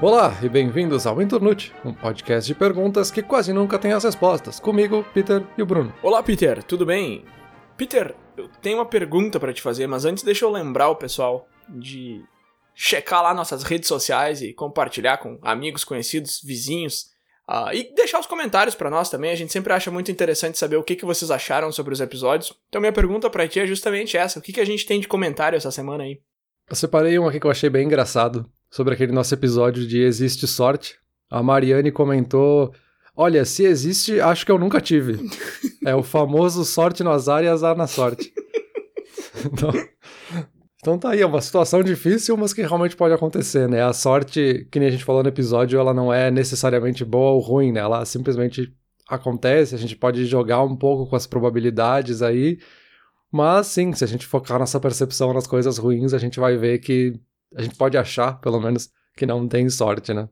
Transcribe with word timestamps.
Olá 0.00 0.32
e 0.40 0.48
bem-vindos 0.48 1.08
ao 1.08 1.20
Internute, 1.20 1.74
um 1.84 1.92
podcast 1.92 2.46
de 2.46 2.54
perguntas 2.54 3.10
que 3.10 3.20
quase 3.20 3.52
nunca 3.52 3.80
tem 3.80 3.92
as 3.92 4.04
respostas. 4.04 4.60
Comigo, 4.60 5.04
Peter 5.12 5.44
e 5.58 5.62
o 5.62 5.66
Bruno. 5.66 5.92
Olá, 6.00 6.22
Peter, 6.22 6.62
tudo 6.62 6.86
bem? 6.86 7.24
Peter, 7.76 8.14
eu 8.36 8.48
tenho 8.62 8.78
uma 8.78 8.86
pergunta 8.86 9.40
para 9.40 9.52
te 9.52 9.60
fazer, 9.60 9.88
mas 9.88 10.04
antes 10.04 10.22
deixa 10.22 10.44
eu 10.44 10.50
lembrar 10.50 10.88
o 10.88 10.94
pessoal 10.94 11.48
de 11.68 12.22
checar 12.76 13.24
lá 13.24 13.34
nossas 13.34 13.64
redes 13.64 13.88
sociais 13.88 14.40
e 14.40 14.52
compartilhar 14.52 15.16
com 15.16 15.36
amigos, 15.42 15.82
conhecidos, 15.82 16.40
vizinhos. 16.44 17.06
Uh, 17.50 17.74
e 17.74 17.92
deixar 17.92 18.20
os 18.20 18.26
comentários 18.26 18.76
para 18.76 18.90
nós 18.90 19.10
também, 19.10 19.32
a 19.32 19.36
gente 19.36 19.52
sempre 19.52 19.72
acha 19.72 19.90
muito 19.90 20.12
interessante 20.12 20.58
saber 20.58 20.76
o 20.76 20.84
que, 20.84 20.94
que 20.94 21.04
vocês 21.04 21.28
acharam 21.28 21.72
sobre 21.72 21.92
os 21.92 22.00
episódios. 22.00 22.56
Então 22.68 22.80
minha 22.80 22.92
pergunta 22.92 23.28
para 23.28 23.48
ti 23.48 23.58
é 23.58 23.66
justamente 23.66 24.16
essa, 24.16 24.38
o 24.38 24.42
que, 24.42 24.52
que 24.52 24.60
a 24.60 24.66
gente 24.66 24.86
tem 24.86 25.00
de 25.00 25.08
comentário 25.08 25.56
essa 25.56 25.72
semana 25.72 26.04
aí? 26.04 26.20
Eu 26.70 26.76
separei 26.76 27.18
um 27.18 27.26
aqui 27.26 27.40
que 27.40 27.46
eu 27.46 27.50
achei 27.50 27.68
bem 27.68 27.86
engraçado, 27.86 28.48
sobre 28.70 28.94
aquele 28.94 29.12
nosso 29.12 29.34
episódio 29.34 29.86
de 29.86 30.00
Existe 30.00 30.46
Sorte. 30.46 30.96
A 31.30 31.42
Mariane 31.42 31.90
comentou: 31.90 32.72
Olha, 33.16 33.44
se 33.44 33.64
existe, 33.64 34.20
acho 34.20 34.46
que 34.46 34.52
eu 34.52 34.58
nunca 34.58 34.80
tive. 34.80 35.18
é 35.84 35.94
o 35.94 36.02
famoso 36.02 36.64
sorte 36.64 37.02
no 37.02 37.10
azar 37.10 37.42
e 37.42 37.48
azar 37.48 37.76
na 37.76 37.86
sorte. 37.86 38.32
então, 39.44 39.72
então 40.80 40.98
tá 40.98 41.10
aí, 41.10 41.20
é 41.20 41.26
uma 41.26 41.40
situação 41.40 41.82
difícil, 41.82 42.36
mas 42.36 42.52
que 42.52 42.62
realmente 42.62 42.96
pode 42.96 43.14
acontecer, 43.14 43.68
né? 43.68 43.82
A 43.82 43.92
sorte, 43.92 44.66
que 44.70 44.78
nem 44.78 44.88
a 44.88 44.92
gente 44.92 45.04
falou 45.04 45.22
no 45.22 45.28
episódio, 45.28 45.78
ela 45.78 45.92
não 45.92 46.12
é 46.12 46.30
necessariamente 46.30 47.04
boa 47.04 47.32
ou 47.32 47.40
ruim, 47.40 47.72
né? 47.72 47.80
Ela 47.80 48.04
simplesmente 48.04 48.72
acontece, 49.08 49.74
a 49.74 49.78
gente 49.78 49.96
pode 49.96 50.26
jogar 50.26 50.62
um 50.62 50.76
pouco 50.76 51.08
com 51.08 51.16
as 51.16 51.26
probabilidades 51.26 52.20
aí, 52.20 52.58
mas 53.32 53.66
sim, 53.66 53.92
se 53.92 54.04
a 54.04 54.06
gente 54.06 54.26
focar 54.26 54.58
nossa 54.58 54.78
percepção 54.78 55.32
nas 55.32 55.46
coisas 55.46 55.78
ruins, 55.78 56.14
a 56.14 56.18
gente 56.18 56.38
vai 56.38 56.56
ver 56.56 56.78
que 56.78 57.18
a 57.54 57.62
gente 57.62 57.76
pode 57.76 57.96
achar, 57.96 58.40
pelo 58.40 58.60
menos, 58.60 58.90
que 59.16 59.26
não 59.26 59.48
tem 59.48 59.68
sorte, 59.68 60.12
né? 60.12 60.28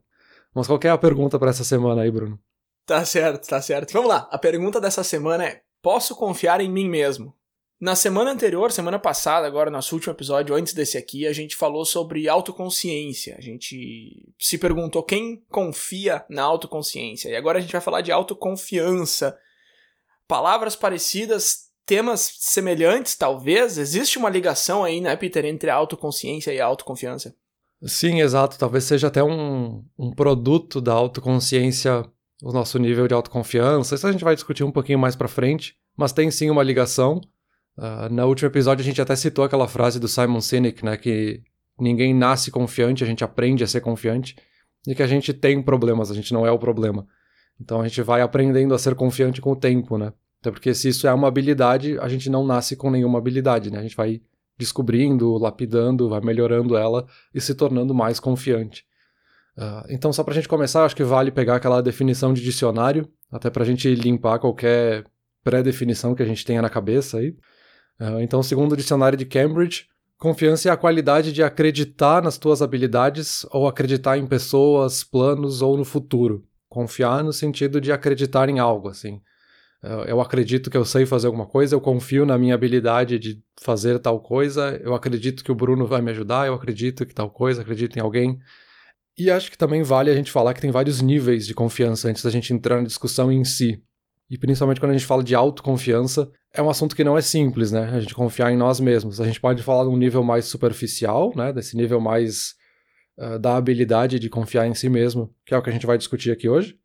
Mas 0.54 0.66
qual 0.66 0.80
é 0.82 0.88
a 0.88 0.98
pergunta 0.98 1.38
para 1.38 1.50
essa 1.50 1.64
semana 1.64 2.02
aí, 2.02 2.10
Bruno? 2.10 2.38
Tá 2.86 3.04
certo, 3.04 3.48
tá 3.48 3.60
certo. 3.60 3.92
Vamos 3.92 4.08
lá. 4.08 4.28
A 4.30 4.38
pergunta 4.38 4.80
dessa 4.80 5.02
semana 5.02 5.44
é: 5.44 5.62
posso 5.82 6.14
confiar 6.14 6.60
em 6.60 6.70
mim 6.70 6.88
mesmo? 6.88 7.34
Na 7.78 7.94
semana 7.94 8.30
anterior, 8.30 8.72
semana 8.72 8.98
passada, 8.98 9.46
agora 9.46 9.70
nosso 9.70 9.94
último 9.94 10.14
episódio, 10.14 10.54
antes 10.54 10.72
desse 10.72 10.96
aqui, 10.96 11.26
a 11.26 11.32
gente 11.32 11.54
falou 11.54 11.84
sobre 11.84 12.26
autoconsciência. 12.26 13.36
A 13.36 13.40
gente 13.42 14.32
se 14.38 14.56
perguntou 14.56 15.02
quem 15.02 15.44
confia 15.50 16.24
na 16.30 16.42
autoconsciência. 16.42 17.28
E 17.28 17.36
agora 17.36 17.58
a 17.58 17.60
gente 17.60 17.72
vai 17.72 17.80
falar 17.82 18.00
de 18.00 18.10
autoconfiança. 18.10 19.38
Palavras 20.26 20.74
parecidas, 20.74 21.65
temas 21.86 22.36
semelhantes, 22.40 23.14
talvez? 23.14 23.78
Existe 23.78 24.18
uma 24.18 24.28
ligação 24.28 24.84
aí, 24.84 25.00
né, 25.00 25.16
Peter, 25.16 25.44
entre 25.44 25.70
a 25.70 25.74
autoconsciência 25.74 26.52
e 26.52 26.60
a 26.60 26.66
autoconfiança? 26.66 27.34
Sim, 27.84 28.20
exato. 28.20 28.58
Talvez 28.58 28.84
seja 28.84 29.06
até 29.06 29.22
um, 29.22 29.84
um 29.96 30.10
produto 30.10 30.80
da 30.80 30.92
autoconsciência 30.92 32.04
o 32.42 32.52
nosso 32.52 32.78
nível 32.78 33.08
de 33.08 33.14
autoconfiança. 33.14 33.94
Isso 33.94 34.06
a 34.06 34.12
gente 34.12 34.24
vai 34.24 34.34
discutir 34.34 34.64
um 34.64 34.70
pouquinho 34.70 34.98
mais 34.98 35.16
para 35.16 35.28
frente, 35.28 35.76
mas 35.96 36.12
tem 36.12 36.30
sim 36.30 36.50
uma 36.50 36.62
ligação. 36.62 37.20
Uh, 37.76 38.12
no 38.12 38.26
último 38.26 38.48
episódio 38.48 38.82
a 38.82 38.84
gente 38.84 39.00
até 39.00 39.14
citou 39.14 39.44
aquela 39.44 39.68
frase 39.68 40.00
do 40.00 40.08
Simon 40.08 40.40
Sinek, 40.40 40.84
né, 40.84 40.96
que 40.96 41.42
ninguém 41.78 42.14
nasce 42.14 42.50
confiante, 42.50 43.04
a 43.04 43.06
gente 43.06 43.22
aprende 43.22 43.62
a 43.62 43.66
ser 43.66 43.80
confiante, 43.80 44.34
e 44.86 44.94
que 44.94 45.02
a 45.02 45.06
gente 45.06 45.32
tem 45.32 45.62
problemas, 45.62 46.10
a 46.10 46.14
gente 46.14 46.32
não 46.32 46.46
é 46.46 46.50
o 46.50 46.58
problema. 46.58 47.06
Então 47.60 47.80
a 47.80 47.88
gente 47.88 48.02
vai 48.02 48.20
aprendendo 48.20 48.74
a 48.74 48.78
ser 48.78 48.94
confiante 48.94 49.40
com 49.40 49.52
o 49.52 49.56
tempo, 49.56 49.98
né? 49.98 50.12
Até 50.46 50.52
porque 50.52 50.72
se 50.72 50.90
isso 50.90 51.08
é 51.08 51.12
uma 51.12 51.26
habilidade, 51.26 51.98
a 51.98 52.06
gente 52.06 52.30
não 52.30 52.46
nasce 52.46 52.76
com 52.76 52.88
nenhuma 52.88 53.18
habilidade, 53.18 53.68
né? 53.68 53.80
A 53.80 53.82
gente 53.82 53.96
vai 53.96 54.20
descobrindo, 54.56 55.36
lapidando, 55.36 56.08
vai 56.08 56.20
melhorando 56.20 56.76
ela 56.76 57.04
e 57.34 57.40
se 57.40 57.52
tornando 57.52 57.92
mais 57.92 58.20
confiante. 58.20 58.84
Uh, 59.58 59.82
então, 59.88 60.12
só 60.12 60.22
para 60.22 60.30
a 60.30 60.34
gente 60.36 60.46
começar, 60.46 60.84
acho 60.84 60.94
que 60.94 61.02
vale 61.02 61.32
pegar 61.32 61.56
aquela 61.56 61.82
definição 61.82 62.32
de 62.32 62.42
dicionário, 62.42 63.08
até 63.32 63.50
para 63.50 63.64
a 63.64 63.66
gente 63.66 63.92
limpar 63.92 64.38
qualquer 64.38 65.04
pré-definição 65.42 66.14
que 66.14 66.22
a 66.22 66.26
gente 66.26 66.44
tenha 66.44 66.62
na 66.62 66.70
cabeça 66.70 67.18
aí. 67.18 67.30
Uh, 68.00 68.20
então, 68.20 68.40
segundo 68.40 68.70
o 68.70 68.76
dicionário 68.76 69.18
de 69.18 69.26
Cambridge, 69.26 69.88
confiança 70.16 70.68
é 70.68 70.72
a 70.72 70.76
qualidade 70.76 71.32
de 71.32 71.42
acreditar 71.42 72.22
nas 72.22 72.38
tuas 72.38 72.62
habilidades 72.62 73.44
ou 73.50 73.66
acreditar 73.66 74.16
em 74.16 74.28
pessoas, 74.28 75.02
planos 75.02 75.60
ou 75.60 75.76
no 75.76 75.84
futuro. 75.84 76.44
Confiar 76.68 77.24
no 77.24 77.32
sentido 77.32 77.80
de 77.80 77.90
acreditar 77.90 78.48
em 78.48 78.60
algo, 78.60 78.88
assim 78.88 79.20
eu 80.06 80.20
acredito 80.20 80.70
que 80.70 80.76
eu 80.76 80.84
sei 80.84 81.06
fazer 81.06 81.26
alguma 81.26 81.46
coisa, 81.46 81.74
eu 81.74 81.80
confio 81.80 82.26
na 82.26 82.36
minha 82.36 82.54
habilidade 82.54 83.18
de 83.18 83.42
fazer 83.60 83.98
tal 83.98 84.20
coisa, 84.20 84.80
eu 84.82 84.94
acredito 84.94 85.44
que 85.44 85.52
o 85.52 85.54
Bruno 85.54 85.86
vai 85.86 86.00
me 86.00 86.10
ajudar, 86.10 86.46
eu 86.46 86.54
acredito 86.54 87.06
que 87.06 87.14
tal 87.14 87.30
coisa, 87.30 87.62
acredito 87.62 87.96
em 87.96 88.00
alguém. 88.00 88.38
E 89.18 89.30
acho 89.30 89.50
que 89.50 89.56
também 89.56 89.82
vale 89.82 90.10
a 90.10 90.14
gente 90.14 90.30
falar 90.32 90.54
que 90.54 90.60
tem 90.60 90.70
vários 90.70 91.00
níveis 91.00 91.46
de 91.46 91.54
confiança 91.54 92.08
antes 92.08 92.22
da 92.22 92.30
gente 92.30 92.52
entrar 92.52 92.76
na 92.76 92.86
discussão 92.86 93.30
em 93.30 93.44
si. 93.44 93.82
E 94.28 94.36
principalmente 94.36 94.80
quando 94.80 94.90
a 94.90 94.96
gente 94.96 95.06
fala 95.06 95.22
de 95.22 95.34
autoconfiança, 95.34 96.30
é 96.52 96.60
um 96.60 96.68
assunto 96.68 96.96
que 96.96 97.04
não 97.04 97.16
é 97.16 97.20
simples, 97.20 97.70
né? 97.70 97.90
A 97.92 98.00
gente 98.00 98.14
confiar 98.14 98.52
em 98.52 98.56
nós 98.56 98.80
mesmos. 98.80 99.20
A 99.20 99.24
gente 99.24 99.40
pode 99.40 99.62
falar 99.62 99.84
de 99.84 99.90
um 99.90 99.96
nível 99.96 100.22
mais 100.22 100.46
superficial, 100.46 101.32
né? 101.36 101.52
Desse 101.52 101.76
nível 101.76 102.00
mais 102.00 102.54
uh, 103.18 103.38
da 103.38 103.56
habilidade 103.56 104.18
de 104.18 104.28
confiar 104.28 104.66
em 104.66 104.74
si 104.74 104.88
mesmo, 104.88 105.32
que 105.46 105.54
é 105.54 105.58
o 105.58 105.62
que 105.62 105.70
a 105.70 105.72
gente 105.72 105.86
vai 105.86 105.96
discutir 105.96 106.32
aqui 106.32 106.48
hoje 106.48 106.76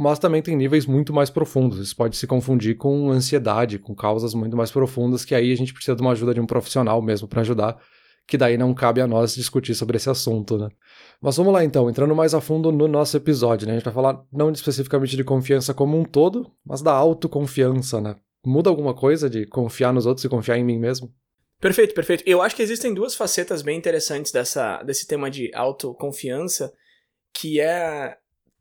mas 0.00 0.18
também 0.18 0.40
tem 0.40 0.56
níveis 0.56 0.86
muito 0.86 1.12
mais 1.12 1.28
profundos. 1.28 1.78
Isso 1.78 1.94
pode 1.94 2.16
se 2.16 2.26
confundir 2.26 2.74
com 2.74 3.10
ansiedade, 3.10 3.78
com 3.78 3.94
causas 3.94 4.32
muito 4.32 4.56
mais 4.56 4.70
profundas, 4.70 5.26
que 5.26 5.34
aí 5.34 5.52
a 5.52 5.54
gente 5.54 5.74
precisa 5.74 5.94
de 5.94 6.00
uma 6.00 6.12
ajuda 6.12 6.32
de 6.32 6.40
um 6.40 6.46
profissional 6.46 7.02
mesmo 7.02 7.28
para 7.28 7.42
ajudar, 7.42 7.78
que 8.26 8.38
daí 8.38 8.56
não 8.56 8.72
cabe 8.72 9.02
a 9.02 9.06
nós 9.06 9.34
discutir 9.34 9.74
sobre 9.74 9.98
esse 9.98 10.08
assunto, 10.08 10.56
né? 10.56 10.70
Mas 11.20 11.36
vamos 11.36 11.52
lá 11.52 11.62
então, 11.62 11.90
entrando 11.90 12.14
mais 12.14 12.32
a 12.32 12.40
fundo 12.40 12.72
no 12.72 12.88
nosso 12.88 13.14
episódio, 13.14 13.66
né? 13.66 13.74
A 13.74 13.76
gente 13.76 13.84
vai 13.84 13.92
falar 13.92 14.24
não 14.32 14.50
especificamente 14.50 15.14
de 15.14 15.22
confiança 15.22 15.74
como 15.74 16.00
um 16.00 16.04
todo, 16.04 16.50
mas 16.64 16.80
da 16.80 16.92
autoconfiança, 16.92 18.00
né? 18.00 18.16
Muda 18.42 18.70
alguma 18.70 18.94
coisa 18.94 19.28
de 19.28 19.44
confiar 19.44 19.92
nos 19.92 20.06
outros 20.06 20.24
e 20.24 20.30
confiar 20.30 20.56
em 20.56 20.64
mim 20.64 20.78
mesmo? 20.78 21.12
Perfeito, 21.60 21.94
perfeito. 21.94 22.24
Eu 22.26 22.40
acho 22.40 22.56
que 22.56 22.62
existem 22.62 22.94
duas 22.94 23.14
facetas 23.14 23.60
bem 23.60 23.76
interessantes 23.76 24.32
dessa, 24.32 24.82
desse 24.82 25.06
tema 25.06 25.30
de 25.30 25.50
autoconfiança, 25.54 26.72
que 27.34 27.60
é 27.60 28.16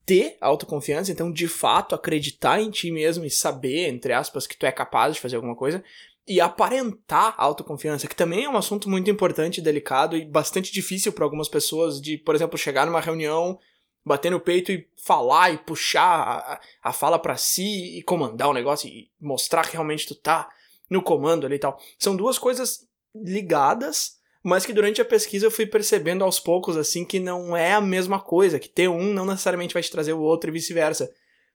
ter 0.05 0.37
autoconfiança, 0.41 1.11
então 1.11 1.31
de 1.31 1.47
fato 1.47 1.93
acreditar 1.93 2.61
em 2.61 2.69
ti 2.69 2.91
mesmo 2.91 3.25
e 3.25 3.29
saber, 3.29 3.87
entre 3.87 4.13
aspas, 4.13 4.47
que 4.47 4.57
tu 4.57 4.65
é 4.65 4.71
capaz 4.71 5.15
de 5.15 5.21
fazer 5.21 5.35
alguma 5.35 5.55
coisa, 5.55 5.83
e 6.27 6.39
aparentar 6.39 7.33
autoconfiança, 7.37 8.07
que 8.07 8.15
também 8.15 8.43
é 8.43 8.49
um 8.49 8.55
assunto 8.55 8.87
muito 8.87 9.09
importante, 9.09 9.61
delicado 9.61 10.15
e 10.15 10.23
bastante 10.23 10.71
difícil 10.71 11.11
para 11.11 11.23
algumas 11.23 11.49
pessoas 11.49 11.99
de, 11.99 12.19
por 12.19 12.35
exemplo, 12.35 12.57
chegar 12.57 12.85
numa 12.85 13.01
reunião, 13.01 13.57
bater 14.05 14.29
no 14.29 14.39
peito 14.39 14.71
e 14.71 14.87
falar 14.95 15.51
e 15.51 15.57
puxar 15.57 16.01
a, 16.03 16.61
a 16.83 16.93
fala 16.93 17.17
para 17.17 17.35
si 17.35 17.97
e 17.97 18.03
comandar 18.03 18.47
o 18.47 18.53
negócio 18.53 18.87
e 18.87 19.09
mostrar 19.19 19.65
que 19.65 19.73
realmente 19.73 20.05
tu 20.05 20.13
tá 20.13 20.47
no 20.87 21.01
comando 21.01 21.47
ali 21.47 21.55
e 21.55 21.59
tal. 21.59 21.79
São 21.97 22.15
duas 22.15 22.37
coisas 22.37 22.87
ligadas, 23.15 24.18
mas 24.43 24.65
que 24.65 24.73
durante 24.73 25.01
a 25.01 25.05
pesquisa 25.05 25.45
eu 25.45 25.51
fui 25.51 25.65
percebendo 25.65 26.23
aos 26.23 26.39
poucos 26.39 26.77
assim 26.77 27.03
que 27.03 27.19
não 27.19 27.55
é 27.55 27.73
a 27.73 27.81
mesma 27.81 28.19
coisa, 28.19 28.59
que 28.59 28.69
ter 28.69 28.87
um 28.87 29.13
não 29.13 29.25
necessariamente 29.25 29.73
vai 29.73 29.83
te 29.83 29.91
trazer 29.91 30.13
o 30.13 30.21
outro 30.21 30.49
e 30.49 30.53
vice-versa. 30.53 31.11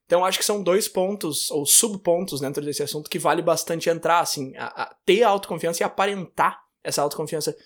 Então 0.06 0.24
acho 0.24 0.38
que 0.38 0.44
são 0.44 0.62
dois 0.62 0.86
pontos 0.86 1.50
ou 1.50 1.64
subpontos 1.64 2.40
dentro 2.40 2.62
desse 2.62 2.82
assunto 2.82 3.08
que 3.08 3.18
vale 3.18 3.40
bastante 3.40 3.88
entrar, 3.88 4.20
assim, 4.20 4.54
a, 4.56 4.82
a 4.82 4.96
ter 5.06 5.22
a 5.22 5.28
autoconfiança 5.28 5.82
e 5.82 5.84
aparentar 5.84 6.62
essa 6.82 7.00
autoconfiança. 7.00 7.56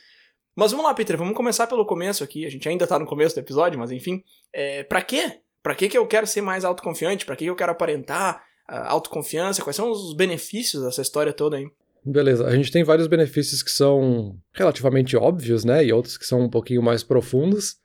Mas 0.55 0.71
vamos 0.71 0.87
lá, 0.87 0.95
Peter, 0.95 1.17
vamos 1.17 1.37
começar 1.37 1.67
pelo 1.67 1.85
começo 1.85 2.23
aqui. 2.23 2.47
A 2.47 2.51
gente 2.51 2.69
ainda 2.69 2.87
tá 2.87 2.99
no 2.99 3.07
começo 3.07 3.35
do 3.35 3.41
episódio, 3.41 3.79
mas 3.79 3.91
enfim. 3.91 4.23
É, 4.53 4.85
pra 4.85 5.03
quê? 5.03 5.41
Pra 5.63 5.75
que 5.75 5.89
que 5.89 5.99
eu 5.99 6.07
quero 6.07 6.27
ser 6.27 6.41
mais 6.41 6.65
autoconfiante? 6.65 7.27
Pra 7.27 7.37
que 7.37 7.47
eu 7.47 7.57
quero 7.57 7.73
aparentar 7.73 8.45
a 8.67 8.91
autoconfiança? 8.91 9.63
Quais 9.63 9.77
são 9.77 9.91
os 9.91 10.15
benefícios 10.15 10.83
dessa 10.83 11.03
história 11.03 11.33
toda 11.33 11.57
aí? 11.57 11.69
Beleza, 12.05 12.47
a 12.47 12.55
gente 12.55 12.71
tem 12.71 12.85
vários 12.85 13.07
benefícios 13.07 13.63
que 13.63 13.71
são 13.71 14.37
relativamente 14.53 15.17
óbvios, 15.17 15.65
né? 15.65 15.85
E 15.85 15.93
outros 15.93 16.17
que 16.17 16.27
são 16.27 16.43
um 16.43 16.49
pouquinho 16.49 16.83
mais 16.83 17.03
profundos. 17.03 17.77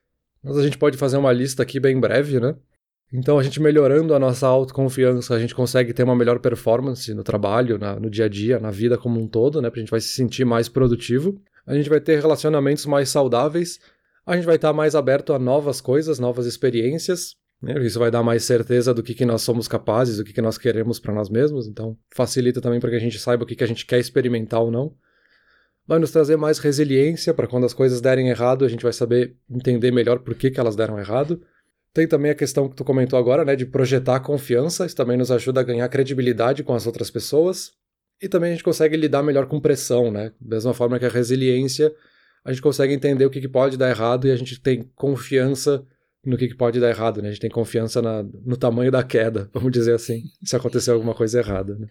Mas 0.44 0.57
a 0.57 0.63
gente 0.63 0.77
pode 0.77 0.98
fazer 0.98 1.18
uma 1.18 1.31
lista 1.31 1.63
aqui 1.63 1.80
bem 1.80 2.00
breve, 2.00 2.39
né? 2.39 2.56
Então, 3.12 3.38
a 3.38 3.44
gente 3.44 3.62
melhorando 3.62 4.15
a 4.15 4.19
nossa 4.19 4.48
autoconfiança, 4.48 5.36
a 5.36 5.39
gente 5.39 5.54
consegue 5.54 5.94
ter 5.94 6.04
uma 6.04 6.15
melhor 6.15 6.39
performance 6.39 7.13
no 7.13 7.24
trabalho, 7.24 7.77
na, 7.77 8.00
no 8.00 8.10
dia 8.10 8.25
a 8.25 8.27
dia, 8.27 8.60
na 8.60 8.71
vida 8.71 8.98
como 8.98 9.21
um 9.21 9.27
todo, 9.27 9.62
né? 9.62 9.69
A 9.74 9.80
gente 9.80 9.92
vai 9.92 10.01
se 10.01 10.10
sentir 10.10 10.45
mais 10.45 10.68
produtivo. 10.68 11.39
A 11.65 11.75
gente 11.75 11.89
vai 11.89 12.01
ter 12.01 12.19
relacionamentos 12.19 12.86
mais 12.86 13.10
saudáveis. 13.10 13.80
A 14.25 14.36
gente 14.36 14.45
vai 14.45 14.56
estar 14.56 14.74
mais 14.74 14.95
aberto 14.95 15.31
a 15.31 15.39
novas 15.39 15.80
coisas, 15.80 16.18
novas 16.18 16.45
experiências. 16.45 17.36
Né? 17.63 17.81
Isso 17.86 17.98
vai 17.98 18.12
dar 18.12 18.21
mais 18.21 18.44
certeza 18.44 18.94
do 18.94 19.01
que, 19.01 19.13
que 19.13 19.25
nós 19.25 19.42
somos 19.42 19.69
capazes, 19.69 20.18
do 20.18 20.25
que, 20.25 20.33
que 20.33 20.42
nós 20.42 20.57
queremos 20.57 21.00
para 21.00 21.13
nós 21.13 21.30
mesmos, 21.30 21.65
então 21.65 21.98
facilita 22.13 22.60
também 22.60 22.81
para 22.81 22.89
que 22.89 22.98
a 22.98 23.00
gente 23.00 23.18
saiba 23.18 23.45
o 23.45 23.48
que, 23.48 23.56
que 23.56 23.63
a 23.63 23.68
gente 23.68 23.86
quer 23.86 24.00
experimentar 24.00 24.62
ou 24.62 24.69
não. 24.69 24.94
Vai 25.88 25.98
nos 25.98 26.12
trazer 26.12 26.36
mais 26.36 26.60
resiliência 26.60 27.33
para 27.33 27.48
quando 27.48 27.65
as 27.65 27.74
coisas 27.74 28.01
derem 28.01 28.27
errado, 28.27 28.65
a 28.65 28.68
gente 28.68 28.83
vai 28.83 28.92
saber 28.92 29.38
entender 29.50 29.92
melhor 29.92 30.19
por 30.19 30.36
que, 30.36 30.51
que 30.51 30.60
elas 30.60 30.75
deram 30.75 31.00
errado. 31.00 31.42
Tem 31.94 32.06
também 32.06 32.31
a 32.31 32.36
questão 32.36 32.68
que 32.68 32.75
tu 32.75 32.83
comentou 32.83 33.18
agora, 33.18 33.45
né, 33.45 33.56
de 33.56 33.65
projetar 33.65 34.19
confiança, 34.19 34.86
isso 34.86 34.95
também 34.95 35.15
nos 35.15 35.31
ajuda 35.31 35.62
a 35.62 35.63
ganhar 35.63 35.88
credibilidade 35.88 36.63
com 36.63 36.74
as 36.74 36.86
outras 36.86 37.10
pessoas. 37.10 37.71
E 38.21 38.27
também 38.27 38.50
a 38.50 38.54
gente 38.54 38.63
consegue 38.63 38.98
lidar 38.98 39.24
melhor 39.24 39.48
com 39.48 39.60
pressão, 39.60 40.12
né? 40.12 40.31
Da 40.39 40.56
mesma 40.56 40.74
forma 40.74 40.98
que 40.98 41.06
a 41.06 41.10
resiliência, 41.10 41.94
a 42.44 42.51
gente 42.51 42.62
consegue 42.62 42.94
entender 42.94 43.25
o 43.25 43.30
que, 43.30 43.42
que 43.42 43.50
pode 43.50 43.77
dar 43.77 43.89
errado 43.89 44.27
e 44.27 44.31
a 44.31 44.36
gente 44.36 44.62
tem 44.62 44.89
confiança 44.95 45.86
no 46.25 46.38
que, 46.38 46.48
que 46.48 46.56
pode 46.56 46.80
dar 46.80 46.90
errado, 46.90 47.22
né? 47.22 47.30
A 47.30 47.31
gente 47.31 47.42
tem 47.42 47.50
confiança 47.50 48.02
na, 48.02 48.24
no 48.24 48.58
tamanho 48.58 48.92
da 48.92 49.04
queda, 49.04 49.50
vamos 49.54 49.72
dizer 49.72 49.94
assim, 49.94 50.24
se 50.44 50.56
acontecer 50.56 50.92
alguma 50.92 51.14
coisa 51.14 51.40
errada, 51.40 51.75
né? 51.75 51.88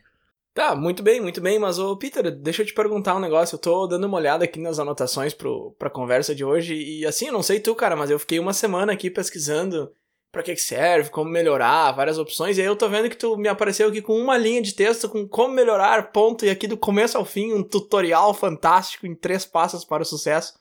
Tá, 0.55 0.77
muito 0.77 1.03
bem, 1.03 1.19
muito 1.19 1.41
bem, 1.41 1.59
mas 1.59 1.79
ô 1.79 1.97
Peter, 1.97 2.31
deixa 2.31 2.61
eu 2.61 2.67
te 2.67 2.75
perguntar 2.75 3.17
um 3.17 3.21
negócio. 3.21 3.55
Eu 3.55 3.59
tô 3.59 3.87
dando 3.87 4.07
uma 4.07 4.19
olhada 4.19 4.45
aqui 4.45 4.61
nas 4.61 4.79
anotações 4.79 5.33
pro, 5.33 5.75
pra 5.79 5.89
conversa 5.89 6.35
de 6.35 6.45
hoje 6.45 6.75
e 6.75 7.07
assim, 7.07 7.29
eu 7.29 7.33
não 7.33 7.43
sei 7.43 7.59
tu, 7.59 7.75
cara, 7.75 7.97
mas 7.97 8.11
eu 8.11 8.19
fiquei 8.19 8.39
uma 8.39 8.53
semana 8.53 8.93
aqui 8.93 9.11
pesquisando 9.11 9.91
para 10.31 10.43
que, 10.43 10.55
que 10.55 10.61
serve, 10.61 11.11
como 11.11 11.31
melhorar, 11.31 11.93
várias 11.93 12.19
opções, 12.19 12.57
e 12.57 12.63
aí 12.63 12.67
eu 12.67 12.75
tô 12.75 12.89
vendo 12.89 13.11
que 13.11 13.17
tu 13.17 13.37
me 13.37 13.49
apareceu 13.49 13.89
aqui 13.89 14.01
com 14.01 14.19
uma 14.19 14.39
linha 14.39 14.63
de 14.63 14.75
texto 14.75 15.07
com 15.07 15.29
como 15.29 15.53
melhorar, 15.53 16.11
ponto, 16.11 16.47
e 16.47 16.51
aqui 16.51 16.67
do 16.67 16.77
começo 16.77 17.19
ao 17.19 17.25
fim 17.25 17.53
um 17.53 17.63
tutorial 17.63 18.33
fantástico 18.33 19.07
em 19.07 19.15
três 19.15 19.45
passos 19.45 19.85
para 19.85 20.03
o 20.03 20.07
sucesso. 20.07 20.55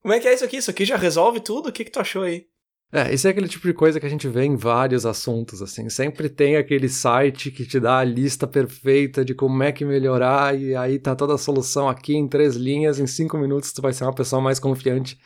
Como 0.00 0.14
é 0.14 0.20
que 0.20 0.26
é 0.26 0.32
isso 0.32 0.44
aqui? 0.44 0.56
Isso 0.56 0.70
aqui 0.70 0.86
já 0.86 0.96
resolve 0.96 1.40
tudo? 1.40 1.68
O 1.68 1.72
que, 1.72 1.84
que 1.84 1.90
tu 1.90 2.00
achou 2.00 2.22
aí? 2.22 2.46
É, 2.96 3.12
isso 3.12 3.26
é 3.26 3.30
aquele 3.32 3.48
tipo 3.48 3.66
de 3.66 3.74
coisa 3.74 3.98
que 3.98 4.06
a 4.06 4.08
gente 4.08 4.28
vê 4.28 4.44
em 4.44 4.54
vários 4.54 5.04
assuntos, 5.04 5.60
assim. 5.60 5.88
Sempre 5.88 6.28
tem 6.28 6.56
aquele 6.56 6.88
site 6.88 7.50
que 7.50 7.66
te 7.66 7.80
dá 7.80 7.98
a 7.98 8.04
lista 8.04 8.46
perfeita 8.46 9.24
de 9.24 9.34
como 9.34 9.64
é 9.64 9.72
que 9.72 9.84
melhorar, 9.84 10.56
e 10.56 10.76
aí 10.76 11.00
tá 11.00 11.16
toda 11.16 11.34
a 11.34 11.38
solução 11.38 11.88
aqui 11.88 12.14
em 12.14 12.28
três 12.28 12.54
linhas, 12.54 13.00
em 13.00 13.06
cinco 13.08 13.36
minutos 13.36 13.72
tu 13.72 13.82
vai 13.82 13.92
ser 13.92 14.04
uma 14.04 14.14
pessoa 14.14 14.40
mais 14.40 14.60
confiante. 14.60 15.18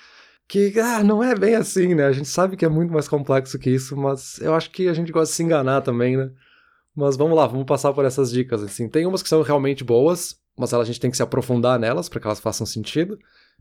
Que, 0.48 0.72
ah, 0.80 1.04
não 1.04 1.22
é 1.22 1.34
bem 1.34 1.56
assim, 1.56 1.94
né? 1.94 2.06
A 2.06 2.12
gente 2.12 2.28
sabe 2.28 2.56
que 2.56 2.64
é 2.64 2.70
muito 2.70 2.90
mais 2.90 3.06
complexo 3.06 3.58
que 3.58 3.68
isso, 3.68 3.94
mas 3.98 4.40
eu 4.40 4.54
acho 4.54 4.70
que 4.70 4.88
a 4.88 4.94
gente 4.94 5.12
gosta 5.12 5.30
de 5.30 5.36
se 5.36 5.42
enganar 5.42 5.82
também, 5.82 6.16
né? 6.16 6.30
Mas 6.96 7.18
vamos 7.18 7.36
lá, 7.36 7.46
vamos 7.46 7.66
passar 7.66 7.92
por 7.92 8.06
essas 8.06 8.30
dicas, 8.30 8.62
assim. 8.62 8.88
Tem 8.88 9.04
umas 9.04 9.22
que 9.22 9.28
são 9.28 9.42
realmente 9.42 9.84
boas, 9.84 10.36
mas 10.58 10.72
a 10.72 10.82
gente 10.84 11.00
tem 11.00 11.10
que 11.10 11.18
se 11.18 11.22
aprofundar 11.22 11.78
nelas 11.78 12.08
para 12.08 12.18
que 12.18 12.26
elas 12.26 12.40
façam 12.40 12.66
sentido. 12.66 13.18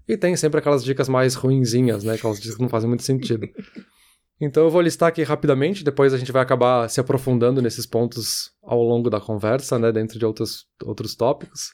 E 0.07 0.15
tem 0.15 0.33
sempre 0.37 0.59
aquelas 0.59 0.81
dicas 0.81 1.09
mais 1.09 1.35
ruinzinhas, 1.35 2.05
né? 2.05 2.13
Aquelas 2.13 2.39
dicas 2.39 2.55
que 2.55 2.61
não 2.61 2.69
fazem 2.69 2.87
muito 2.87 3.03
sentido. 3.03 3.45
Então 4.39 4.63
eu 4.63 4.69
vou 4.69 4.81
listar 4.81 5.09
aqui 5.09 5.23
rapidamente, 5.23 5.83
depois 5.83 6.13
a 6.13 6.17
gente 6.17 6.31
vai 6.31 6.43
acabar 6.43 6.87
se 6.89 6.99
aprofundando 6.99 7.61
nesses 7.61 7.87
pontos 7.87 8.51
ao 8.63 8.81
longo 8.83 9.09
da 9.09 9.19
conversa, 9.19 9.79
né, 9.79 9.91
dentro 9.91 10.19
de 10.19 10.25
outros, 10.25 10.67
outros 10.83 11.15
tópicos. 11.15 11.71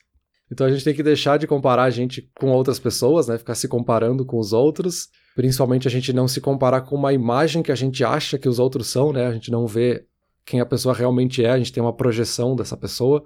Então 0.50 0.68
a 0.68 0.72
gente 0.72 0.84
tem 0.84 0.94
que 0.94 1.04
deixar 1.04 1.38
de 1.38 1.46
comparar 1.46 1.84
a 1.84 1.90
gente 1.90 2.30
com 2.40 2.52
outras 2.52 2.80
pessoas, 2.80 3.28
né, 3.28 3.38
ficar 3.38 3.56
se 3.56 3.68
comparando 3.68 4.26
com 4.26 4.38
os 4.38 4.54
outros, 4.54 5.10
principalmente 5.36 5.88
a 5.88 5.92
gente 5.92 6.14
não 6.14 6.28
se 6.28 6.40
comparar 6.40 6.82
com 6.82 6.96
uma 6.96 7.12
imagem 7.12 7.62
que 7.62 7.72
a 7.72 7.76
gente 7.76 8.04
acha 8.04 8.38
que 8.38 8.48
os 8.48 8.60
outros 8.60 8.88
são, 8.88 9.12
né, 9.12 9.28
a 9.28 9.34
gente 9.34 9.52
não 9.52 9.68
vê 9.68 10.06
quem 10.46 10.62
a 10.62 10.66
pessoa 10.66 10.94
realmente 10.94 11.44
é, 11.44 11.50
a 11.50 11.58
gente 11.58 11.72
tem 11.72 11.84
uma 11.84 11.96
projeção 11.96 12.56
dessa 12.56 12.78
pessoa. 12.78 13.24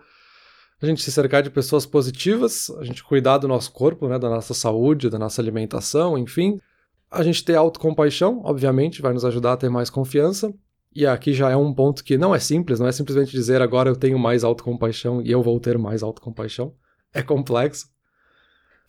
A 0.80 0.86
gente 0.86 1.02
se 1.02 1.12
cercar 1.12 1.42
de 1.42 1.50
pessoas 1.50 1.86
positivas, 1.86 2.70
a 2.80 2.84
gente 2.84 3.04
cuidar 3.04 3.40
do 3.40 3.48
nosso 3.48 3.72
corpo, 3.72 4.08
né, 4.08 4.20
da 4.20 4.30
nossa 4.30 4.54
saúde, 4.54 5.10
da 5.10 5.18
nossa 5.18 5.42
alimentação, 5.42 6.18
enfim, 6.18 6.60
a 7.10 7.24
gente 7.24 7.44
ter 7.44 7.56
autocompaixão, 7.56 8.42
obviamente, 8.44 9.02
vai 9.02 9.14
nos 9.14 9.26
ajudar 9.26 9.54
a 9.54 9.58
ter 9.58 9.70
mais 9.70 9.90
confiança. 9.90 10.54
E 10.94 11.06
aqui 11.06 11.34
já 11.34 11.50
é 11.52 11.56
um 11.56 11.74
ponto 11.74 12.04
que 12.04 12.18
não 12.18 12.34
é 12.34 12.40
simples, 12.40 12.80
não 12.80 12.88
é 12.88 12.92
simplesmente 12.92 13.32
dizer 13.32 13.62
agora 13.62 13.90
eu 13.90 13.96
tenho 13.96 14.18
mais 14.18 14.44
autocompaixão 14.44 15.22
e 15.22 15.32
eu 15.32 15.44
vou 15.44 15.60
ter 15.60 15.78
mais 15.78 16.02
autocompaixão. 16.02 16.74
É 17.14 17.22
complexo. 17.22 17.88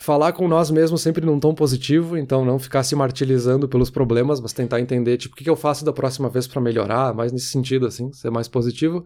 Falar 0.00 0.32
com 0.32 0.46
nós 0.46 0.70
mesmos 0.70 1.02
sempre 1.02 1.26
num 1.26 1.40
tom 1.40 1.52
positivo, 1.52 2.16
então 2.16 2.44
não 2.44 2.58
ficar 2.58 2.84
se 2.84 2.94
martirizando 2.94 3.68
pelos 3.68 3.90
problemas, 3.90 4.40
mas 4.40 4.52
tentar 4.52 4.80
entender, 4.80 5.16
tipo, 5.16 5.34
o 5.34 5.36
que 5.36 5.50
eu 5.50 5.56
faço 5.56 5.84
da 5.84 5.92
próxima 5.92 6.28
vez 6.28 6.46
para 6.46 6.60
melhorar, 6.60 7.12
mais 7.12 7.32
nesse 7.32 7.46
sentido, 7.46 7.84
assim, 7.84 8.12
ser 8.12 8.30
mais 8.30 8.46
positivo. 8.46 9.04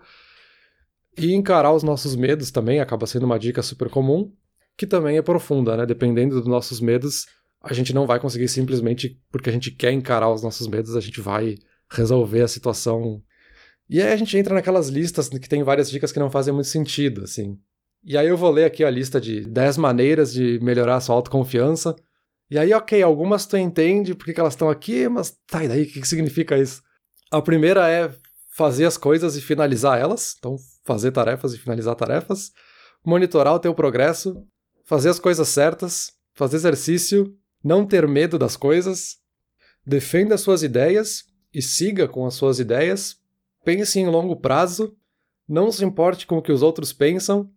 E 1.16 1.34
encarar 1.34 1.72
os 1.72 1.82
nossos 1.82 2.14
medos 2.14 2.50
também 2.50 2.78
acaba 2.78 3.06
sendo 3.06 3.24
uma 3.24 3.38
dica 3.38 3.62
super 3.62 3.88
comum, 3.88 4.32
que 4.76 4.86
também 4.86 5.16
é 5.16 5.22
profunda, 5.22 5.76
né? 5.76 5.86
Dependendo 5.86 6.36
dos 6.38 6.46
nossos 6.46 6.78
medos, 6.78 7.26
a 7.62 7.72
gente 7.72 7.94
não 7.94 8.06
vai 8.06 8.18
conseguir 8.18 8.48
simplesmente 8.48 9.20
porque 9.30 9.48
a 9.48 9.52
gente 9.52 9.70
quer 9.70 9.92
encarar 9.92 10.30
os 10.30 10.42
nossos 10.42 10.66
medos, 10.66 10.96
a 10.96 11.00
gente 11.00 11.20
vai 11.20 11.56
resolver 11.90 12.42
a 12.42 12.48
situação. 12.48 13.22
E 13.88 14.02
aí 14.02 14.12
a 14.12 14.16
gente 14.16 14.36
entra 14.36 14.54
naquelas 14.54 14.88
listas 14.88 15.28
que 15.28 15.48
tem 15.48 15.62
várias 15.62 15.90
dicas 15.90 16.10
que 16.10 16.18
não 16.18 16.30
fazem 16.30 16.52
muito 16.52 16.68
sentido, 16.68 17.22
assim. 17.22 17.56
E 18.04 18.18
aí 18.18 18.26
eu 18.26 18.36
vou 18.36 18.50
ler 18.50 18.64
aqui 18.64 18.82
a 18.82 18.90
lista 18.90 19.20
de 19.20 19.42
10 19.42 19.76
maneiras 19.76 20.32
de 20.32 20.58
melhorar 20.60 20.96
a 20.96 21.00
sua 21.00 21.14
autoconfiança. 21.14 21.94
E 22.50 22.58
aí, 22.58 22.72
ok, 22.74 23.00
algumas 23.02 23.46
tu 23.46 23.56
entende 23.56 24.14
porque 24.14 24.38
elas 24.38 24.54
estão 24.54 24.68
aqui, 24.68 25.08
mas 25.08 25.38
tá, 25.46 25.64
e 25.64 25.68
daí, 25.68 25.84
o 25.84 25.86
que, 25.86 26.00
que 26.00 26.08
significa 26.08 26.58
isso? 26.58 26.82
A 27.30 27.40
primeira 27.40 27.88
é 27.88 28.12
fazer 28.54 28.86
as 28.86 28.96
coisas 28.96 29.36
e 29.36 29.40
finalizar 29.40 29.98
elas. 29.98 30.34
Então, 30.36 30.56
fazer 30.84 31.12
tarefas 31.12 31.54
e 31.54 31.58
finalizar 31.58 31.94
tarefas. 31.94 32.50
Monitorar 33.06 33.54
o 33.54 33.58
teu 33.60 33.72
progresso. 33.72 34.44
Fazer 34.84 35.08
as 35.08 35.20
coisas 35.20 35.48
certas. 35.48 36.12
Fazer 36.34 36.56
exercício 36.56 37.34
não 37.62 37.86
ter 37.86 38.06
medo 38.06 38.38
das 38.38 38.56
coisas, 38.56 39.16
defenda 39.86 40.36
suas 40.38 40.62
ideias 40.62 41.24
e 41.52 41.60
siga 41.60 42.08
com 42.08 42.26
as 42.26 42.34
suas 42.34 42.58
ideias, 42.58 43.16
pense 43.64 43.98
em 43.98 44.06
longo 44.06 44.36
prazo, 44.36 44.96
não 45.48 45.70
se 45.70 45.84
importe 45.84 46.26
com 46.26 46.38
o 46.38 46.42
que 46.42 46.52
os 46.52 46.62
outros 46.62 46.92
pensam 46.92 47.50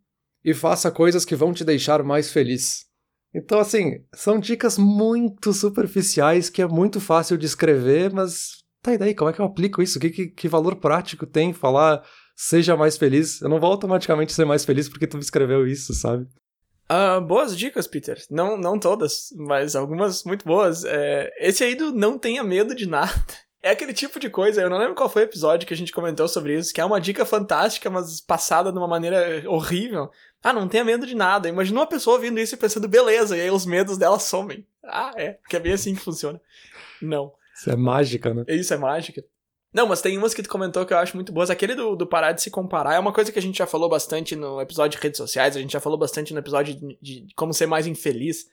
e 0.43 0.53
faça 0.53 0.91
coisas 0.91 1.25
que 1.25 1.35
vão 1.35 1.53
te 1.53 1.63
deixar 1.63 2.03
mais 2.03 2.31
feliz. 2.31 2.85
Então, 3.33 3.59
assim, 3.59 4.03
são 4.13 4.39
dicas 4.39 4.77
muito 4.77 5.51
superficiais 5.51 6.49
que 6.49 6.61
é 6.61 6.67
muito 6.67 7.01
fácil 7.01 7.37
de 7.37 7.45
escrever, 7.45 8.13
mas 8.13 8.63
tá, 8.81 8.93
e 8.93 8.97
daí? 8.97 9.13
Como 9.13 9.29
é 9.29 9.33
que 9.33 9.41
eu 9.41 9.45
aplico 9.45 9.81
isso? 9.81 9.99
Que, 9.99 10.09
que, 10.09 10.27
que 10.27 10.47
valor 10.47 10.77
prático 10.77 11.25
tem 11.25 11.51
falar 11.51 12.03
seja 12.35 12.77
mais 12.77 12.97
feliz? 12.97 13.41
Eu 13.41 13.49
não 13.49 13.59
vou 13.59 13.71
automaticamente 13.71 14.31
ser 14.31 14.45
mais 14.45 14.63
feliz 14.63 14.87
porque 14.87 15.07
tu 15.07 15.17
escreveu 15.17 15.67
isso, 15.67 15.93
sabe? 15.93 16.27
Uh, 16.89 17.19
boas 17.21 17.57
dicas, 17.57 17.87
Peter. 17.87 18.21
Não, 18.29 18.57
não 18.57 18.77
todas, 18.77 19.29
mas 19.35 19.75
algumas 19.75 20.23
muito 20.23 20.45
boas. 20.45 20.83
É, 20.85 21.31
esse 21.39 21.63
aí 21.63 21.75
do 21.75 21.91
não 21.91 22.17
tenha 22.17 22.43
medo 22.43 22.75
de 22.75 22.87
nada. 22.87 23.11
É 23.65 23.71
aquele 23.71 23.93
tipo 23.93 24.19
de 24.19 24.29
coisa, 24.29 24.61
eu 24.61 24.69
não 24.69 24.77
lembro 24.77 24.93
qual 24.93 25.09
foi 25.09 25.23
o 25.23 25.25
episódio 25.25 25.67
que 25.67 25.73
a 25.73 25.77
gente 25.77 25.91
comentou 25.91 26.27
sobre 26.27 26.55
isso, 26.55 26.71
que 26.71 26.79
é 26.79 26.85
uma 26.85 27.01
dica 27.01 27.25
fantástica, 27.25 27.89
mas 27.89 28.21
passada 28.21 28.71
de 28.71 28.77
uma 28.77 28.87
maneira 28.87 29.43
horrível. 29.49 30.11
Ah, 30.43 30.53
não 30.53 30.67
tenha 30.67 30.85
medo 30.85 31.07
de 31.07 31.15
nada. 31.15 31.49
Imagina 31.49 31.79
uma 31.79 31.87
pessoa 31.87 32.17
ouvindo 32.17 32.39
isso 32.39 32.53
e 32.53 32.59
pensando, 32.59 32.87
beleza, 32.87 33.35
e 33.35 33.41
aí 33.41 33.49
os 33.49 33.65
medos 33.65 33.97
dela 33.97 34.19
somem. 34.19 34.67
Ah, 34.83 35.11
é, 35.15 35.31
porque 35.31 35.55
é 35.55 35.59
bem 35.59 35.73
assim 35.73 35.95
que 35.95 36.01
funciona. 36.01 36.39
Não. 37.01 37.33
Isso 37.55 37.71
é 37.71 37.75
mágica, 37.75 38.35
né? 38.35 38.43
Isso 38.49 38.71
é 38.71 38.77
mágica. 38.77 39.23
Não, 39.75 39.85
mas 39.85 40.01
tem 40.01 40.17
umas 40.17 40.33
que 40.33 40.41
tu 40.41 40.47
comentou 40.47 40.85
que 40.85 40.93
eu 40.93 40.97
acho 40.97 41.17
muito 41.17 41.33
boas. 41.33 41.49
Aquele 41.49 41.75
do, 41.75 41.97
do 41.97 42.07
parar 42.07 42.31
de 42.31 42.41
se 42.41 42.49
comparar 42.49 42.95
é 42.95 42.99
uma 42.99 43.11
coisa 43.11 43.29
que 43.29 43.37
a 43.37 43.41
gente 43.41 43.57
já 43.57 43.67
falou 43.67 43.89
bastante 43.89 44.33
no 44.33 44.61
episódio 44.61 44.97
de 44.97 45.03
redes 45.03 45.17
sociais, 45.17 45.57
a 45.57 45.59
gente 45.59 45.73
já 45.73 45.81
falou 45.81 45.99
bastante 45.99 46.33
no 46.33 46.39
episódio 46.39 46.75
de, 46.75 46.97
de 47.01 47.27
como 47.35 47.53
ser 47.53 47.65
mais 47.65 47.85
infeliz. 47.85 48.45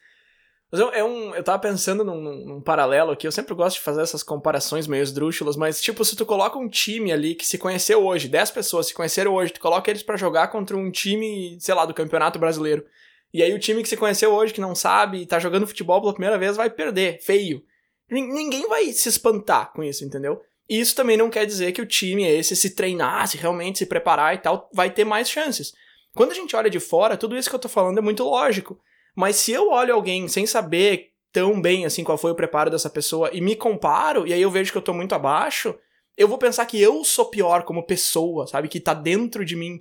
Mas 0.68 0.80
eu, 0.80 0.90
é 0.90 1.04
um, 1.04 1.32
eu 1.32 1.44
tava 1.44 1.60
pensando 1.60 2.02
num, 2.02 2.20
num, 2.20 2.60
paralelo 2.60 3.12
aqui, 3.12 3.24
eu 3.24 3.30
sempre 3.30 3.54
gosto 3.54 3.76
de 3.76 3.82
fazer 3.82 4.02
essas 4.02 4.24
comparações 4.24 4.88
meio 4.88 5.04
esdrúxulas, 5.04 5.54
mas 5.54 5.80
tipo, 5.80 6.04
se 6.04 6.16
tu 6.16 6.26
coloca 6.26 6.58
um 6.58 6.68
time 6.68 7.12
ali 7.12 7.36
que 7.36 7.46
se 7.46 7.56
conheceu 7.56 8.04
hoje, 8.04 8.26
10 8.26 8.50
pessoas 8.50 8.88
se 8.88 8.94
conheceram 8.94 9.32
hoje, 9.32 9.52
tu 9.52 9.60
coloca 9.60 9.88
eles 9.92 10.02
para 10.02 10.16
jogar 10.16 10.48
contra 10.48 10.76
um 10.76 10.90
time, 10.90 11.56
sei 11.60 11.74
lá, 11.74 11.86
do 11.86 11.94
Campeonato 11.94 12.36
Brasileiro. 12.36 12.84
E 13.32 13.44
aí 13.44 13.54
o 13.54 13.60
time 13.60 13.80
que 13.80 13.88
se 13.88 13.96
conheceu 13.96 14.32
hoje, 14.32 14.52
que 14.52 14.60
não 14.60 14.74
sabe, 14.74 15.24
tá 15.24 15.38
jogando 15.38 15.68
futebol 15.68 16.00
pela 16.00 16.14
primeira 16.14 16.36
vez, 16.36 16.56
vai 16.56 16.68
perder, 16.68 17.20
feio. 17.22 17.62
Ninguém 18.10 18.66
vai 18.66 18.86
se 18.92 19.08
espantar 19.08 19.72
com 19.72 19.84
isso, 19.84 20.04
entendeu? 20.04 20.42
Isso 20.68 20.94
também 20.94 21.16
não 21.16 21.30
quer 21.30 21.44
dizer 21.44 21.72
que 21.72 21.82
o 21.82 21.86
time 21.86 22.24
esse 22.24 22.56
se 22.56 22.70
treinar, 22.70 23.26
se 23.28 23.36
realmente 23.36 23.78
se 23.78 23.86
preparar 23.86 24.34
e 24.34 24.38
tal, 24.38 24.70
vai 24.72 24.90
ter 24.90 25.04
mais 25.04 25.28
chances. 25.28 25.72
Quando 26.14 26.32
a 26.32 26.34
gente 26.34 26.54
olha 26.54 26.70
de 26.70 26.80
fora, 26.80 27.16
tudo 27.16 27.36
isso 27.36 27.48
que 27.48 27.54
eu 27.54 27.60
tô 27.60 27.68
falando 27.68 27.98
é 27.98 28.02
muito 28.02 28.24
lógico. 28.24 28.78
Mas 29.14 29.36
se 29.36 29.52
eu 29.52 29.70
olho 29.70 29.94
alguém 29.94 30.28
sem 30.28 30.46
saber 30.46 31.10
tão 31.32 31.60
bem 31.60 31.84
assim 31.84 32.04
qual 32.04 32.18
foi 32.18 32.30
o 32.30 32.34
preparo 32.34 32.70
dessa 32.70 32.90
pessoa 32.90 33.30
e 33.32 33.40
me 33.40 33.56
comparo, 33.56 34.26
e 34.26 34.32
aí 34.32 34.42
eu 34.42 34.50
vejo 34.50 34.70
que 34.70 34.78
eu 34.78 34.82
tô 34.82 34.92
muito 34.92 35.14
abaixo, 35.14 35.74
eu 36.16 36.28
vou 36.28 36.38
pensar 36.38 36.66
que 36.66 36.80
eu 36.80 37.02
sou 37.04 37.26
pior 37.26 37.62
como 37.64 37.86
pessoa, 37.86 38.46
sabe? 38.46 38.68
Que 38.68 38.80
tá 38.80 38.92
dentro 38.94 39.44
de 39.44 39.56
mim. 39.56 39.80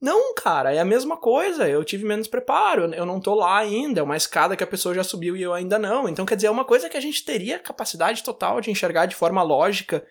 Não, 0.00 0.34
cara, 0.34 0.74
é 0.74 0.78
a 0.78 0.84
mesma 0.84 1.16
coisa. 1.16 1.68
Eu 1.68 1.84
tive 1.84 2.06
menos 2.06 2.26
preparo, 2.26 2.92
eu 2.94 3.04
não 3.04 3.20
tô 3.20 3.34
lá 3.34 3.58
ainda. 3.58 4.00
É 4.00 4.02
uma 4.02 4.16
escada 4.16 4.56
que 4.56 4.64
a 4.64 4.66
pessoa 4.66 4.94
já 4.94 5.04
subiu 5.04 5.36
e 5.36 5.42
eu 5.42 5.52
ainda 5.52 5.78
não. 5.78 6.08
Então, 6.08 6.24
quer 6.24 6.36
dizer, 6.36 6.46
é 6.46 6.50
uma 6.50 6.64
coisa 6.64 6.88
que 6.88 6.96
a 6.96 7.00
gente 7.00 7.24
teria 7.24 7.58
capacidade 7.58 8.22
total 8.22 8.60
de 8.60 8.70
enxergar 8.70 9.06
de 9.06 9.14
forma 9.14 9.42
lógica 9.42 10.04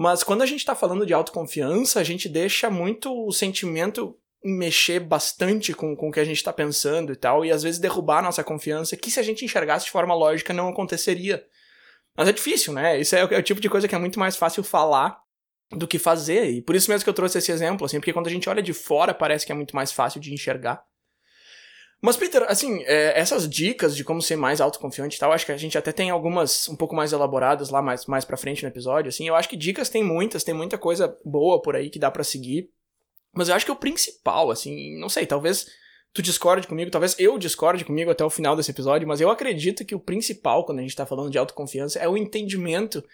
mas 0.00 0.22
quando 0.22 0.42
a 0.42 0.46
gente 0.46 0.64
tá 0.64 0.76
falando 0.76 1.04
de 1.04 1.12
autoconfiança, 1.12 1.98
a 1.98 2.04
gente 2.04 2.28
deixa 2.28 2.70
muito 2.70 3.12
o 3.12 3.32
sentimento 3.32 4.16
mexer 4.44 5.00
bastante 5.00 5.74
com, 5.74 5.96
com 5.96 6.08
o 6.08 6.12
que 6.12 6.20
a 6.20 6.24
gente 6.24 6.42
tá 6.44 6.52
pensando 6.52 7.12
e 7.12 7.16
tal, 7.16 7.44
e 7.44 7.50
às 7.50 7.64
vezes 7.64 7.80
derrubar 7.80 8.20
a 8.20 8.22
nossa 8.22 8.44
confiança, 8.44 8.96
que 8.96 9.10
se 9.10 9.18
a 9.18 9.24
gente 9.24 9.44
enxergasse 9.44 9.86
de 9.86 9.90
forma 9.90 10.14
lógica 10.14 10.54
não 10.54 10.68
aconteceria. 10.68 11.44
Mas 12.16 12.28
é 12.28 12.32
difícil, 12.32 12.72
né? 12.72 13.00
Isso 13.00 13.16
é 13.16 13.24
o, 13.24 13.34
é 13.34 13.38
o 13.38 13.42
tipo 13.42 13.60
de 13.60 13.68
coisa 13.68 13.88
que 13.88 13.94
é 13.94 13.98
muito 13.98 14.20
mais 14.20 14.36
fácil 14.36 14.62
falar 14.62 15.20
do 15.70 15.86
que 15.86 15.98
fazer, 15.98 16.50
e 16.50 16.62
por 16.62 16.74
isso 16.74 16.90
mesmo 16.90 17.04
que 17.04 17.10
eu 17.10 17.14
trouxe 17.14 17.38
esse 17.38 17.52
exemplo, 17.52 17.84
assim, 17.84 17.98
porque 17.98 18.12
quando 18.12 18.26
a 18.26 18.30
gente 18.30 18.48
olha 18.48 18.62
de 18.62 18.72
fora 18.72 19.12
parece 19.12 19.44
que 19.44 19.52
é 19.52 19.54
muito 19.54 19.76
mais 19.76 19.92
fácil 19.92 20.20
de 20.20 20.32
enxergar. 20.32 20.82
Mas, 22.00 22.16
Peter, 22.16 22.44
assim, 22.48 22.82
é, 22.84 23.18
essas 23.18 23.48
dicas 23.48 23.96
de 23.96 24.04
como 24.04 24.22
ser 24.22 24.36
mais 24.36 24.60
autoconfiante 24.60 25.16
e 25.16 25.18
tal, 25.18 25.32
acho 25.32 25.44
que 25.44 25.50
a 25.50 25.56
gente 25.56 25.76
até 25.76 25.90
tem 25.90 26.10
algumas 26.10 26.68
um 26.68 26.76
pouco 26.76 26.94
mais 26.94 27.12
elaboradas 27.12 27.70
lá 27.70 27.82
mais, 27.82 28.06
mais 28.06 28.24
pra 28.24 28.36
frente 28.36 28.62
no 28.62 28.68
episódio, 28.68 29.08
assim. 29.08 29.26
Eu 29.26 29.34
acho 29.34 29.48
que 29.48 29.56
dicas 29.56 29.88
tem 29.88 30.04
muitas, 30.04 30.44
tem 30.44 30.54
muita 30.54 30.78
coisa 30.78 31.16
boa 31.24 31.60
por 31.60 31.74
aí 31.74 31.90
que 31.90 31.98
dá 31.98 32.08
para 32.08 32.22
seguir. 32.22 32.70
Mas 33.34 33.48
eu 33.48 33.54
acho 33.56 33.64
que 33.64 33.72
o 33.72 33.76
principal, 33.76 34.50
assim, 34.50 34.96
não 35.00 35.08
sei, 35.08 35.26
talvez 35.26 35.66
tu 36.14 36.22
discorde 36.22 36.66
comigo, 36.66 36.90
talvez 36.90 37.16
eu 37.18 37.36
discorde 37.36 37.84
comigo 37.84 38.10
até 38.10 38.24
o 38.24 38.30
final 38.30 38.56
desse 38.56 38.70
episódio, 38.70 39.06
mas 39.06 39.20
eu 39.20 39.28
acredito 39.28 39.84
que 39.84 39.94
o 39.94 40.00
principal 40.00 40.64
quando 40.64 40.78
a 40.78 40.82
gente 40.82 40.96
tá 40.96 41.04
falando 41.04 41.30
de 41.30 41.36
autoconfiança 41.36 41.98
é 41.98 42.08
o 42.08 42.16
entendimento 42.16 43.04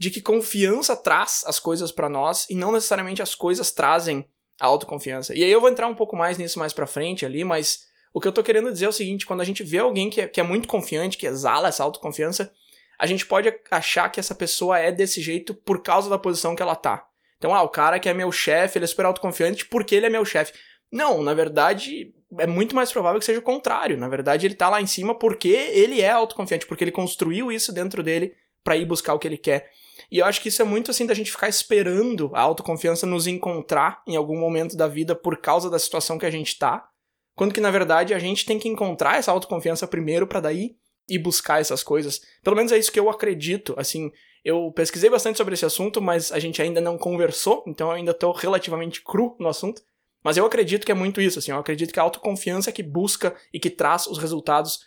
de 0.00 0.10
que 0.10 0.22
confiança 0.22 0.96
traz 0.96 1.44
as 1.46 1.60
coisas 1.60 1.92
para 1.92 2.08
nós 2.08 2.48
e 2.48 2.54
não 2.54 2.72
necessariamente 2.72 3.20
as 3.20 3.34
coisas 3.34 3.70
trazem 3.70 4.26
a 4.58 4.64
autoconfiança. 4.64 5.36
E 5.36 5.44
aí 5.44 5.52
eu 5.52 5.60
vou 5.60 5.68
entrar 5.68 5.86
um 5.88 5.94
pouco 5.94 6.16
mais 6.16 6.38
nisso 6.38 6.58
mais 6.58 6.72
para 6.72 6.86
frente 6.86 7.26
ali, 7.26 7.44
mas 7.44 7.86
o 8.14 8.18
que 8.18 8.26
eu 8.26 8.32
tô 8.32 8.42
querendo 8.42 8.72
dizer 8.72 8.86
é 8.86 8.88
o 8.88 8.92
seguinte, 8.92 9.26
quando 9.26 9.42
a 9.42 9.44
gente 9.44 9.62
vê 9.62 9.76
alguém 9.76 10.08
que 10.08 10.22
é, 10.22 10.26
que 10.26 10.40
é 10.40 10.42
muito 10.42 10.66
confiante, 10.66 11.18
que 11.18 11.26
exala 11.26 11.68
essa 11.68 11.84
autoconfiança, 11.84 12.50
a 12.98 13.04
gente 13.04 13.26
pode 13.26 13.52
achar 13.70 14.08
que 14.08 14.18
essa 14.18 14.34
pessoa 14.34 14.78
é 14.78 14.90
desse 14.90 15.20
jeito 15.20 15.52
por 15.52 15.82
causa 15.82 16.08
da 16.08 16.18
posição 16.18 16.56
que 16.56 16.62
ela 16.62 16.74
tá. 16.74 17.06
Então, 17.36 17.54
ah, 17.54 17.62
o 17.62 17.68
cara 17.68 17.98
que 18.00 18.08
é 18.08 18.14
meu 18.14 18.32
chefe, 18.32 18.78
ele 18.78 18.86
é 18.86 18.88
super 18.88 19.04
autoconfiante 19.04 19.66
porque 19.66 19.94
ele 19.94 20.06
é 20.06 20.10
meu 20.10 20.24
chefe. 20.24 20.54
Não, 20.90 21.22
na 21.22 21.34
verdade, 21.34 22.14
é 22.38 22.46
muito 22.46 22.74
mais 22.74 22.90
provável 22.90 23.20
que 23.20 23.26
seja 23.26 23.38
o 23.38 23.42
contrário. 23.42 23.98
Na 23.98 24.08
verdade, 24.08 24.46
ele 24.46 24.54
tá 24.54 24.70
lá 24.70 24.80
em 24.80 24.86
cima 24.86 25.14
porque 25.14 25.48
ele 25.48 26.00
é 26.00 26.10
autoconfiante, 26.10 26.66
porque 26.66 26.84
ele 26.84 26.90
construiu 26.90 27.52
isso 27.52 27.70
dentro 27.70 28.02
dele 28.02 28.34
para 28.64 28.78
ir 28.78 28.86
buscar 28.86 29.12
o 29.12 29.18
que 29.18 29.28
ele 29.28 29.38
quer. 29.38 29.70
E 30.10 30.18
eu 30.18 30.26
acho 30.26 30.40
que 30.40 30.48
isso 30.48 30.60
é 30.60 30.64
muito 30.64 30.90
assim 30.90 31.06
da 31.06 31.14
gente 31.14 31.30
ficar 31.30 31.48
esperando 31.48 32.30
a 32.34 32.40
autoconfiança 32.40 33.06
nos 33.06 33.26
encontrar 33.26 34.02
em 34.06 34.16
algum 34.16 34.38
momento 34.38 34.76
da 34.76 34.88
vida 34.88 35.14
por 35.14 35.36
causa 35.36 35.70
da 35.70 35.78
situação 35.78 36.18
que 36.18 36.26
a 36.26 36.30
gente 36.30 36.58
tá, 36.58 36.88
quando 37.36 37.54
que 37.54 37.60
na 37.60 37.70
verdade 37.70 38.12
a 38.12 38.18
gente 38.18 38.44
tem 38.44 38.58
que 38.58 38.68
encontrar 38.68 39.18
essa 39.18 39.30
autoconfiança 39.30 39.86
primeiro 39.86 40.26
para 40.26 40.40
daí 40.40 40.76
ir 41.08 41.18
buscar 41.18 41.60
essas 41.60 41.82
coisas. 41.82 42.20
Pelo 42.42 42.56
menos 42.56 42.72
é 42.72 42.78
isso 42.78 42.92
que 42.92 43.00
eu 43.00 43.08
acredito, 43.08 43.74
assim, 43.76 44.10
eu 44.44 44.72
pesquisei 44.72 45.10
bastante 45.10 45.36
sobre 45.36 45.54
esse 45.54 45.66
assunto, 45.66 46.00
mas 46.00 46.32
a 46.32 46.38
gente 46.38 46.60
ainda 46.62 46.80
não 46.80 46.96
conversou, 46.96 47.64
então 47.66 47.88
eu 47.88 47.94
ainda 47.94 48.14
tô 48.14 48.32
relativamente 48.32 49.02
cru 49.02 49.36
no 49.38 49.48
assunto. 49.48 49.82
Mas 50.22 50.36
eu 50.36 50.44
acredito 50.44 50.84
que 50.84 50.92
é 50.92 50.94
muito 50.94 51.20
isso, 51.20 51.38
assim, 51.38 51.50
eu 51.50 51.58
acredito 51.58 51.92
que 51.92 52.00
a 52.00 52.02
autoconfiança 52.02 52.70
é 52.70 52.72
que 52.72 52.82
busca 52.82 53.34
e 53.52 53.58
que 53.58 53.70
traz 53.70 54.06
os 54.06 54.18
resultados. 54.18 54.80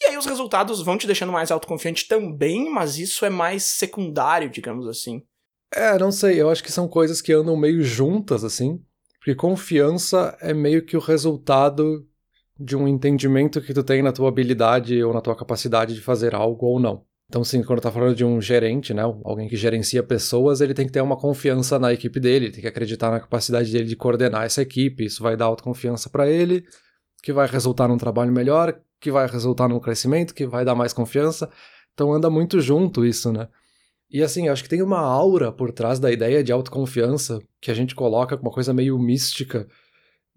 E 0.00 0.06
aí 0.06 0.16
os 0.16 0.26
resultados 0.26 0.82
vão 0.82 0.96
te 0.96 1.06
deixando 1.06 1.32
mais 1.32 1.50
autoconfiante 1.50 2.08
também, 2.08 2.70
mas 2.70 2.98
isso 2.98 3.24
é 3.24 3.30
mais 3.30 3.64
secundário, 3.64 4.48
digamos 4.48 4.86
assim. 4.86 5.22
É, 5.72 5.98
não 5.98 6.10
sei, 6.10 6.40
eu 6.40 6.48
acho 6.50 6.64
que 6.64 6.72
são 6.72 6.88
coisas 6.88 7.20
que 7.20 7.32
andam 7.32 7.56
meio 7.56 7.82
juntas, 7.82 8.42
assim. 8.42 8.82
Porque 9.18 9.34
confiança 9.34 10.36
é 10.40 10.54
meio 10.54 10.84
que 10.84 10.96
o 10.96 11.00
resultado 11.00 12.06
de 12.58 12.76
um 12.76 12.88
entendimento 12.88 13.60
que 13.60 13.74
tu 13.74 13.82
tem 13.82 14.02
na 14.02 14.12
tua 14.12 14.28
habilidade 14.28 15.02
ou 15.02 15.12
na 15.12 15.20
tua 15.20 15.36
capacidade 15.36 15.94
de 15.94 16.00
fazer 16.00 16.34
algo 16.34 16.66
ou 16.66 16.80
não. 16.80 17.04
Então, 17.28 17.44
sim, 17.44 17.62
quando 17.62 17.80
tá 17.80 17.92
falando 17.92 18.16
de 18.16 18.24
um 18.24 18.40
gerente, 18.40 18.92
né, 18.92 19.02
alguém 19.02 19.48
que 19.48 19.56
gerencia 19.56 20.02
pessoas, 20.02 20.60
ele 20.60 20.74
tem 20.74 20.84
que 20.84 20.92
ter 20.92 21.00
uma 21.00 21.16
confiança 21.16 21.78
na 21.78 21.92
equipe 21.92 22.18
dele, 22.18 22.50
tem 22.50 22.60
que 22.60 22.66
acreditar 22.66 23.10
na 23.10 23.20
capacidade 23.20 23.70
dele 23.70 23.84
de 23.84 23.94
coordenar 23.94 24.44
essa 24.44 24.62
equipe. 24.62 25.04
Isso 25.04 25.22
vai 25.22 25.36
dar 25.36 25.44
autoconfiança 25.44 26.10
para 26.10 26.28
ele, 26.28 26.64
que 27.22 27.32
vai 27.32 27.46
resultar 27.46 27.86
num 27.86 27.96
trabalho 27.96 28.32
melhor, 28.32 28.76
que 29.00 29.10
vai 29.10 29.26
resultar 29.26 29.68
num 29.68 29.80
crescimento, 29.80 30.34
que 30.34 30.46
vai 30.46 30.64
dar 30.64 30.74
mais 30.74 30.92
confiança. 30.92 31.50
Então, 31.94 32.12
anda 32.12 32.28
muito 32.30 32.60
junto 32.60 33.04
isso, 33.04 33.32
né? 33.32 33.48
E 34.10 34.22
assim, 34.22 34.48
acho 34.48 34.64
que 34.64 34.68
tem 34.68 34.82
uma 34.82 34.98
aura 34.98 35.52
por 35.52 35.72
trás 35.72 36.00
da 36.00 36.10
ideia 36.10 36.42
de 36.42 36.50
autoconfiança 36.50 37.40
que 37.60 37.70
a 37.70 37.74
gente 37.74 37.94
coloca 37.94 38.36
com 38.36 38.42
uma 38.42 38.52
coisa 38.52 38.74
meio 38.74 38.98
mística, 38.98 39.68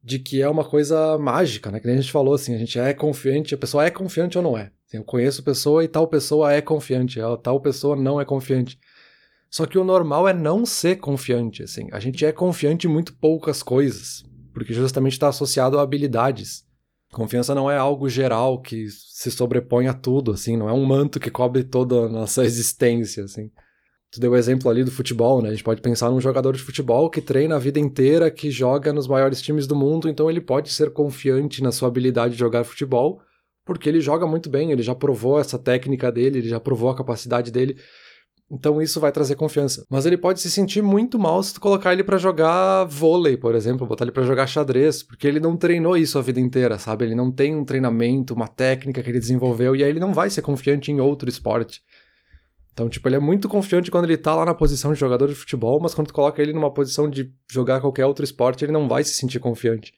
de 0.03 0.19
que 0.19 0.41
é 0.41 0.49
uma 0.49 0.63
coisa 0.63 1.17
mágica, 1.17 1.71
né? 1.71 1.79
Que 1.79 1.87
nem 1.87 1.97
a 1.97 2.01
gente 2.01 2.11
falou 2.11 2.35
assim, 2.35 2.53
a 2.53 2.57
gente 2.57 2.77
é 2.77 2.93
confiante, 2.93 3.55
a 3.55 3.57
pessoa 3.57 3.85
é 3.85 3.89
confiante 3.89 4.37
ou 4.37 4.43
não 4.43 4.57
é. 4.57 4.71
Assim, 4.87 4.97
eu 4.97 5.03
conheço 5.03 5.43
pessoa 5.43 5.83
e 5.83 5.87
tal 5.87 6.07
pessoa 6.07 6.53
é 6.53 6.61
confiante, 6.61 7.19
tal 7.41 7.59
pessoa 7.61 7.95
não 7.95 8.21
é 8.21 8.25
confiante. 8.25 8.77
Só 9.49 9.65
que 9.65 9.77
o 9.77 9.83
normal 9.83 10.27
é 10.27 10.33
não 10.33 10.65
ser 10.65 10.97
confiante, 10.97 11.63
assim. 11.63 11.87
A 11.91 11.99
gente 11.99 12.25
é 12.25 12.31
confiante 12.31 12.85
em 12.85 12.89
muito 12.89 13.15
poucas 13.15 13.63
coisas, 13.63 14.23
porque 14.53 14.73
justamente 14.73 15.13
está 15.13 15.29
associado 15.29 15.79
a 15.79 15.81
habilidades. 15.81 16.65
Confiança 17.13 17.53
não 17.53 17.69
é 17.69 17.77
algo 17.77 18.09
geral 18.09 18.59
que 18.59 18.87
se 18.89 19.29
sobrepõe 19.29 19.87
a 19.87 19.93
tudo, 19.93 20.31
assim, 20.31 20.57
não 20.57 20.67
é 20.67 20.73
um 20.73 20.83
manto 20.83 21.19
que 21.19 21.29
cobre 21.29 21.63
toda 21.63 22.07
a 22.07 22.09
nossa 22.09 22.43
existência, 22.45 23.23
assim. 23.23 23.51
Tu 24.11 24.19
deu 24.19 24.31
o 24.31 24.35
exemplo 24.35 24.69
ali 24.69 24.83
do 24.83 24.91
futebol, 24.91 25.41
né? 25.41 25.49
A 25.49 25.51
gente 25.51 25.63
pode 25.63 25.81
pensar 25.81 26.09
num 26.09 26.19
jogador 26.19 26.55
de 26.55 26.61
futebol 26.61 27.09
que 27.09 27.21
treina 27.21 27.55
a 27.55 27.59
vida 27.59 27.79
inteira, 27.79 28.29
que 28.29 28.51
joga 28.51 28.91
nos 28.91 29.07
maiores 29.07 29.41
times 29.41 29.65
do 29.65 29.75
mundo, 29.75 30.09
então 30.09 30.29
ele 30.29 30.41
pode 30.41 30.71
ser 30.71 30.91
confiante 30.91 31.63
na 31.63 31.71
sua 31.71 31.87
habilidade 31.87 32.33
de 32.33 32.39
jogar 32.39 32.63
futebol, 32.63 33.21
porque 33.65 33.87
ele 33.87 34.01
joga 34.01 34.27
muito 34.27 34.49
bem, 34.49 34.71
ele 34.71 34.83
já 34.83 34.93
provou 34.93 35.39
essa 35.39 35.57
técnica 35.57 36.11
dele, 36.11 36.39
ele 36.39 36.49
já 36.49 36.59
provou 36.59 36.89
a 36.89 36.95
capacidade 36.95 37.51
dele. 37.51 37.77
Então 38.53 38.79
isso 38.79 38.99
vai 38.99 39.11
trazer 39.11 39.35
confiança. 39.35 39.83
Mas 39.89 40.05
ele 40.05 40.15
pode 40.15 40.39
se 40.39 40.51
sentir 40.51 40.83
muito 40.83 41.17
mal 41.17 41.41
se 41.41 41.55
tu 41.55 41.59
colocar 41.59 41.91
ele 41.91 42.03
para 42.03 42.19
jogar 42.19 42.83
vôlei, 42.83 43.35
por 43.35 43.55
exemplo, 43.55 43.87
botar 43.87 44.05
ele 44.05 44.11
para 44.11 44.21
jogar 44.21 44.45
xadrez, 44.45 45.01
porque 45.01 45.27
ele 45.27 45.39
não 45.39 45.57
treinou 45.57 45.97
isso 45.97 46.19
a 46.19 46.21
vida 46.21 46.39
inteira, 46.39 46.77
sabe? 46.77 47.05
Ele 47.05 47.15
não 47.15 47.31
tem 47.31 47.55
um 47.55 47.65
treinamento, 47.65 48.35
uma 48.35 48.47
técnica 48.47 49.01
que 49.01 49.09
ele 49.09 49.19
desenvolveu 49.19 49.75
e 49.75 49.83
aí 49.83 49.89
ele 49.89 49.99
não 49.99 50.13
vai 50.13 50.29
ser 50.29 50.43
confiante 50.43 50.91
em 50.91 50.99
outro 50.99 51.27
esporte. 51.27 51.81
Então, 52.73 52.87
tipo, 52.87 53.07
ele 53.07 53.15
é 53.15 53.19
muito 53.19 53.49
confiante 53.49 53.89
quando 53.89 54.05
ele 54.05 54.17
tá 54.17 54.35
lá 54.35 54.45
na 54.45 54.53
posição 54.53 54.93
de 54.93 54.99
jogador 54.99 55.27
de 55.27 55.35
futebol, 55.35 55.79
mas 55.81 55.95
quando 55.95 56.07
tu 56.07 56.13
coloca 56.13 56.39
ele 56.39 56.53
numa 56.53 56.71
posição 56.71 57.09
de 57.09 57.33
jogar 57.51 57.81
qualquer 57.81 58.05
outro 58.05 58.23
esporte, 58.23 58.63
ele 58.63 58.71
não 58.71 58.87
vai 58.87 59.03
se 59.03 59.15
sentir 59.15 59.39
confiante, 59.39 59.93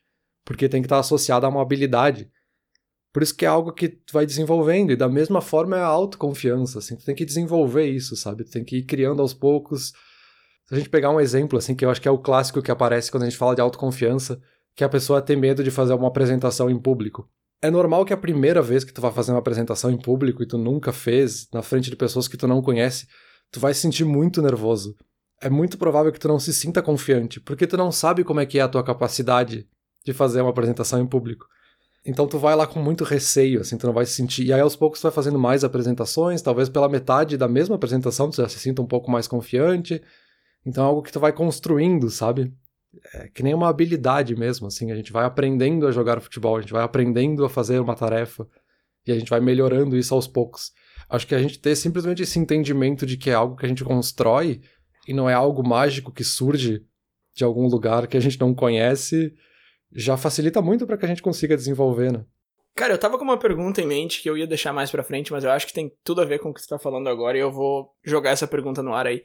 porque 0.46 0.70
tem 0.70 0.82
que 0.82 0.86
estar 0.86 1.00
associado 1.00 1.46
a 1.46 1.50
uma 1.50 1.62
habilidade. 1.62 2.30
Por 3.16 3.24
isso 3.24 3.34
que 3.34 3.46
é 3.46 3.48
algo 3.48 3.72
que 3.72 3.88
tu 3.88 4.12
vai 4.12 4.26
desenvolvendo, 4.26 4.92
e 4.92 4.96
da 4.98 5.08
mesma 5.08 5.40
forma 5.40 5.78
é 5.78 5.80
a 5.80 5.86
autoconfiança, 5.86 6.80
assim, 6.80 6.98
tu 6.98 7.06
tem 7.06 7.16
que 7.16 7.24
desenvolver 7.24 7.86
isso, 7.86 8.14
sabe? 8.14 8.44
Tu 8.44 8.52
tem 8.52 8.62
que 8.66 8.80
ir 8.80 8.84
criando 8.84 9.22
aos 9.22 9.34
poucos. 9.34 9.94
Se 10.66 10.76
a 10.76 10.78
gente 10.78 10.90
pegar 10.90 11.12
um 11.12 11.22
exemplo, 11.22 11.58
assim, 11.58 11.74
que 11.74 11.86
eu 11.86 11.90
acho 11.90 12.02
que 12.02 12.10
é 12.10 12.12
o 12.12 12.18
clássico 12.18 12.62
que 12.62 12.70
aparece 12.70 13.10
quando 13.10 13.24
a 13.24 13.30
gente 13.30 13.38
fala 13.38 13.56
de 13.56 13.62
autoconfiança, 13.62 14.38
que 14.76 14.84
a 14.84 14.90
pessoa 14.90 15.22
tem 15.22 15.38
medo 15.38 15.64
de 15.64 15.72
fazer 15.72 15.94
uma 15.94 16.10
apresentação 16.10 16.70
em 16.70 16.78
público. 16.78 17.26
É 17.62 17.72
normal 17.72 18.04
que 18.04 18.12
a 18.12 18.18
primeira 18.18 18.62
vez 18.62 18.84
que 18.84 18.92
tu 18.92 19.00
vai 19.00 19.14
fazer 19.14 19.32
uma 19.32 19.40
apresentação 19.40 19.90
em 19.90 19.98
público 19.98 20.44
e 20.44 20.46
tu 20.46 20.58
nunca 20.58 20.92
fez, 20.92 21.48
na 21.54 21.62
frente 21.62 21.90
de 21.90 21.96
pessoas 21.96 22.28
que 22.28 22.36
tu 22.36 22.50
não 22.50 22.62
conhece, 22.62 23.08
tu 23.50 23.62
vai 23.62 23.74
se 23.74 23.80
sentir 23.80 24.04
muito 24.04 24.42
nervoso. 24.42 24.94
É 25.42 25.50
muito 25.50 25.78
provável 25.78 26.12
que 26.12 26.20
tu 26.20 26.28
não 26.28 26.38
se 26.38 26.54
sinta 26.54 26.82
confiante, 26.82 27.40
porque 27.40 27.66
tu 27.66 27.78
não 27.78 27.94
sabe 27.94 28.26
como 28.26 28.42
é 28.42 28.46
que 28.46 28.60
é 28.60 28.62
a 28.62 28.68
tua 28.68 28.84
capacidade 28.84 29.66
de 30.06 30.12
fazer 30.12 30.42
uma 30.42 30.50
apresentação 30.50 31.00
em 31.00 31.08
público. 31.08 31.46
Então 32.06 32.28
tu 32.28 32.38
vai 32.38 32.56
lá 32.56 32.68
com 32.68 32.80
muito 32.80 33.04
receio, 33.04 33.62
assim, 33.62 33.78
tu 33.78 33.88
não 33.88 33.94
vai 33.94 34.06
se 34.06 34.14
sentir. 34.14 34.46
E 34.46 34.54
aí 34.54 34.62
aos 34.62 34.76
poucos 34.76 35.00
tu 35.00 35.04
vai 35.04 35.12
fazendo 35.12 35.40
mais 35.40 35.64
apresentações, 35.64 36.42
talvez 36.42 36.70
pela 36.70 36.88
metade 36.88 37.36
da 37.36 37.48
mesma 37.48 37.76
apresentação 37.76 38.30
tu 38.30 38.38
já 38.38 38.48
se 38.48 38.60
sinta 38.60 38.82
um 38.82 38.86
pouco 38.86 39.10
mais 39.10 39.28
confiante. 39.28 40.02
Então 40.66 40.84
é 40.84 40.88
algo 40.88 41.02
que 41.02 41.12
tu 41.12 41.20
vai 41.20 41.34
construindo, 41.34 42.10
sabe? 42.12 42.54
É 43.14 43.28
que 43.30 43.42
nem 43.42 43.54
uma 43.54 43.70
habilidade 43.70 44.36
mesmo, 44.36 44.68
assim, 44.68 44.92
a 44.92 44.96
gente 44.96 45.12
vai 45.12 45.26
aprendendo 45.26 45.88
a 45.88 45.92
jogar 45.92 46.22
futebol, 46.22 46.58
a 46.58 46.62
gente 46.62 46.74
vai 46.74 46.84
aprendendo 46.84 47.44
a 47.44 47.50
fazer 47.50 47.80
uma 47.80 47.96
tarefa 47.96 48.48
e 49.06 49.12
a 49.12 49.16
gente 49.16 49.30
vai 49.30 49.40
melhorando 49.40 49.98
isso 49.98 50.14
aos 50.14 50.28
poucos. 50.28 50.72
Acho 51.10 51.28
que 51.28 51.36
a 51.36 51.42
gente 51.42 51.60
ter 51.60 51.76
simplesmente 51.76 52.24
esse 52.24 52.40
entendimento 52.40 53.06
de 53.06 53.18
que 53.18 53.30
é 53.30 53.34
algo 53.34 53.56
que 53.56 53.66
a 53.66 53.70
gente 53.70 53.84
constrói 53.84 54.62
e 55.08 55.14
não 55.14 55.30
é 55.30 55.34
algo 55.34 55.68
mágico 55.68 56.12
que 56.12 56.24
surge 56.24 56.84
de 57.36 57.44
algum 57.44 57.68
lugar 57.68 58.08
que 58.08 58.18
a 58.18 58.20
gente 58.20 58.40
não 58.40 58.56
conhece, 58.56 59.34
já 59.96 60.18
facilita 60.18 60.62
muito 60.62 60.86
para 60.86 60.98
que 60.98 61.06
a 61.06 61.08
gente 61.08 61.22
consiga 61.22 61.56
desenvolver, 61.56 62.12
né? 62.12 62.26
Cara, 62.76 62.94
eu 62.94 62.98
tava 62.98 63.18
com 63.18 63.24
uma 63.24 63.38
pergunta 63.38 63.82
em 63.82 63.88
mente 63.88 64.22
que 64.22 64.30
eu 64.30 64.38
ia 64.38 64.46
deixar 64.46 64.74
mais 64.74 64.92
pra 64.92 65.02
frente, 65.02 65.32
mas 65.32 65.46
eu 65.46 65.52
acho 65.52 65.66
que 65.66 65.74
tem 65.74 65.90
tudo 66.04 66.22
a 66.22 66.26
ver 66.26 66.40
com 66.40 66.50
o 66.50 66.54
que 66.54 66.62
você 66.62 66.68
tá 66.68 66.78
falando 66.78 67.08
agora 67.08 67.38
e 67.38 67.42
eu 67.42 67.50
vou 67.50 67.96
jogar 68.04 68.32
essa 68.32 68.46
pergunta 68.46 68.84
no 68.84 68.94
ar 68.94 69.08
aí. 69.08 69.24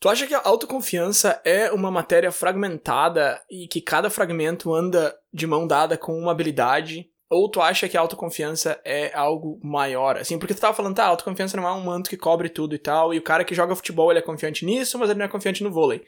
Tu 0.00 0.08
acha 0.08 0.26
que 0.26 0.34
a 0.34 0.42
autoconfiança 0.44 1.40
é 1.44 1.70
uma 1.70 1.90
matéria 1.90 2.32
fragmentada 2.32 3.40
e 3.48 3.68
que 3.68 3.80
cada 3.80 4.10
fragmento 4.10 4.74
anda 4.74 5.16
de 5.32 5.46
mão 5.46 5.66
dada 5.66 5.96
com 5.96 6.18
uma 6.18 6.32
habilidade? 6.32 7.08
Ou 7.30 7.48
tu 7.48 7.60
acha 7.60 7.88
que 7.88 7.96
a 7.96 8.00
autoconfiança 8.00 8.80
é 8.84 9.12
algo 9.14 9.58
maior? 9.62 10.16
Assim, 10.16 10.38
porque 10.38 10.54
tu 10.54 10.60
tava 10.60 10.74
falando, 10.74 10.96
tá, 10.96 11.04
a 11.04 11.08
autoconfiança 11.08 11.56
não 11.56 11.66
é 11.66 11.72
um 11.72 11.84
manto 11.84 12.10
que 12.10 12.16
cobre 12.16 12.48
tudo 12.48 12.74
e 12.74 12.78
tal, 12.78 13.14
e 13.14 13.18
o 13.18 13.22
cara 13.22 13.44
que 13.44 13.54
joga 13.54 13.74
futebol 13.74 14.10
ele 14.10 14.18
é 14.18 14.22
confiante 14.22 14.64
nisso, 14.64 14.98
mas 14.98 15.08
ele 15.08 15.20
não 15.20 15.26
é 15.26 15.28
confiante 15.28 15.62
no 15.62 15.72
vôlei. 15.72 16.04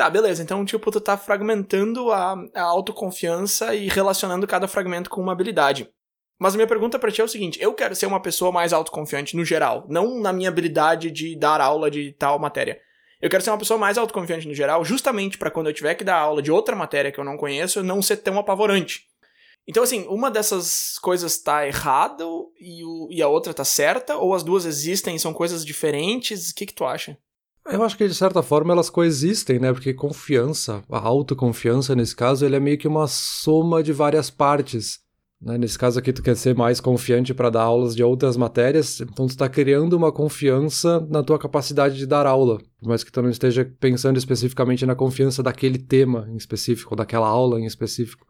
Tá, 0.00 0.08
beleza. 0.08 0.42
Então, 0.42 0.64
tipo, 0.64 0.90
tu 0.90 0.98
tá 0.98 1.14
fragmentando 1.14 2.10
a, 2.10 2.32
a 2.54 2.62
autoconfiança 2.62 3.74
e 3.74 3.86
relacionando 3.86 4.46
cada 4.46 4.66
fragmento 4.66 5.10
com 5.10 5.20
uma 5.20 5.32
habilidade. 5.32 5.90
Mas 6.38 6.54
a 6.54 6.56
minha 6.56 6.66
pergunta 6.66 6.98
para 6.98 7.10
ti 7.10 7.20
é 7.20 7.24
o 7.24 7.28
seguinte: 7.28 7.60
eu 7.60 7.74
quero 7.74 7.94
ser 7.94 8.06
uma 8.06 8.18
pessoa 8.18 8.50
mais 8.50 8.72
autoconfiante 8.72 9.36
no 9.36 9.44
geral, 9.44 9.84
não 9.90 10.18
na 10.18 10.32
minha 10.32 10.48
habilidade 10.48 11.10
de 11.10 11.36
dar 11.36 11.60
aula 11.60 11.90
de 11.90 12.12
tal 12.12 12.38
matéria. 12.38 12.80
Eu 13.20 13.28
quero 13.28 13.44
ser 13.44 13.50
uma 13.50 13.58
pessoa 13.58 13.78
mais 13.78 13.98
autoconfiante 13.98 14.48
no 14.48 14.54
geral, 14.54 14.82
justamente 14.86 15.36
para 15.36 15.50
quando 15.50 15.66
eu 15.66 15.74
tiver 15.74 15.94
que 15.94 16.02
dar 16.02 16.16
aula 16.16 16.40
de 16.40 16.50
outra 16.50 16.74
matéria 16.74 17.12
que 17.12 17.20
eu 17.20 17.24
não 17.24 17.36
conheço, 17.36 17.80
eu 17.80 17.84
não 17.84 18.00
ser 18.00 18.16
tão 18.16 18.38
apavorante. 18.38 19.02
Então, 19.68 19.82
assim, 19.82 20.06
uma 20.08 20.30
dessas 20.30 20.98
coisas 20.98 21.36
tá 21.42 21.66
errada 21.66 22.24
e, 22.58 22.82
o, 22.86 23.08
e 23.10 23.20
a 23.20 23.28
outra 23.28 23.52
tá 23.52 23.66
certa, 23.66 24.16
ou 24.16 24.32
as 24.32 24.42
duas 24.42 24.64
existem 24.64 25.18
são 25.18 25.34
coisas 25.34 25.62
diferentes? 25.62 26.48
O 26.48 26.54
que, 26.54 26.64
que 26.64 26.72
tu 26.72 26.86
acha? 26.86 27.18
Eu 27.72 27.84
acho 27.84 27.96
que 27.96 28.08
de 28.08 28.14
certa 28.14 28.42
forma 28.42 28.72
elas 28.72 28.90
coexistem, 28.90 29.60
né? 29.60 29.72
Porque 29.72 29.94
confiança, 29.94 30.82
a 30.90 30.98
autoconfiança 30.98 31.94
nesse 31.94 32.16
caso, 32.16 32.44
ele 32.44 32.56
é 32.56 32.60
meio 32.60 32.76
que 32.76 32.88
uma 32.88 33.06
soma 33.06 33.82
de 33.82 33.92
várias 33.92 34.28
partes. 34.28 34.98
Né? 35.40 35.56
Nesse 35.56 35.78
caso 35.78 35.98
aqui, 35.98 36.12
tu 36.12 36.22
quer 36.22 36.36
ser 36.36 36.54
mais 36.54 36.80
confiante 36.80 37.32
para 37.32 37.48
dar 37.48 37.62
aulas 37.62 37.94
de 37.94 38.02
outras 38.02 38.36
matérias, 38.36 39.00
então 39.00 39.26
tu 39.26 39.30
está 39.30 39.48
criando 39.48 39.94
uma 39.94 40.12
confiança 40.12 41.00
na 41.08 41.22
tua 41.22 41.38
capacidade 41.38 41.96
de 41.96 42.06
dar 42.06 42.26
aula, 42.26 42.58
por 42.78 42.88
mais 42.88 43.02
que 43.02 43.10
tu 43.10 43.22
não 43.22 43.30
esteja 43.30 43.64
pensando 43.80 44.18
especificamente 44.18 44.84
na 44.84 44.94
confiança 44.94 45.42
daquele 45.42 45.78
tema 45.78 46.28
em 46.28 46.36
específico, 46.36 46.92
ou 46.92 46.96
daquela 46.96 47.26
aula 47.26 47.58
em 47.58 47.64
específico. 47.64 48.26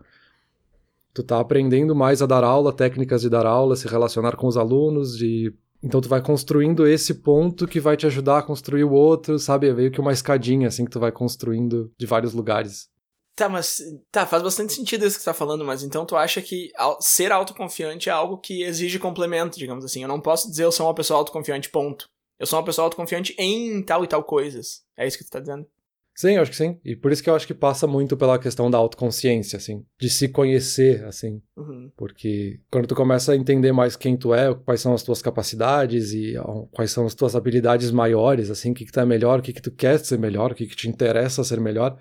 Tu 1.12 1.25
tá 1.25 1.40
aprendendo 1.40 1.97
mais 1.97 2.23
a 2.23 2.26
dar 2.26 2.44
aula, 2.44 2.73
técnicas 2.73 3.23
de 3.23 3.28
dar 3.28 3.44
aula, 3.44 3.75
se 3.75 3.88
relacionar 3.88 4.37
com 4.37 4.47
os 4.47 4.56
alunos, 4.56 5.16
de 5.18 5.52
Então 5.82 6.00
tu 6.00 6.08
vai 6.08 6.22
construindo 6.22 6.87
esse 6.87 7.14
ponto 7.14 7.66
que 7.66 7.80
vai 7.80 7.96
te 7.96 8.06
ajudar 8.06 8.38
a 8.38 8.42
construir 8.42 8.84
o 8.84 8.92
outro, 8.92 9.38
sabe? 9.38 9.68
É 9.68 9.72
meio 9.72 9.90
que 9.90 10.00
uma 10.00 10.12
escadinha 10.12 10.68
assim 10.68 10.84
que 10.84 10.90
tu 10.90 11.00
vai 11.00 11.10
construindo 11.10 11.90
de 11.99 12.06
vários 12.06 12.34
lugares. 12.34 12.88
Tá, 13.34 13.49
mas 13.49 13.80
tá, 14.12 14.26
faz 14.26 14.42
bastante 14.42 14.75
sentido 14.75 15.06
isso 15.06 15.16
que 15.16 15.22
você 15.22 15.30
tá 15.30 15.34
falando, 15.34 15.64
mas 15.64 15.82
então 15.82 16.04
tu 16.04 16.14
acha 16.14 16.42
que 16.42 16.70
ser 17.00 17.32
autoconfiante 17.32 18.10
é 18.10 18.12
algo 18.12 18.37
que 18.37 18.62
exige 18.62 18.99
complemento, 18.99 19.58
digamos 19.58 19.84
assim. 19.84 20.02
Eu 20.02 20.08
não 20.08 20.20
posso 20.20 20.50
dizer 20.50 20.64
eu 20.64 20.72
sou 20.72 20.87
uma 20.87 20.94
pessoa 20.94 21.18
autoconfiante, 21.18 21.70
ponto. 21.70 22.06
Eu 22.38 22.46
sou 22.46 22.58
uma 22.58 22.64
pessoa 22.64 22.84
autoconfiante 22.84 23.34
em 23.38 23.82
tal 23.82 24.04
e 24.04 24.06
tal 24.06 24.22
coisas. 24.25 24.82
É 24.96 25.06
isso 25.06 25.16
que 25.16 25.25
tu 25.25 25.30
tá 25.30 25.40
dizendo? 25.40 25.66
Sim, 26.14 26.34
eu 26.34 26.42
acho 26.42 26.50
que 26.50 26.56
sim. 26.56 26.78
E 26.84 26.94
por 26.94 27.12
isso 27.12 27.22
que 27.22 27.30
eu 27.30 27.34
acho 27.34 27.46
que 27.46 27.54
passa 27.54 27.86
muito 27.86 28.16
pela 28.16 28.38
questão 28.38 28.70
da 28.70 28.76
autoconsciência, 28.76 29.56
assim, 29.56 29.84
de 29.98 30.10
se 30.10 30.28
conhecer, 30.28 31.04
assim. 31.04 31.40
Uhum. 31.56 31.90
Porque 31.96 32.60
quando 32.70 32.86
tu 32.86 32.94
começa 32.94 33.32
a 33.32 33.36
entender 33.36 33.72
mais 33.72 33.96
quem 33.96 34.16
tu 34.16 34.34
é, 34.34 34.54
quais 34.54 34.80
são 34.80 34.92
as 34.92 35.02
tuas 35.02 35.22
capacidades 35.22 36.12
e 36.12 36.34
quais 36.72 36.90
são 36.90 37.06
as 37.06 37.14
tuas 37.14 37.34
habilidades 37.34 37.90
maiores, 37.90 38.50
assim, 38.50 38.72
o 38.72 38.74
que, 38.74 38.84
que 38.84 38.92
tu 38.92 39.00
é 39.00 39.06
melhor, 39.06 39.40
o 39.40 39.42
que, 39.42 39.52
que 39.52 39.62
tu 39.62 39.70
quer 39.70 39.98
ser 39.98 40.18
melhor, 40.18 40.52
o 40.52 40.54
que, 40.54 40.66
que 40.66 40.76
te 40.76 40.88
interessa 40.88 41.42
ser 41.42 41.60
melhor, 41.60 41.96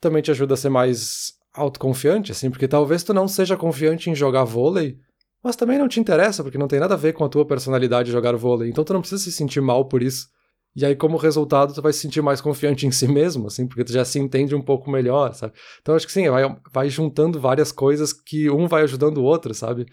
também 0.00 0.22
te 0.22 0.30
ajuda 0.30 0.54
a 0.54 0.56
ser 0.56 0.70
mais 0.70 1.34
autoconfiante, 1.54 2.32
assim, 2.32 2.50
porque 2.50 2.66
talvez 2.66 3.02
tu 3.02 3.12
não 3.12 3.28
seja 3.28 3.56
confiante 3.56 4.10
em 4.10 4.14
jogar 4.14 4.44
vôlei, 4.44 4.98
mas 5.42 5.56
também 5.56 5.78
não 5.78 5.88
te 5.88 6.00
interessa, 6.00 6.42
porque 6.42 6.58
não 6.58 6.68
tem 6.68 6.80
nada 6.80 6.94
a 6.94 6.98
ver 6.98 7.12
com 7.12 7.24
a 7.24 7.28
tua 7.28 7.46
personalidade 7.46 8.10
jogar 8.10 8.34
vôlei. 8.36 8.68
Então 8.68 8.84
tu 8.84 8.92
não 8.92 9.00
precisa 9.00 9.22
se 9.22 9.32
sentir 9.32 9.60
mal 9.60 9.86
por 9.86 10.02
isso. 10.02 10.28
E 10.80 10.86
aí, 10.86 10.96
como 10.96 11.18
resultado, 11.18 11.74
tu 11.74 11.82
vai 11.82 11.92
se 11.92 11.98
sentir 11.98 12.22
mais 12.22 12.40
confiante 12.40 12.86
em 12.86 12.90
si 12.90 13.06
mesmo, 13.06 13.48
assim, 13.48 13.66
porque 13.68 13.84
tu 13.84 13.92
já 13.92 14.02
se 14.02 14.18
entende 14.18 14.54
um 14.54 14.62
pouco 14.62 14.90
melhor, 14.90 15.34
sabe? 15.34 15.52
Então 15.82 15.94
acho 15.94 16.06
que 16.06 16.12
sim, 16.12 16.26
vai, 16.30 16.42
vai 16.72 16.88
juntando 16.88 17.38
várias 17.38 17.70
coisas 17.70 18.14
que 18.14 18.48
um 18.48 18.66
vai 18.66 18.82
ajudando 18.82 19.18
o 19.18 19.24
outro, 19.24 19.52
sabe? 19.52 19.84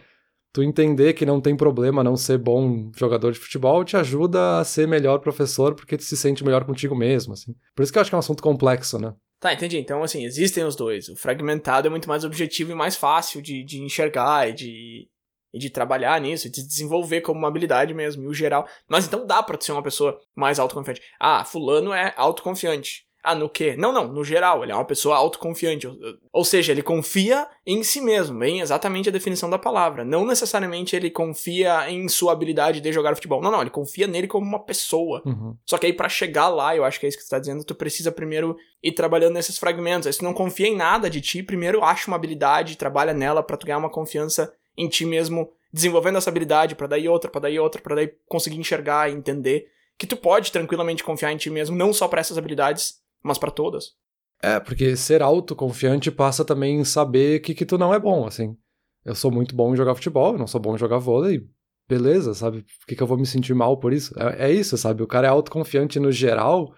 Tu 0.53 0.63
entender 0.63 1.11
que 1.11 1.25
não 1.25 1.41
tem 1.41 1.57
problema 1.57 2.05
não 2.05 2.15
ser 2.15 2.37
bom 2.37 2.89
jogador 2.95 3.33
de 3.33 3.39
futebol 3.39 3.83
te 3.83 3.97
ajuda 3.97 4.59
a 4.59 4.63
ser 4.63 4.87
melhor 4.87 5.19
professor 5.19 5.75
porque 5.75 5.97
tu 5.97 6.03
se 6.03 6.15
sente 6.15 6.41
melhor 6.45 6.63
contigo 6.63 6.95
mesmo, 6.95 7.33
assim. 7.33 7.53
Por 7.75 7.83
isso 7.83 7.91
que 7.91 7.97
eu 7.97 8.01
acho 8.01 8.09
que 8.09 8.15
é 8.15 8.17
um 8.17 8.19
assunto 8.19 8.41
complexo, 8.41 8.97
né? 8.97 9.13
Tá, 9.41 9.53
entendi. 9.53 9.77
Então, 9.77 10.01
assim, 10.01 10.23
existem 10.23 10.63
os 10.63 10.75
dois. 10.75 11.09
O 11.09 11.17
fragmentado 11.17 11.87
é 11.87 11.89
muito 11.89 12.07
mais 12.07 12.23
objetivo 12.23 12.71
e 12.71 12.75
mais 12.75 12.95
fácil 12.95 13.41
de, 13.41 13.61
de 13.63 13.81
enxergar 13.81 14.49
e 14.49 14.53
de, 14.53 15.09
e 15.57 15.59
de 15.59 15.71
trabalhar 15.71 16.21
nisso, 16.21 16.47
e 16.47 16.51
de 16.51 16.65
desenvolver 16.65 17.21
como 17.21 17.39
uma 17.39 17.47
habilidade 17.47 17.93
mesmo, 17.93 18.23
e 18.23 18.27
o 18.27 18.33
geral. 18.33 18.67
Mas 18.87 19.07
então 19.07 19.25
dá 19.25 19.41
pra 19.41 19.59
ser 19.59 19.71
uma 19.71 19.83
pessoa 19.83 20.19
mais 20.35 20.59
autoconfiante. 20.59 21.01
Ah, 21.19 21.43
fulano 21.43 21.91
é 21.91 22.13
autoconfiante. 22.15 23.07
Ah, 23.23 23.35
no 23.35 23.49
quê? 23.49 23.75
Não, 23.77 23.91
não, 23.91 24.07
no 24.07 24.23
geral, 24.23 24.63
ele 24.63 24.71
é 24.71 24.75
uma 24.75 24.85
pessoa 24.85 25.17
autoconfiante. 25.17 25.85
Ou 26.31 26.45
seja, 26.45 26.71
ele 26.71 26.81
confia 26.81 27.45
em 27.65 27.83
si 27.83 27.99
mesmo, 27.99 28.39
bem 28.39 28.61
exatamente 28.61 29.09
a 29.09 29.11
definição 29.11 29.49
da 29.49 29.59
palavra. 29.59 30.05
Não 30.05 30.25
necessariamente 30.25 30.95
ele 30.95 31.09
confia 31.09 31.91
em 31.91 32.07
sua 32.07 32.31
habilidade 32.31 32.79
de 32.79 32.93
jogar 32.93 33.15
futebol. 33.15 33.41
Não, 33.41 33.51
não, 33.51 33.59
ele 33.59 33.69
confia 33.69 34.07
nele 34.07 34.27
como 34.27 34.45
uma 34.45 34.63
pessoa. 34.63 35.21
Uhum. 35.25 35.57
Só 35.65 35.77
que 35.77 35.87
aí 35.87 35.91
para 35.91 36.07
chegar 36.07 36.47
lá, 36.47 36.73
eu 36.73 36.85
acho 36.85 37.01
que 37.01 37.05
é 37.05 37.09
isso 37.09 37.17
que 37.17 37.23
você 37.25 37.29
tá 37.29 37.39
dizendo, 37.39 37.65
tu 37.65 37.75
precisa 37.75 38.13
primeiro 38.13 38.55
ir 38.81 38.93
trabalhando 38.93 39.33
nesses 39.33 39.57
fragmentos. 39.57 40.07
Aí 40.07 40.13
se 40.13 40.19
tu 40.19 40.25
não 40.25 40.33
confia 40.33 40.67
em 40.67 40.77
nada 40.77 41.09
de 41.09 41.19
ti, 41.19 41.43
primeiro 41.43 41.83
acha 41.83 42.09
uma 42.09 42.15
habilidade, 42.15 42.77
trabalha 42.77 43.13
nela 43.13 43.43
para 43.43 43.57
tu 43.57 43.65
ganhar 43.65 43.79
uma 43.79 43.89
confiança 43.89 44.53
em 44.77 44.87
ti 44.87 45.05
mesmo, 45.05 45.49
desenvolvendo 45.73 46.17
essa 46.17 46.29
habilidade 46.29 46.75
para 46.75 46.87
daí 46.87 47.09
outra, 47.09 47.29
para 47.29 47.41
daí 47.41 47.59
outra, 47.59 47.81
para 47.81 47.95
daí 47.95 48.13
conseguir 48.27 48.57
enxergar 48.57 49.09
e 49.09 49.15
entender 49.15 49.67
que 49.97 50.05
tu 50.05 50.15
pode 50.15 50.51
tranquilamente 50.51 51.03
confiar 51.03 51.31
em 51.31 51.37
ti 51.37 51.49
mesmo, 51.49 51.75
não 51.75 51.91
só 51.91 52.07
para 52.07 52.21
essas 52.21 52.37
habilidades, 52.37 52.99
mas 53.23 53.37
para 53.37 53.51
todas. 53.51 53.95
É, 54.41 54.59
porque 54.59 54.95
ser 54.95 55.21
autoconfiante 55.21 56.11
passa 56.11 56.45
também 56.45 56.79
em 56.79 56.85
saber 56.85 57.39
que, 57.39 57.55
que 57.55 57.65
tu 57.65 57.77
não 57.77 57.93
é 57.93 57.99
bom, 57.99 58.27
assim. 58.27 58.55
Eu 59.03 59.15
sou 59.15 59.31
muito 59.31 59.55
bom 59.55 59.73
em 59.73 59.77
jogar 59.77 59.95
futebol, 59.95 60.33
eu 60.33 60.39
não 60.39 60.47
sou 60.47 60.61
bom 60.61 60.75
em 60.75 60.77
jogar 60.77 60.99
vôlei, 60.99 61.47
beleza, 61.87 62.33
sabe? 62.33 62.63
Por 62.79 62.87
que, 62.87 62.95
que 62.95 63.01
eu 63.01 63.07
vou 63.07 63.17
me 63.17 63.25
sentir 63.25 63.55
mal 63.55 63.77
por 63.77 63.91
isso? 63.91 64.13
É, 64.19 64.49
é, 64.49 64.53
isso, 64.53 64.77
sabe? 64.77 65.01
O 65.01 65.07
cara 65.07 65.27
é 65.27 65.29
autoconfiante 65.29 65.99
no 65.99 66.11
geral, 66.11 66.73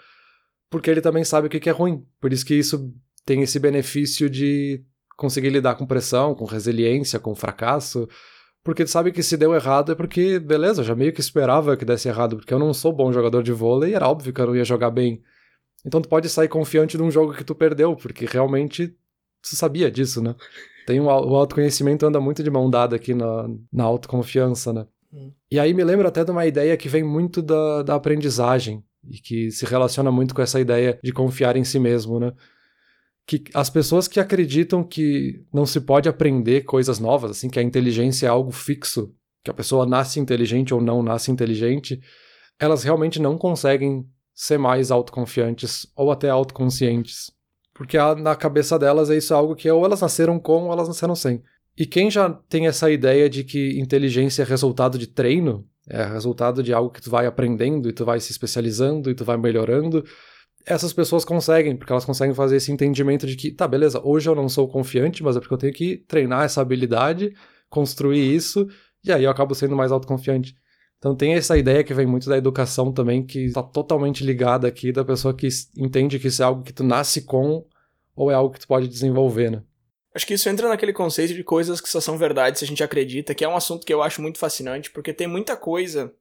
porque 0.69 0.89
ele 0.89 1.02
também 1.02 1.24
sabe 1.24 1.47
o 1.47 1.50
que, 1.50 1.60
que 1.60 1.69
é 1.69 1.74
ruim. 1.74 2.06
Por 2.21 2.32
isso 2.32 2.45
que 2.45 2.54
isso 2.54 2.93
tem 3.26 3.41
esse 3.41 3.60
benefício 3.60 4.30
de 4.30 4.84
conseguir 5.19 5.49
lidar 5.49 5.75
com 5.75 5.86
pressão, 5.86 6.34
com 6.34 6.45
resiliência, 6.45 7.19
com 7.19 7.36
fracasso. 7.36 8.08
Porque 8.63 8.86
tu 8.86 8.89
sabe 8.89 9.12
que 9.12 9.21
se 9.21 9.36
deu 9.36 9.53
errado 9.53 9.91
é 9.91 9.95
porque, 9.95 10.39
beleza, 10.39 10.82
eu 10.82 10.86
já 10.86 10.95
meio 10.95 11.13
que 11.13 11.19
esperava 11.19 11.75
que 11.75 11.86
desse 11.86 12.08
errado, 12.08 12.38
porque 12.38 12.53
eu 12.53 12.60
não 12.60 12.73
sou 12.73 12.93
bom 12.93 13.12
jogador 13.12 13.43
de 13.43 13.51
vôlei 13.51 13.91
e 13.91 13.93
era 13.93 14.08
óbvio 14.08 14.34
que 14.34 14.39
eu 14.39 14.47
não 14.47 14.55
ia 14.55 14.63
jogar 14.63 14.89
bem. 14.91 15.21
Então 15.86 16.01
tu 16.01 16.10
pode 16.10 16.29
sair 16.29 16.47
confiante 16.47 16.97
de 16.97 17.03
um 17.03 17.12
jogo 17.12 17.34
que 17.34 17.43
tu 17.43 17.53
perdeu, 17.53 17.95
porque 17.95 18.25
realmente 18.25 18.88
tu 18.88 19.55
sabia 19.55 19.91
disso, 19.91 20.21
né? 20.21 20.36
Tem 20.86 20.99
um, 20.99 21.05
o 21.05 21.36
autoconhecimento 21.36 22.05
anda 22.05 22.19
muito 22.19 22.43
de 22.43 22.49
mão 22.49 22.69
dada 22.69 22.95
aqui 22.95 23.13
na, 23.13 23.47
na 23.71 23.84
autoconfiança, 23.84 24.73
né? 24.73 24.86
Hum. 25.13 25.32
E 25.51 25.60
aí 25.60 25.73
me 25.73 25.84
lembra 25.84 26.08
até 26.08 26.23
de 26.23 26.32
uma 26.32 26.45
ideia 26.45 26.75
que 26.75 26.89
vem 26.89 27.03
muito 27.03 27.41
da, 27.41 27.84
da 27.84 27.95
aprendizagem 27.95 28.84
e 29.10 29.17
que 29.17 29.51
se 29.51 29.65
relaciona 29.65 30.12
muito 30.12 30.36
com 30.36 30.41
essa 30.41 30.60
ideia 30.60 30.99
de 31.01 31.12
confiar 31.12 31.55
em 31.55 31.63
si 31.63 31.79
mesmo, 31.79 32.19
né? 32.19 32.34
Que 33.30 33.44
as 33.54 33.70
pessoas 33.70 34.08
que 34.08 34.20
acreditam 34.20 34.84
que 34.84 35.46
não 35.54 35.63
se 35.63 35.80
pode 35.80 36.10
aprender 36.10 36.62
coisas 36.62 36.98
novas, 36.98 37.30
assim, 37.30 37.48
que 37.48 37.60
a 37.60 37.62
inteligência 37.63 38.26
é 38.26 38.30
algo 38.30 38.52
fixo, 38.52 39.13
que 39.44 39.52
a 39.52 39.54
pessoa 39.54 39.86
nasce 39.86 40.20
inteligente 40.20 40.74
ou 40.74 40.82
não 40.82 41.04
nasce 41.04 41.30
inteligente, 41.30 42.02
elas 42.60 42.82
realmente 42.84 43.22
não 43.22 43.38
conseguem 43.38 44.04
ser 44.34 44.58
mais 44.58 44.89
autoconfiantes 44.89 45.86
ou 45.96 46.12
até 46.12 46.28
autoconscientes. 46.28 47.30
Porque 47.72 48.00
na 48.15 48.36
cabeça 48.36 48.80
delas 48.80 49.12
é 49.12 49.18
isso 49.18 49.36
algo 49.36 49.56
que 49.56 49.70
ou 49.70 49.86
elas 49.86 50.02
nasceram 50.02 50.39
com 50.39 50.63
ou 50.63 50.74
elas 50.74 50.88
nasceram 50.88 51.13
sem. 51.15 51.44
E 51.78 51.86
quem 51.86 52.10
já 52.10 52.32
tem 52.50 52.65
essa 52.65 52.89
ideia 52.89 53.30
de 53.30 53.44
que 53.44 53.80
inteligência 53.80 54.42
é 54.42 54.46
resultado 54.46 54.98
de 54.98 55.06
treino, 55.06 55.68
é 55.88 56.04
resultado 56.04 56.63
de 56.63 56.74
algo 56.74 56.89
que 56.89 57.02
tu 57.02 57.12
vai 57.12 57.28
aprendendo 57.28 57.88
e 57.88 57.94
tu 57.94 58.04
vai 58.04 58.20
se 58.20 58.32
especializando 58.32 59.12
e 59.12 59.13
tu 59.13 59.24
vai 59.24 59.38
melhorando, 59.38 60.04
essas 60.69 60.93
pessoas 60.93 61.25
conseguem, 61.25 61.75
porque 61.75 61.91
elas 61.91 62.05
conseguem 62.05 62.36
fazer 62.36 62.58
esse 62.58 62.71
entendimento 62.71 63.25
de 63.25 63.36
que, 63.36 63.51
tá, 63.51 63.67
beleza, 63.67 63.99
hoje 64.03 64.29
eu 64.29 64.36
não 64.36 64.47
sou 64.47 64.67
confiante, 64.67 65.23
mas 65.23 65.36
é 65.36 65.39
porque 65.39 65.53
eu 65.53 65.58
tenho 65.58 65.73
que 65.73 65.97
treinar 66.08 66.45
essa 66.45 66.62
habilidade, 66.62 67.34
construir 67.67 68.36
isso, 68.36 68.67
e 69.03 69.12
aí 69.12 69.23
eu 69.23 69.32
acabo 69.32 69.55
sendo 69.55 69.75
mais 69.75 69.91
autoconfiante. 69.91 70.55
Então 70.99 71.15
tem 71.15 71.34
essa 71.34 71.58
ideia 71.58 71.84
que 71.84 71.93
vem 71.93 72.05
muito 72.05 72.29
da 72.29 72.38
educação 72.38 72.93
também, 72.93 73.25
que 73.25 73.45
está 73.45 73.63
totalmente 73.63 74.23
ligada 74.23 74.67
aqui 74.67 74.91
da 74.91 75.03
pessoa 75.03 75.34
que 75.34 75.47
entende 75.75 76.19
que 76.19 76.27
isso 76.27 76.43
é 76.43 76.45
algo 76.45 76.62
que 76.62 76.73
tu 76.73 76.84
nasce 76.84 77.23
com 77.23 77.65
ou 78.15 78.29
é 78.29 78.36
algo 78.36 78.53
que 78.53 78.60
tu 78.60 78.67
pode 78.67 78.88
desenvolver, 78.88 79.49
né? 79.49 79.63
Acho 80.13 80.27
que 80.27 80.36
isso 80.36 80.49
entra 80.49 80.67
naquele 80.67 80.93
conceito 80.93 81.34
de 81.34 81.43
coisas 81.43 81.82
que 81.82 81.89
só 81.89 81.99
são 81.99 82.17
verdades 82.17 82.60
se 82.60 82.65
a 82.65 82.67
gente 82.67 82.84
acredita, 82.84 83.34
que 83.34 83.43
é 83.43 83.49
um 83.49 83.55
assunto 83.55 83.86
que 83.86 83.93
eu 83.93 84.03
acho 84.03 84.21
muito 84.21 84.38
fascinante, 84.38 84.91
porque 84.91 85.13
tem 85.13 85.27
muita 85.27 85.58
coisa 85.58 86.13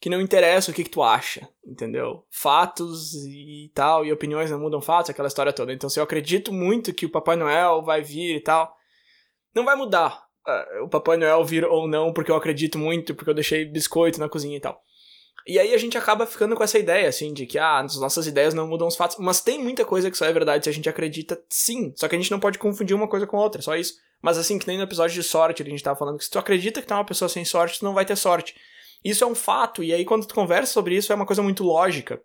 que 0.00 0.10
não 0.10 0.20
interessa 0.20 0.70
o 0.70 0.74
que, 0.74 0.84
que 0.84 0.90
tu 0.90 1.02
acha, 1.02 1.48
entendeu? 1.66 2.24
Fatos 2.30 3.14
e 3.26 3.70
tal, 3.74 4.04
e 4.04 4.12
opiniões 4.12 4.50
não 4.50 4.60
mudam 4.60 4.80
fatos, 4.80 5.10
aquela 5.10 5.28
história 5.28 5.52
toda. 5.52 5.72
Então, 5.72 5.88
se 5.88 5.98
eu 5.98 6.04
acredito 6.04 6.52
muito 6.52 6.92
que 6.92 7.06
o 7.06 7.10
Papai 7.10 7.36
Noel 7.36 7.82
vai 7.82 8.02
vir 8.02 8.36
e 8.36 8.40
tal, 8.40 8.74
não 9.54 9.64
vai 9.64 9.76
mudar 9.76 10.24
uh, 10.46 10.84
o 10.84 10.88
Papai 10.88 11.16
Noel 11.16 11.44
vir 11.44 11.64
ou 11.64 11.88
não, 11.88 12.12
porque 12.12 12.30
eu 12.30 12.36
acredito 12.36 12.78
muito, 12.78 13.14
porque 13.14 13.30
eu 13.30 13.34
deixei 13.34 13.64
biscoito 13.64 14.20
na 14.20 14.28
cozinha 14.28 14.56
e 14.56 14.60
tal. 14.60 14.80
E 15.46 15.58
aí 15.58 15.74
a 15.74 15.78
gente 15.78 15.98
acaba 15.98 16.26
ficando 16.26 16.56
com 16.56 16.64
essa 16.64 16.78
ideia, 16.78 17.06
assim, 17.06 17.32
de 17.32 17.44
que, 17.44 17.58
ah, 17.58 17.80
as 17.80 17.96
nossas 17.96 18.26
ideias 18.26 18.54
não 18.54 18.66
mudam 18.66 18.88
os 18.88 18.96
fatos. 18.96 19.18
Mas 19.18 19.42
tem 19.42 19.62
muita 19.62 19.84
coisa 19.84 20.10
que 20.10 20.16
só 20.16 20.24
é 20.24 20.32
verdade 20.32 20.64
se 20.64 20.70
a 20.70 20.72
gente 20.72 20.88
acredita, 20.88 21.38
sim. 21.50 21.92
Só 21.96 22.08
que 22.08 22.16
a 22.16 22.18
gente 22.18 22.30
não 22.30 22.40
pode 22.40 22.58
confundir 22.58 22.96
uma 22.96 23.06
coisa 23.06 23.26
com 23.26 23.36
outra, 23.36 23.60
só 23.60 23.76
isso. 23.76 23.94
Mas 24.22 24.38
assim, 24.38 24.58
que 24.58 24.66
nem 24.66 24.78
no 24.78 24.84
episódio 24.84 25.14
de 25.14 25.22
sorte, 25.22 25.62
a 25.62 25.66
gente 25.66 25.82
tava 25.82 25.98
falando 25.98 26.16
que 26.16 26.24
se 26.24 26.30
tu 26.30 26.38
acredita 26.38 26.80
que 26.80 26.90
é 26.90 26.96
uma 26.96 27.04
pessoa 27.04 27.28
sem 27.28 27.44
sorte, 27.44 27.78
tu 27.78 27.84
não 27.84 27.92
vai 27.92 28.06
ter 28.06 28.16
sorte. 28.16 28.54
Isso 29.04 29.22
é 29.22 29.26
um 29.26 29.34
fato, 29.34 29.82
e 29.82 29.92
aí 29.92 30.04
quando 30.04 30.26
tu 30.26 30.34
conversa 30.34 30.72
sobre 30.72 30.96
isso 30.96 31.12
é 31.12 31.14
uma 31.14 31.26
coisa 31.26 31.42
muito 31.42 31.62
lógica. 31.62 32.22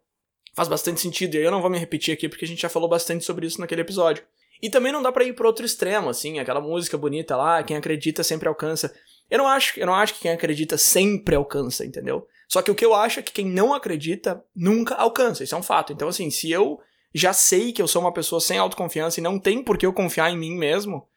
Faz 0.55 0.67
bastante 0.67 1.01
sentido, 1.01 1.35
e 1.35 1.43
eu 1.43 1.51
não 1.51 1.61
vou 1.61 1.69
me 1.69 1.77
repetir 1.77 2.13
aqui 2.13 2.29
porque 2.29 2.45
a 2.45 2.47
gente 2.47 2.61
já 2.61 2.69
falou 2.69 2.87
bastante 2.87 3.25
sobre 3.25 3.45
isso 3.45 3.59
naquele 3.59 3.81
episódio. 3.81 4.23
E 4.61 4.69
também 4.69 4.91
não 4.91 5.01
dá 5.01 5.11
para 5.11 5.23
ir 5.23 5.33
pro 5.33 5.47
outro 5.47 5.65
extremo, 5.65 6.09
assim, 6.09 6.39
aquela 6.39 6.59
música 6.59 6.97
bonita 6.97 7.35
lá, 7.35 7.63
quem 7.63 7.77
acredita 7.77 8.23
sempre 8.23 8.47
alcança. 8.47 8.93
Eu 9.29 9.37
não 9.37 9.47
acho, 9.47 9.79
eu 9.79 9.85
não 9.85 9.93
acho 9.93 10.15
que 10.15 10.21
quem 10.21 10.31
acredita 10.31 10.77
sempre 10.77 11.35
alcança, 11.35 11.85
entendeu? 11.85 12.27
Só 12.47 12.61
que 12.61 12.71
o 12.71 12.75
que 12.75 12.83
eu 12.83 12.93
acho 12.93 13.19
é 13.19 13.23
que 13.23 13.31
quem 13.31 13.45
não 13.45 13.73
acredita 13.73 14.43
nunca 14.55 14.95
alcança, 14.95 15.43
isso 15.43 15.55
é 15.55 15.57
um 15.57 15.63
fato. 15.63 15.93
Então 15.93 16.07
assim, 16.07 16.29
se 16.29 16.51
eu 16.51 16.79
já 17.13 17.31
sei 17.33 17.71
que 17.71 17.81
eu 17.81 17.87
sou 17.87 18.01
uma 18.01 18.13
pessoa 18.13 18.41
sem 18.41 18.57
autoconfiança 18.57 19.19
e 19.19 19.23
não 19.23 19.39
tem 19.39 19.63
por 19.63 19.77
que 19.77 19.85
eu 19.85 19.93
confiar 19.93 20.31
em 20.31 20.37
mim 20.37 20.55
mesmo, 20.55 21.07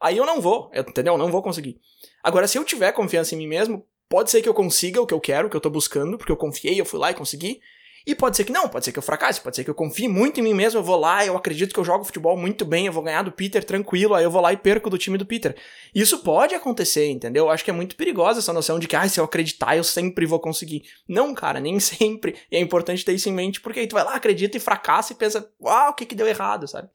aí 0.00 0.16
eu 0.16 0.26
não 0.26 0.40
vou, 0.40 0.70
entendeu? 0.74 1.14
Eu 1.14 1.18
não 1.18 1.30
vou 1.30 1.42
conseguir. 1.42 1.80
Agora, 2.22 2.46
se 2.46 2.58
eu 2.58 2.64
tiver 2.64 2.92
confiança 2.92 3.34
em 3.34 3.38
mim 3.38 3.48
mesmo, 3.48 3.84
pode 4.12 4.30
ser 4.30 4.42
que 4.42 4.48
eu 4.48 4.52
consiga 4.52 5.00
o 5.00 5.06
que 5.06 5.14
eu 5.14 5.20
quero, 5.20 5.46
o 5.46 5.50
que 5.50 5.56
eu 5.56 5.60
tô 5.60 5.70
buscando, 5.70 6.18
porque 6.18 6.30
eu 6.30 6.36
confiei, 6.36 6.78
eu 6.78 6.84
fui 6.84 7.00
lá 7.00 7.10
e 7.10 7.14
consegui. 7.14 7.62
E 8.06 8.14
pode 8.14 8.36
ser 8.36 8.44
que 8.44 8.52
não, 8.52 8.68
pode 8.68 8.84
ser 8.84 8.92
que 8.92 8.98
eu 8.98 9.02
fracasse, 9.02 9.40
pode 9.40 9.56
ser 9.56 9.64
que 9.64 9.70
eu 9.70 9.74
confie 9.74 10.06
muito 10.06 10.38
em 10.38 10.42
mim 10.42 10.52
mesmo, 10.52 10.80
eu 10.80 10.84
vou 10.84 10.98
lá, 10.98 11.24
eu 11.24 11.34
acredito 11.34 11.72
que 11.72 11.80
eu 11.80 11.84
jogo 11.84 12.04
futebol 12.04 12.36
muito 12.36 12.62
bem, 12.62 12.84
eu 12.84 12.92
vou 12.92 13.02
ganhar 13.02 13.22
do 13.22 13.32
Peter 13.32 13.64
tranquilo, 13.64 14.14
aí 14.14 14.22
eu 14.22 14.30
vou 14.30 14.42
lá 14.42 14.52
e 14.52 14.56
perco 14.58 14.90
do 14.90 14.98
time 14.98 15.16
do 15.16 15.24
Peter. 15.24 15.56
Isso 15.94 16.18
pode 16.18 16.54
acontecer, 16.54 17.08
entendeu? 17.08 17.46
Eu 17.46 17.50
acho 17.50 17.64
que 17.64 17.70
é 17.70 17.72
muito 17.72 17.96
perigosa 17.96 18.40
essa 18.40 18.52
noção 18.52 18.78
de 18.78 18.86
que, 18.86 18.94
ah, 18.94 19.08
se 19.08 19.18
eu 19.18 19.24
acreditar, 19.24 19.78
eu 19.78 19.84
sempre 19.84 20.26
vou 20.26 20.38
conseguir. 20.38 20.82
Não, 21.08 21.32
cara, 21.32 21.58
nem 21.58 21.80
sempre. 21.80 22.36
E 22.50 22.56
é 22.56 22.60
importante 22.60 23.06
ter 23.06 23.14
isso 23.14 23.30
em 23.30 23.32
mente, 23.32 23.62
porque 23.62 23.80
aí 23.80 23.86
tu 23.86 23.94
vai 23.94 24.04
lá, 24.04 24.14
acredita 24.14 24.58
e 24.58 24.60
fracassa 24.60 25.14
e 25.14 25.16
pensa, 25.16 25.50
uau, 25.58 25.92
o 25.92 25.94
que 25.94 26.04
que 26.04 26.14
deu 26.14 26.28
errado, 26.28 26.68
sabe? 26.68 26.90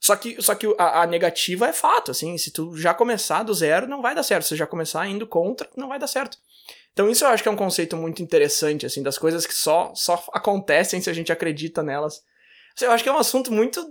Só 0.00 0.14
que, 0.14 0.40
só 0.40 0.54
que 0.54 0.66
a, 0.78 1.02
a, 1.02 1.06
negativa 1.06 1.66
é 1.66 1.72
fato, 1.72 2.10
assim, 2.10 2.36
se 2.38 2.50
tu 2.50 2.76
já 2.76 2.92
começar 2.94 3.42
do 3.42 3.54
zero, 3.54 3.86
não 3.86 4.02
vai 4.02 4.14
dar 4.14 4.22
certo. 4.22 4.44
Se 4.44 4.56
já 4.56 4.66
começar 4.66 5.06
indo 5.08 5.26
contra, 5.26 5.68
não 5.76 5.88
vai 5.88 5.98
dar 5.98 6.06
certo. 6.06 6.38
Então 6.96 7.10
isso 7.10 7.26
eu 7.26 7.28
acho 7.28 7.42
que 7.42 7.48
é 7.50 7.52
um 7.52 7.56
conceito 7.56 7.94
muito 7.94 8.22
interessante, 8.22 8.86
assim, 8.86 9.02
das 9.02 9.18
coisas 9.18 9.46
que 9.46 9.52
só, 9.52 9.92
só 9.94 10.14
acontecem 10.32 10.98
se 10.98 11.10
a 11.10 11.12
gente 11.12 11.30
acredita 11.30 11.82
nelas. 11.82 12.22
Eu 12.80 12.90
acho 12.90 13.04
que 13.04 13.10
é 13.10 13.12
um 13.12 13.18
assunto 13.18 13.52
muito 13.52 13.84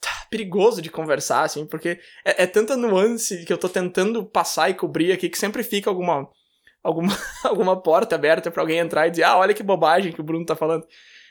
tá, 0.00 0.26
perigoso 0.30 0.80
de 0.80 0.88
conversar, 0.88 1.42
assim, 1.42 1.66
porque 1.66 1.98
é, 2.24 2.44
é 2.44 2.46
tanta 2.46 2.76
nuance 2.76 3.44
que 3.44 3.52
eu 3.52 3.58
tô 3.58 3.68
tentando 3.68 4.24
passar 4.24 4.70
e 4.70 4.74
cobrir 4.74 5.10
aqui 5.10 5.28
que 5.28 5.36
sempre 5.36 5.64
fica 5.64 5.90
alguma, 5.90 6.30
alguma, 6.84 7.18
alguma 7.42 7.82
porta 7.82 8.14
aberta 8.14 8.48
para 8.48 8.62
alguém 8.62 8.78
entrar 8.78 9.08
e 9.08 9.10
dizer, 9.10 9.24
ah, 9.24 9.38
olha 9.38 9.52
que 9.52 9.64
bobagem 9.64 10.12
que 10.12 10.20
o 10.20 10.24
Bruno 10.24 10.46
tá 10.46 10.54
falando. 10.54 10.86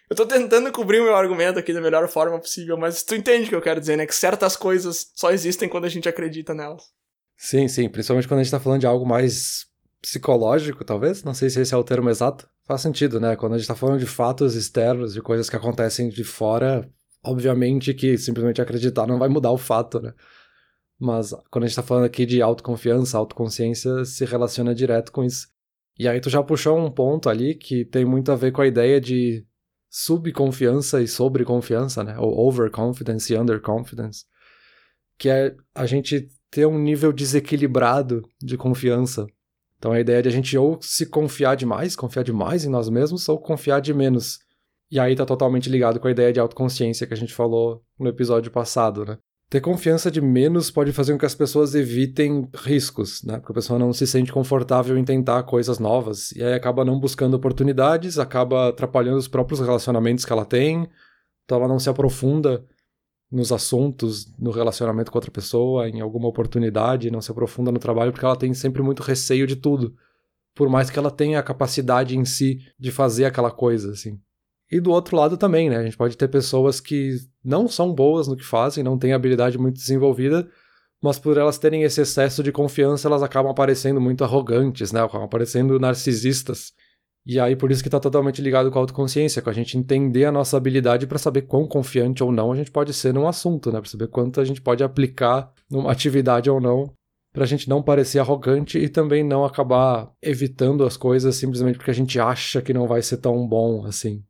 Eu 0.10 0.18
tô 0.18 0.26
tentando 0.26 0.70
cobrir 0.70 1.00
o 1.00 1.06
meu 1.06 1.16
argumento 1.16 1.58
aqui 1.58 1.72
da 1.72 1.80
melhor 1.80 2.10
forma 2.10 2.38
possível, 2.42 2.78
mas 2.78 3.04
tu 3.04 3.16
entende 3.16 3.46
o 3.46 3.50
que 3.50 3.56
eu 3.56 3.62
quero 3.62 3.80
dizer, 3.80 3.96
né? 3.96 4.06
Que 4.06 4.14
certas 4.14 4.58
coisas 4.58 5.14
só 5.16 5.32
existem 5.32 5.70
quando 5.70 5.86
a 5.86 5.90
gente 5.90 6.10
acredita 6.10 6.54
nelas. 6.54 6.84
Sim, 7.38 7.70
sim. 7.70 7.88
Principalmente 7.88 8.28
quando 8.28 8.42
a 8.42 8.44
gente 8.44 8.52
tá 8.52 8.60
falando 8.60 8.82
de 8.82 8.88
algo 8.88 9.06
mais 9.06 9.74
psicológico, 10.06 10.86
talvez. 10.86 11.24
Não 11.24 11.34
sei 11.34 11.50
se 11.50 11.60
esse 11.60 11.74
é 11.74 11.78
o 11.78 11.84
termo 11.84 12.12
exato. 12.12 12.48
Faz 12.68 12.82
sentido, 12.82 13.20
né? 13.20 13.36
Quando 13.36 13.56
a 13.56 13.58
gente 13.58 13.68
tá 13.68 13.76
falando 13.76 14.00
de 14.00 14.06
fatos 14.06 14.54
externos, 14.54 15.14
de 15.14 15.22
coisas 15.22 15.50
que 15.50 15.56
acontecem 15.56 16.10
de 16.10 16.24
fora, 16.24 16.88
obviamente 17.24 17.92
que 17.92 18.16
simplesmente 18.16 18.62
acreditar 18.62 19.08
não 19.08 19.18
vai 19.18 19.28
mudar 19.28 19.52
o 19.52 19.58
fato, 19.58 20.00
né? 20.00 20.14
Mas 21.00 21.32
quando 21.50 21.64
a 21.64 21.68
gente 21.68 21.76
tá 21.76 21.82
falando 21.82 22.06
aqui 22.06 22.24
de 22.24 22.40
autoconfiança, 22.40 23.18
autoconsciência, 23.18 24.06
se 24.06 24.24
relaciona 24.26 24.76
direto 24.76 25.12
com 25.12 25.24
isso. 25.24 25.48
E 25.98 26.08
aí 26.08 26.22
tu 26.22 26.30
já 26.30 26.44
puxou 26.44 26.78
um 26.78 26.92
ponto 26.92 27.28
ali 27.28 27.56
que 27.56 27.84
tem 27.84 28.06
muito 28.06 28.32
a 28.32 28.36
ver 28.36 28.52
com 28.52 28.62
a 28.62 28.68
ideia 28.68 29.02
de 29.02 29.44
subconfiança 29.90 31.02
e 31.02 31.08
sobreconfiança, 31.08 32.04
né? 32.04 32.16
Ou 32.20 32.48
overconfidence 32.48 33.34
e 33.34 33.38
underconfidence. 33.38 34.26
Que 35.18 35.30
é 35.30 35.56
a 35.74 35.86
gente 35.88 36.28
ter 36.52 36.68
um 36.68 36.78
nível 36.78 37.12
desequilibrado 37.12 38.22
de 38.42 38.56
confiança. 38.56 39.26
Então 39.86 39.94
a 39.94 40.00
ideia 40.00 40.18
é 40.18 40.22
de 40.24 40.30
a 40.30 40.32
gente 40.32 40.58
ou 40.58 40.80
se 40.82 41.06
confiar 41.06 41.54
demais, 41.54 41.96
confiar 41.96 42.24
demais 42.24 42.66
em 42.66 42.70
nós 42.70 42.90
mesmos, 42.90 43.30
ou 43.30 43.38
confiar 43.38 43.80
de 43.80 43.94
menos. 43.94 44.40
E 44.90 45.00
aí 45.00 45.16
tá 45.16 45.24
totalmente 45.28 45.70
ligado 45.70 46.00
com 46.00 46.08
a 46.08 46.12
ideia 46.12 46.34
de 46.34 46.40
autoconsciência 46.40 47.06
que 47.06 47.14
a 47.14 47.18
gente 47.18 47.36
falou 47.36 47.84
no 48.00 48.10
episódio 48.10 48.50
passado, 48.52 49.06
né? 49.06 49.20
Ter 49.48 49.62
confiança 49.62 50.10
de 50.10 50.20
menos 50.20 50.72
pode 50.72 50.92
fazer 50.92 51.14
com 51.14 51.20
que 51.20 51.26
as 51.28 51.36
pessoas 51.36 51.76
evitem 51.76 52.50
riscos, 52.56 53.22
né? 53.24 53.38
Porque 53.38 53.52
a 53.52 53.54
pessoa 53.54 53.78
não 53.78 53.94
se 53.94 54.08
sente 54.08 54.34
confortável 54.34 54.98
em 54.98 55.06
tentar 55.06 55.44
coisas 55.44 55.78
novas 55.78 56.32
e 56.32 56.44
aí 56.44 56.56
acaba 56.56 56.84
não 56.84 57.00
buscando 57.00 57.36
oportunidades, 57.36 58.18
acaba 58.18 58.70
atrapalhando 58.70 59.20
os 59.20 59.28
próprios 59.28 59.60
relacionamentos 59.60 60.26
que 60.26 60.34
ela 60.34 60.46
tem, 60.46 60.90
então 61.44 61.60
ela 61.60 61.68
não 61.68 61.78
se 61.78 61.92
aprofunda 61.92 62.66
nos 63.32 63.52
assuntos, 63.52 64.32
no 64.38 64.52
relacionamento 64.52 65.12
com 65.12 65.18
outra 65.18 65.32
pessoa, 65.32 65.90
em 65.90 66.00
alguma 66.00 66.28
oportunidade, 66.28 67.12
não 67.12 67.22
se 67.22 67.32
aprofunda 67.32 67.72
no 67.72 67.80
trabalho 67.80 68.12
porque 68.12 68.26
ela 68.26 68.36
tem 68.36 68.54
sempre 68.54 68.82
muito 68.82 69.02
receio 69.02 69.48
de 69.48 69.56
tudo, 69.56 69.96
por 70.54 70.70
mais 70.70 70.90
que 70.90 70.98
ela 70.98 71.12
tenha 71.12 71.40
a 71.40 71.44
capacidade 71.44 72.18
em 72.18 72.24
si 72.24 72.60
de 72.80 72.92
fazer 72.92 73.26
aquela 73.26 73.52
coisa, 73.52 73.92
assim. 73.92 74.20
E 74.72 74.80
do 74.80 74.92
outro 74.92 75.16
lado 75.16 75.38
também, 75.38 75.70
né? 75.70 75.78
A 75.78 75.84
gente 75.84 75.98
pode 75.98 76.18
ter 76.18 76.28
pessoas 76.28 76.80
que 76.80 77.18
não 77.44 77.68
são 77.68 77.94
boas 77.94 78.28
no 78.28 78.36
que 78.36 78.44
fazem, 78.44 78.84
não 78.84 78.98
têm 78.98 79.14
habilidade 79.14 79.58
muito 79.58 79.76
desenvolvida, 79.76 80.48
mas 81.02 81.20
por 81.20 81.38
elas 81.38 81.58
terem 81.58 81.84
esse 81.84 82.02
excesso 82.02 82.42
de 82.42 82.52
confiança, 82.52 83.08
elas 83.08 83.22
acabam 83.22 83.52
aparecendo 83.52 84.02
muito 84.02 84.24
arrogantes, 84.24 84.92
né? 84.92 85.02
Acabam 85.02 85.26
aparecendo 85.26 85.80
narcisistas. 85.80 86.74
E 87.26 87.40
aí 87.40 87.56
por 87.56 87.72
isso 87.72 87.82
que 87.82 87.88
está 87.88 88.00
totalmente 88.00 88.42
ligado 88.42 88.70
com 88.70 88.78
a 88.78 88.82
autoconsciência, 88.82 89.42
com 89.42 89.50
a 89.50 89.54
gente 89.54 89.78
entender 89.78 90.26
a 90.26 90.32
nossa 90.32 90.58
habilidade 90.58 91.08
para 91.08 91.18
saber 91.18 91.44
quão 91.44 91.68
confiante 91.68 92.24
ou 92.24 92.32
não 92.32 92.52
a 92.52 92.56
gente 92.56 92.70
pode 92.70 92.94
ser 92.94 93.14
num 93.14 93.28
assunto, 93.28 93.72
né? 93.72 93.82
Para 93.82 93.90
saber 93.90 94.08
quanto 94.08 94.40
a 94.40 94.46
gente 94.46 94.62
pode 94.62 94.84
aplicar 94.84 95.52
numa 95.70 95.92
atividade 95.92 96.50
ou 96.50 96.62
não, 96.62 96.94
para 97.34 97.44
a 97.44 97.48
gente 97.48 97.68
não 97.68 97.82
parecer 97.82 98.20
arrogante 98.20 98.78
e 98.78 98.88
também 98.88 99.24
não 99.24 99.44
acabar 99.44 100.12
evitando 100.22 100.86
as 100.86 100.96
coisas 100.96 101.36
simplesmente 101.36 101.78
porque 101.78 101.92
a 101.92 101.96
gente 101.96 102.20
acha 102.20 102.62
que 102.62 102.74
não 102.74 102.88
vai 102.88 103.02
ser 103.02 103.18
tão 103.18 103.48
bom 103.48 103.86
assim. 103.86 104.24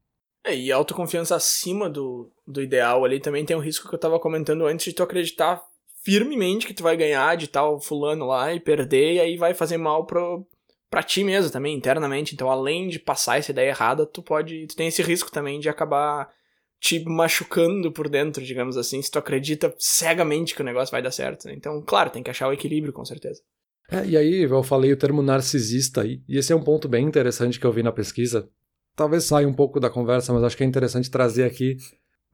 É, 0.46 0.56
e 0.56 0.72
autoconfiança 0.72 1.36
acima 1.36 1.90
do, 1.90 2.32
do 2.48 2.62
ideal 2.62 3.04
ali 3.04 3.20
também 3.20 3.44
tem 3.44 3.58
um 3.58 3.62
risco 3.62 3.90
que 3.90 3.96
eu 3.96 4.00
tava 4.00 4.20
comentando 4.20 4.66
antes 4.66 4.86
de 4.86 4.94
tu 4.94 5.04
acreditar 5.04 5.62
firmemente 6.04 6.68
que 6.68 6.74
tu 6.74 6.84
vai 6.84 6.96
ganhar 6.96 7.36
de 7.36 7.48
tal 7.48 7.82
fulano 7.82 8.28
lá 8.28 8.54
e 8.54 8.60
perder, 8.60 9.16
e 9.16 9.20
aí 9.20 9.38
vai 9.38 9.56
fazer 9.56 9.78
mal 9.78 10.06
pro, 10.06 10.46
pra 10.90 11.04
ti 11.04 11.24
mesmo 11.24 11.52
também, 11.52 11.76
internamente. 11.76 12.34
Então, 12.34 12.50
além 12.50 12.88
de 12.88 13.00
passar 13.00 13.38
essa 13.38 13.52
ideia 13.52 13.70
errada, 13.70 14.06
tu 14.06 14.22
pode. 14.22 14.68
Tu 14.68 14.76
tem 14.76 14.88
esse 14.88 15.02
risco 15.02 15.32
também 15.32 15.60
de 15.60 15.70
acabar 15.70 16.30
te 16.80 17.04
machucando 17.04 17.92
por 17.92 18.08
dentro, 18.08 18.44
digamos 18.44 18.78
assim, 18.78 19.02
se 19.02 19.10
tu 19.10 19.18
acredita 19.18 19.74
cegamente 19.80 20.54
que 20.54 20.62
o 20.62 20.66
negócio 20.66 20.92
vai 20.92 21.02
dar 21.02 21.12
certo. 21.12 21.48
Né? 21.48 21.56
Então, 21.56 21.82
claro, 21.82 22.10
tem 22.10 22.22
que 22.22 22.30
achar 22.30 22.48
o 22.48 22.54
equilíbrio, 22.54 22.94
com 22.94 23.04
certeza. 23.04 23.42
É, 23.90 24.06
e 24.06 24.18
aí 24.18 24.44
eu 24.44 24.64
falei 24.64 24.92
o 24.92 24.98
termo 24.98 25.22
narcisista 25.22 26.02
aí, 26.02 26.22
e 26.28 26.38
esse 26.38 26.52
é 26.52 26.56
um 26.56 26.64
ponto 26.64 26.88
bem 26.88 27.06
interessante 27.06 27.60
que 27.60 27.66
eu 27.66 27.72
vi 27.72 27.84
na 27.84 27.92
pesquisa, 27.92 28.50
talvez 28.96 29.26
saia 29.26 29.48
um 29.48 29.54
pouco 29.54 29.80
da 29.80 29.92
conversa, 29.92 30.34
mas 30.34 30.44
acho 30.44 30.58
que 30.58 30.64
é 30.64 30.68
interessante 30.68 31.10
trazer 31.10 31.44
aqui, 31.44 31.78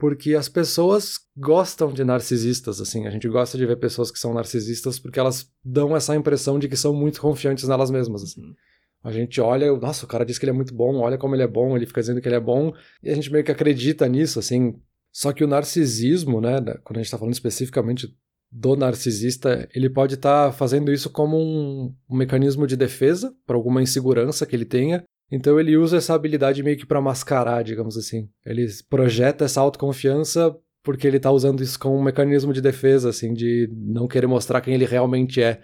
porque 0.02 0.34
as 0.34 0.50
pessoas 0.50 1.20
gostam 1.38 1.94
de 1.94 2.04
narcisistas, 2.04 2.82
assim, 2.82 3.06
a 3.06 3.12
gente 3.12 3.30
gosta 3.30 3.56
de 3.56 3.68
ver 3.68 3.76
pessoas 3.76 4.10
que 4.10 4.18
são 4.18 4.34
narcisistas 4.34 4.98
porque 4.98 5.20
elas 5.20 5.48
dão 5.64 5.96
essa 5.96 6.16
impressão 6.16 6.58
de 6.58 6.68
que 6.68 6.76
são 6.76 6.92
muito 6.92 7.22
confiantes 7.22 7.68
nelas 7.68 7.92
mesmas, 7.92 8.24
assim. 8.24 8.42
Uhum. 8.42 8.56
A 9.04 9.12
gente 9.12 9.40
olha, 9.40 9.72
nossa, 9.78 10.04
o 10.04 10.08
cara 10.08 10.26
diz 10.26 10.40
que 10.40 10.46
ele 10.46 10.50
é 10.50 10.56
muito 10.56 10.74
bom, 10.74 10.96
olha 11.02 11.20
como 11.20 11.36
ele 11.36 11.44
é 11.44 11.48
bom, 11.48 11.78
ele 11.78 11.86
fica 11.86 12.02
dizendo 12.02 12.20
que 12.20 12.28
ele 12.28 12.34
é 12.34 12.40
bom, 12.40 12.74
e 13.04 13.12
a 13.12 13.14
gente 13.14 13.32
meio 13.32 13.44
que 13.44 13.52
acredita 13.52 14.08
nisso, 14.08 14.40
assim. 14.40 14.74
Só 15.12 15.32
que 15.32 15.44
o 15.44 15.48
narcisismo, 15.48 16.42
né, 16.42 16.56
quando 16.84 16.98
a 16.98 17.04
gente 17.04 17.12
tá 17.12 17.20
falando 17.20 17.36
especificamente 17.36 18.12
do 18.52 18.76
narcisista, 18.76 19.70
ele 19.72 19.88
pode 19.88 20.16
estar 20.16 20.48
tá 20.48 20.52
fazendo 20.52 20.92
isso 20.92 21.12
como 21.12 21.38
um, 21.38 21.96
um 22.10 22.18
mecanismo 22.18 22.66
de 22.66 22.76
defesa 22.76 23.32
para 23.46 23.56
alguma 23.56 23.84
insegurança 23.84 24.48
que 24.48 24.56
ele 24.56 24.66
tenha, 24.66 25.04
então 25.32 25.58
ele 25.58 25.78
usa 25.78 25.98
essa 25.98 26.14
habilidade 26.14 26.62
meio 26.62 26.78
que 26.78 26.86
para 26.86 27.00
mascarar, 27.00 27.64
digamos 27.64 27.96
assim. 27.96 28.30
Ele 28.46 28.68
projeta 28.90 29.46
essa 29.46 29.62
autoconfiança 29.62 30.54
porque 30.84 31.08
ele 31.08 31.20
tá 31.20 31.32
usando 31.32 31.64
isso 31.64 31.80
como 31.80 31.96
um 31.96 32.04
mecanismo 32.04 32.52
de 32.52 32.60
defesa, 32.60 33.10
assim, 33.10 33.34
de 33.34 33.70
não 33.72 34.08
querer 34.08 34.28
mostrar 34.28 34.60
quem 34.60 34.74
ele 34.74 34.86
realmente 34.86 35.42
é. 35.42 35.62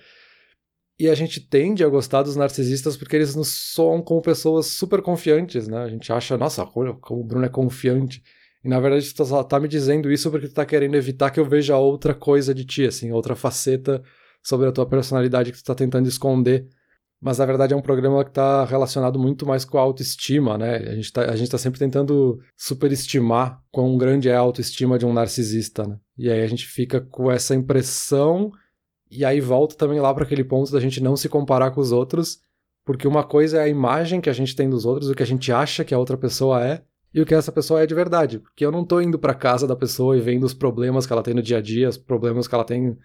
E 1.00 1.10
a 1.10 1.16
gente 1.16 1.42
tende 1.42 1.84
a 1.84 1.90
gostar 1.90 2.24
dos 2.24 2.36
narcisistas 2.36 2.96
porque 2.96 3.16
eles 3.16 3.36
nos 3.36 3.50
soam 3.50 4.02
como 4.02 4.22
pessoas 4.22 4.68
super 4.68 5.02
confiantes, 5.02 5.68
né? 5.68 5.78
A 5.80 5.90
gente 5.90 6.12
acha, 6.14 6.38
nossa, 6.38 6.66
como 6.66 7.22
o 7.22 7.24
Bruno 7.24 7.46
é 7.46 7.50
confiante. 7.50 8.24
E 8.64 8.70
na 8.70 8.80
verdade 8.80 9.14
tu 9.14 9.26
só 9.26 9.44
tá 9.44 9.60
me 9.60 9.68
dizendo 9.68 10.12
isso 10.12 10.32
porque 10.32 10.48
tu 10.48 10.54
tá 10.54 10.66
querendo 10.66 10.96
evitar 10.96 11.30
que 11.30 11.40
eu 11.40 11.46
veja 11.46 11.78
outra 11.78 12.16
coisa 12.16 12.54
de 12.54 12.66
ti, 12.66 12.86
assim, 12.86 13.12
outra 13.12 13.36
faceta 13.36 14.02
sobre 14.42 14.68
a 14.68 14.72
tua 14.72 14.86
personalidade 14.86 15.52
que 15.52 15.58
tu 15.58 15.64
tá 15.64 15.76
tentando 15.76 16.08
esconder 16.08 16.68
mas 17.20 17.40
na 17.40 17.46
verdade 17.46 17.74
é 17.74 17.78
um 17.78 17.82
programa 17.82 18.24
que 18.24 18.30
está 18.30 18.64
relacionado 18.64 19.18
muito 19.18 19.46
mais 19.46 19.66
com 19.66 19.78
a 19.78 19.82
autoestima, 19.82 20.58
né? 20.58 20.76
A 20.78 20.96
gente 20.96 21.06
está 21.06 21.26
tá 21.26 21.58
sempre 21.58 21.80
tentando 21.80 22.40
superestimar 22.56 23.62
quão 23.72 23.98
grande 23.98 24.30
é 24.30 24.36
a 24.36 24.40
autoestima 24.40 25.00
de 25.00 25.06
um 25.06 25.14
narcisista, 25.14 25.84
né? 25.88 26.00
E 26.18 26.30
aí 26.30 26.42
a 26.42 26.48
gente 26.48 26.66
fica 26.66 27.02
com 27.02 27.32
essa 27.32 27.56
impressão, 27.56 28.52
e 29.10 29.26
aí 29.26 29.42
volta 29.42 29.76
também 29.76 30.00
lá 30.00 30.14
para 30.14 30.24
aquele 30.24 30.44
ponto 30.44 30.72
da 30.72 30.80
gente 30.80 31.02
não 31.02 31.16
se 31.16 31.28
comparar 31.28 31.72
com 31.72 31.82
os 31.82 31.92
outros, 31.92 32.40
porque 32.86 33.08
uma 33.08 33.24
coisa 33.24 33.58
é 33.58 33.62
a 33.64 33.68
imagem 33.68 34.22
que 34.22 34.30
a 34.30 34.34
gente 34.34 34.56
tem 34.56 34.70
dos 34.70 34.86
outros, 34.86 35.10
o 35.10 35.16
que 35.16 35.24
a 35.24 35.28
gente 35.28 35.52
acha 35.52 35.84
que 35.84 35.94
a 35.94 36.00
outra 36.00 36.18
pessoa 36.18 36.64
é, 36.66 36.84
e 37.14 37.22
o 37.22 37.26
que 37.26 37.34
essa 37.34 37.52
pessoa 37.52 37.82
é 37.82 37.88
de 37.88 37.96
verdade. 37.96 38.40
Porque 38.40 38.64
eu 38.64 38.72
não 38.72 38.86
tô 38.86 39.02
indo 39.02 39.18
para 39.18 39.34
casa 39.34 39.66
da 39.66 39.76
pessoa 39.76 40.16
e 40.16 40.22
vendo 40.22 40.44
os 40.44 40.54
problemas 40.54 41.08
que 41.08 41.14
ela 41.14 41.24
tem 41.24 41.34
no 41.34 41.42
dia 41.42 41.58
a 41.58 41.62
dia, 41.62 41.90
os 41.90 41.98
problemas 41.98 42.48
que 42.48 42.54
ela 42.54 42.64
tem 42.64 42.96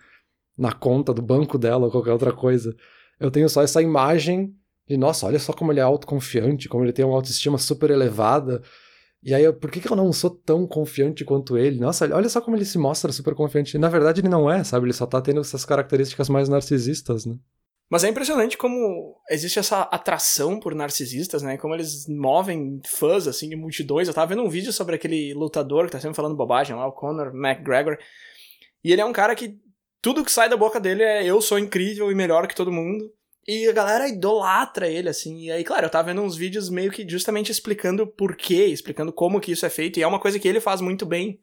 na 0.57 0.73
conta 0.73 1.15
do 1.15 1.23
banco 1.23 1.57
dela 1.57 1.87
ou 1.87 1.91
qualquer 1.91 2.13
outra 2.13 2.33
coisa 2.33 2.77
eu 3.23 3.31
tenho 3.31 3.49
só 3.49 3.63
essa 3.63 3.81
imagem 3.81 4.53
de, 4.89 4.97
nossa, 4.97 5.27
olha 5.27 5.39
só 5.39 5.53
como 5.53 5.73
ele 5.73 5.81
é 5.81 5.83
autoconfiante, 5.83 6.69
como 6.69 6.85
ele 6.85 6.93
tem 6.93 7.05
uma 7.05 7.15
autoestima 7.15 7.57
super 7.57 7.91
elevada. 7.91 8.61
E 9.23 9.33
aí, 9.33 9.51
por 9.53 9.71
que, 9.71 9.81
que 9.81 9.91
eu 9.91 9.97
não 9.97 10.13
sou 10.13 10.31
tão 10.31 10.67
confiante 10.67 11.25
quanto 11.25 11.57
ele? 11.57 11.79
Nossa, 11.79 12.13
olha 12.13 12.29
só 12.29 12.41
como 12.41 12.57
ele 12.57 12.65
se 12.65 12.77
mostra 12.77 13.13
super 13.13 13.35
confiante. 13.35 13.79
Na 13.79 13.89
verdade, 13.89 14.21
ele 14.21 14.29
não 14.29 14.51
é, 14.51 14.65
sabe? 14.65 14.87
Ele 14.87 14.93
só 14.93 15.07
tá 15.07 15.21
tendo 15.21 15.41
essas 15.41 15.65
características 15.65 16.29
mais 16.29 16.49
narcisistas, 16.49 17.25
né? 17.25 17.37
Mas 17.89 18.03
é 18.03 18.09
impressionante 18.09 18.57
como 18.57 19.17
existe 19.31 19.59
essa 19.59 19.83
atração 19.83 20.59
por 20.59 20.75
narcisistas, 20.75 21.43
né? 21.43 21.57
Como 21.57 21.75
eles 21.75 22.09
movem 22.09 22.81
fãs, 22.87 23.29
assim, 23.29 23.49
de 23.49 23.55
multidões. 23.55 24.09
Eu 24.09 24.15
tava 24.15 24.35
vendo 24.35 24.43
um 24.43 24.49
vídeo 24.49 24.73
sobre 24.73 24.97
aquele 24.97 25.33
lutador 25.35 25.85
que 25.87 25.93
tá 25.93 26.01
sempre 26.01 26.17
falando 26.17 26.35
bobagem 26.35 26.75
lá, 26.75 26.87
o 26.87 26.93
Conor 26.93 27.33
McGregor. 27.35 27.97
E 28.83 28.91
ele 28.93 29.03
é 29.03 29.05
um 29.05 29.13
cara 29.13 29.37
que 29.37 29.61
tudo 30.03 30.25
que 30.25 30.33
sai 30.33 30.49
da 30.49 30.57
boca 30.57 30.81
dele 30.81 31.05
é 31.05 31.25
eu 31.25 31.41
sou 31.41 31.59
incrível 31.59 32.11
e 32.11 32.15
melhor 32.15 32.49
que 32.49 32.57
todo 32.57 32.73
mundo. 32.73 33.09
E 33.47 33.69
a 33.69 33.73
galera 33.73 34.09
idolatra 34.09 34.89
ele, 34.89 35.09
assim. 35.09 35.45
E 35.45 35.51
aí, 35.51 35.65
claro, 35.65 35.87
eu 35.87 35.91
tava 35.91 36.09
vendo 36.09 36.23
uns 36.23 36.37
vídeos 36.37 36.69
meio 36.69 36.91
que 36.91 37.09
justamente 37.09 37.51
explicando 37.51 38.07
por 38.07 38.37
quê, 38.37 38.67
explicando 38.67 39.13
como 39.13 39.41
que 39.41 39.53
isso 39.53 39.65
é 39.65 39.71
feito. 39.71 39.99
E 39.99 40.03
é 40.03 40.07
uma 40.07 40.21
coisa 40.21 40.39
que 40.39 40.47
ele 40.47 40.61
faz 40.61 40.81
muito 40.81 41.07
bem. 41.07 41.41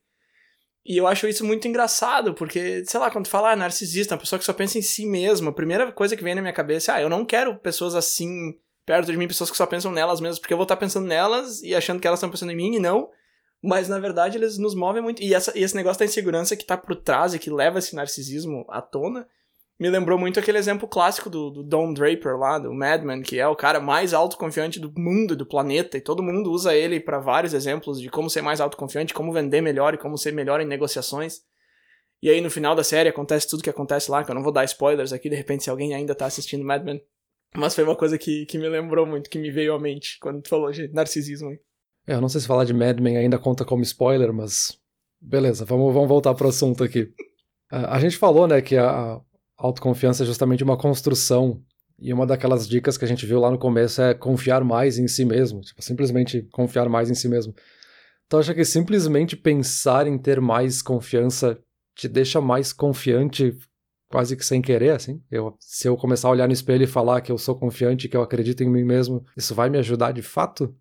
E 0.86 0.98
eu 0.98 1.08
acho 1.08 1.28
isso 1.28 1.46
muito 1.46 1.68
engraçado, 1.68 2.34
porque, 2.34 2.84
sei 2.86 3.00
lá, 3.00 3.12
quando 3.12 3.26
tu 3.26 3.30
fala 3.30 3.52
ah, 3.52 3.56
narcisista, 3.56 4.16
uma 4.16 4.20
pessoa 4.22 4.40
que 4.40 4.46
só 4.46 4.54
pensa 4.54 4.78
em 4.78 4.82
si 4.82 5.06
mesma, 5.06 5.52
a 5.52 5.54
primeira 5.54 5.92
coisa 5.92 6.16
que 6.16 6.24
vem 6.24 6.36
na 6.36 6.42
minha 6.42 6.54
cabeça 6.54 6.94
é, 6.94 6.96
ah, 6.96 7.02
eu 7.02 7.10
não 7.10 7.26
quero 7.26 7.60
pessoas 7.60 7.96
assim 7.96 8.58
perto 8.86 9.12
de 9.12 9.18
mim, 9.18 9.28
pessoas 9.28 9.52
que 9.52 9.58
só 9.58 9.66
pensam 9.66 9.92
nelas 9.92 10.20
mesmas, 10.20 10.40
porque 10.40 10.54
eu 10.54 10.58
vou 10.58 10.64
estar 10.64 10.78
pensando 10.78 11.06
nelas 11.06 11.62
e 11.62 11.76
achando 11.76 12.00
que 12.00 12.08
elas 12.08 12.18
estão 12.18 12.32
pensando 12.32 12.52
em 12.52 12.56
mim 12.56 12.76
e 12.76 12.80
não 12.80 13.10
Mas 13.62 13.90
na 13.90 14.00
verdade 14.00 14.38
eles 14.38 14.58
nos 14.58 14.74
movem 14.74 15.02
muito. 15.02 15.22
E, 15.22 15.34
essa, 15.34 15.58
e 15.58 15.64
esse 15.64 15.76
negócio 15.76 16.00
da 16.00 16.06
insegurança 16.06 16.56
que 16.56 16.66
tá 16.66 16.78
por 16.78 16.96
trás 16.96 17.34
e 17.34 17.40
que 17.40 17.50
leva 17.50 17.80
esse 17.80 17.96
narcisismo 17.96 18.66
à 18.70 18.82
tona, 18.82 19.28
me 19.80 19.90
lembrou 19.90 20.20
muito 20.20 20.40
aquele 20.40 20.58
exemplo 20.58 20.88
clássico 20.88 21.30
do, 21.30 21.50
do 21.50 21.64
Don 21.64 21.94
Draper 21.94 22.38
lá, 22.38 22.60
do 22.60 22.74
Madman, 22.74 23.22
que 23.22 23.40
é 23.40 23.48
o 23.48 23.56
cara 23.56 23.80
mais 23.80 24.14
autoconfiante 24.14 24.80
do 24.80 24.92
mundo, 24.98 25.38
do 25.38 25.46
planeta, 25.46 25.98
e 25.98 26.02
todo 26.02 26.22
mundo 26.22 26.52
usa 26.52 26.76
ele 26.76 27.00
para 27.00 27.20
vários 27.20 27.54
exemplos 27.54 28.00
de 28.02 28.10
como 28.10 28.30
ser 28.30 28.42
mais 28.42 28.60
autoconfiante, 28.60 29.14
como 29.14 29.32
vender 29.32 29.62
melhor 29.62 29.94
e 29.94 29.98
como 29.98 30.18
ser 30.18 30.34
melhor 30.34 30.60
em 30.60 30.66
negociações. 30.66 31.42
E 32.22 32.30
aí 32.30 32.42
no 32.42 32.50
final 32.50 32.76
da 32.76 32.84
série 32.84 33.08
acontece 33.08 33.48
tudo 33.48 33.64
que 33.64 33.70
acontece 33.70 34.12
lá, 34.12 34.22
que 34.22 34.30
eu 34.30 34.36
não 34.36 34.44
vou 34.44 34.52
dar 34.52 34.66
spoilers 34.66 35.14
aqui, 35.14 35.30
de 35.30 35.36
repente 35.38 35.64
se 35.64 35.70
alguém 35.70 35.94
ainda 35.94 36.14
tá 36.14 36.26
assistindo 36.26 36.66
Mad 36.66 36.84
Men. 36.84 37.02
Mas 37.56 37.74
foi 37.74 37.86
uma 37.86 37.96
coisa 37.96 38.18
que, 38.18 38.46
que 38.46 38.58
me 38.58 38.68
lembrou 38.68 39.06
muito, 39.06 39.30
que 39.30 39.40
me 39.40 39.50
veio 39.50 39.74
à 39.74 39.80
mente 39.80 40.20
quando 40.20 40.42
tu 40.42 40.50
falou 40.50 40.70
de 40.72 40.90
narcisismo. 40.90 41.58
É, 42.10 42.16
eu 42.16 42.22
não 42.22 42.28
sei 42.28 42.42
se 42.42 42.48
falar 42.48 42.66
de 42.66 42.74
Mad 42.74 43.00
Men 43.00 43.18
ainda 43.18 43.38
conta 43.38 43.64
como 43.64 43.84
spoiler, 43.84 44.34
mas 44.34 44.80
beleza, 45.22 45.64
vamos, 45.64 45.94
vamos 45.94 46.10
voltar 46.10 46.34
pro 46.34 46.48
assunto 46.48 46.84
aqui. 46.84 47.14
a, 47.72 47.98
a 47.98 48.00
gente 48.00 48.18
falou, 48.18 48.48
né, 48.48 48.64
que 48.64 48.76
a 48.76 49.22
autoconfiança 49.56 50.24
é 50.24 50.26
justamente 50.26 50.64
uma 50.64 50.76
construção 50.76 51.62
e 52.00 52.12
uma 52.12 52.26
daquelas 52.26 52.68
dicas 52.68 52.98
que 52.98 53.06
a 53.06 53.08
gente 53.08 53.28
viu 53.28 53.40
lá 53.40 53.52
no 53.52 53.60
começo 53.60 54.02
é 54.02 54.16
confiar 54.16 54.64
mais 54.64 54.98
em 54.98 55.08
si 55.08 55.24
mesmo, 55.24 55.62
tipo, 55.62 55.84
simplesmente 55.84 56.42
confiar 56.52 56.90
mais 56.90 57.12
em 57.12 57.14
si 57.14 57.30
mesmo. 57.30 57.54
Então 58.26 58.40
acho 58.40 58.56
que 58.56 58.66
simplesmente 58.66 59.38
pensar 59.38 60.08
em 60.08 60.18
ter 60.18 60.42
mais 60.42 60.82
confiança 60.82 61.60
te 61.96 62.08
deixa 62.08 62.42
mais 62.42 62.74
confiante 62.74 63.56
quase 64.10 64.36
que 64.36 64.44
sem 64.44 64.64
querer, 64.64 64.92
assim. 64.92 65.22
Eu, 65.30 65.56
se 65.60 65.88
eu 65.88 65.96
começar 65.96 66.28
a 66.28 66.32
olhar 66.32 66.48
no 66.48 66.54
espelho 66.54 66.86
e 66.86 66.88
falar 66.88 67.22
que 67.22 67.32
eu 67.32 67.38
sou 67.38 67.56
confiante, 67.56 68.10
que 68.10 68.18
eu 68.18 68.24
acredito 68.24 68.64
em 68.64 68.70
mim 68.70 68.84
mesmo, 68.84 69.24
isso 69.38 69.54
vai 69.54 69.70
me 69.70 69.78
ajudar 69.78 70.12
de 70.12 70.24
fato? 70.24 70.76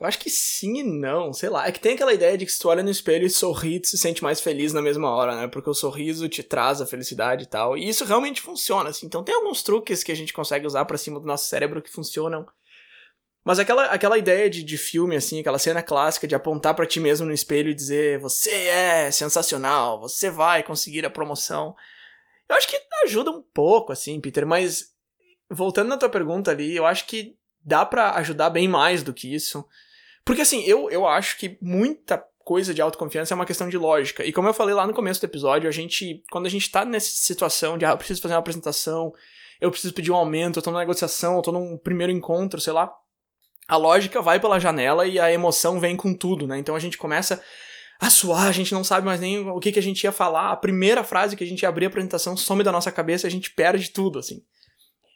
Eu 0.00 0.06
acho 0.06 0.18
que 0.18 0.28
sim 0.28 0.78
e 0.78 0.82
não, 0.82 1.32
sei 1.32 1.48
lá. 1.48 1.66
É 1.66 1.70
que 1.70 1.78
tem 1.78 1.94
aquela 1.94 2.12
ideia 2.12 2.36
de 2.36 2.44
que 2.44 2.50
se 2.50 2.58
tu 2.58 2.68
olha 2.68 2.82
no 2.82 2.90
espelho 2.90 3.24
e 3.24 3.30
sorri, 3.30 3.78
tu 3.78 3.86
se 3.86 3.96
sente 3.96 4.20
mais 4.20 4.40
feliz 4.40 4.72
na 4.72 4.82
mesma 4.82 5.08
hora, 5.08 5.36
né? 5.36 5.46
Porque 5.46 5.70
o 5.70 5.74
sorriso 5.74 6.28
te 6.28 6.42
traz 6.42 6.80
a 6.80 6.86
felicidade 6.86 7.44
e 7.44 7.46
tal. 7.46 7.76
E 7.76 7.88
isso 7.88 8.04
realmente 8.04 8.40
funciona, 8.40 8.90
assim. 8.90 9.06
Então 9.06 9.22
tem 9.22 9.34
alguns 9.34 9.62
truques 9.62 10.02
que 10.02 10.10
a 10.10 10.16
gente 10.16 10.32
consegue 10.32 10.66
usar 10.66 10.84
para 10.86 10.98
cima 10.98 11.20
do 11.20 11.26
nosso 11.26 11.48
cérebro 11.48 11.80
que 11.80 11.88
funcionam. 11.88 12.44
Mas 13.44 13.58
aquela, 13.58 13.86
aquela 13.86 14.18
ideia 14.18 14.50
de, 14.50 14.62
de 14.62 14.76
filme, 14.78 15.16
assim, 15.16 15.40
aquela 15.40 15.58
cena 15.58 15.82
clássica 15.82 16.26
de 16.26 16.34
apontar 16.34 16.74
para 16.74 16.86
ti 16.86 16.98
mesmo 16.98 17.26
no 17.26 17.32
espelho 17.32 17.70
e 17.70 17.74
dizer 17.74 18.18
você 18.18 18.50
é 18.50 19.10
sensacional, 19.10 20.00
você 20.00 20.30
vai 20.30 20.62
conseguir 20.62 21.04
a 21.06 21.10
promoção. 21.10 21.76
Eu 22.48 22.56
acho 22.56 22.68
que 22.68 22.80
ajuda 23.04 23.30
um 23.30 23.42
pouco, 23.42 23.92
assim, 23.92 24.20
Peter, 24.20 24.46
mas 24.46 24.92
voltando 25.50 25.88
na 25.88 25.96
tua 25.96 26.08
pergunta 26.08 26.50
ali, 26.50 26.74
eu 26.74 26.86
acho 26.86 27.06
que 27.06 27.36
dá 27.64 27.84
para 27.84 28.12
ajudar 28.16 28.50
bem 28.50 28.68
mais 28.68 29.02
do 29.02 29.12
que 29.12 29.32
isso. 29.32 29.64
Porque, 30.24 30.42
assim, 30.42 30.62
eu, 30.64 30.90
eu 30.90 31.06
acho 31.06 31.38
que 31.38 31.58
muita 31.60 32.22
coisa 32.44 32.74
de 32.74 32.82
autoconfiança 32.82 33.34
é 33.34 33.36
uma 33.36 33.46
questão 33.46 33.68
de 33.68 33.78
lógica. 33.78 34.24
E 34.24 34.32
como 34.32 34.48
eu 34.48 34.54
falei 34.54 34.74
lá 34.74 34.86
no 34.86 34.94
começo 34.94 35.20
do 35.20 35.24
episódio, 35.24 35.68
a 35.68 35.72
gente, 35.72 36.22
quando 36.30 36.46
a 36.46 36.50
gente 36.50 36.70
tá 36.70 36.84
nessa 36.84 37.10
situação 37.10 37.78
de, 37.78 37.84
ah, 37.84 37.90
eu 37.90 37.96
preciso 37.96 38.20
fazer 38.20 38.34
uma 38.34 38.40
apresentação, 38.40 39.12
eu 39.60 39.70
preciso 39.70 39.94
pedir 39.94 40.10
um 40.10 40.16
aumento, 40.16 40.58
eu 40.58 40.62
tô 40.62 40.70
numa 40.70 40.80
negociação, 40.80 41.36
eu 41.36 41.42
tô 41.42 41.52
num 41.52 41.78
primeiro 41.78 42.12
encontro, 42.12 42.60
sei 42.60 42.72
lá, 42.72 42.92
a 43.68 43.76
lógica 43.76 44.20
vai 44.20 44.40
pela 44.40 44.58
janela 44.58 45.06
e 45.06 45.18
a 45.18 45.32
emoção 45.32 45.78
vem 45.78 45.96
com 45.96 46.12
tudo, 46.12 46.46
né? 46.46 46.58
Então 46.58 46.74
a 46.74 46.80
gente 46.80 46.98
começa 46.98 47.42
a 48.00 48.10
suar, 48.10 48.48
a 48.48 48.52
gente 48.52 48.74
não 48.74 48.82
sabe 48.82 49.06
mais 49.06 49.20
nem 49.20 49.48
o 49.48 49.60
que, 49.60 49.70
que 49.70 49.78
a 49.78 49.82
gente 49.82 50.02
ia 50.02 50.10
falar. 50.10 50.50
A 50.50 50.56
primeira 50.56 51.04
frase 51.04 51.36
que 51.36 51.44
a 51.44 51.46
gente 51.46 51.62
ia 51.62 51.68
abrir 51.68 51.84
a 51.84 51.88
apresentação 51.88 52.36
some 52.36 52.64
da 52.64 52.72
nossa 52.72 52.90
cabeça 52.90 53.26
a 53.26 53.30
gente 53.30 53.52
perde 53.52 53.90
tudo, 53.90 54.18
assim. 54.18 54.42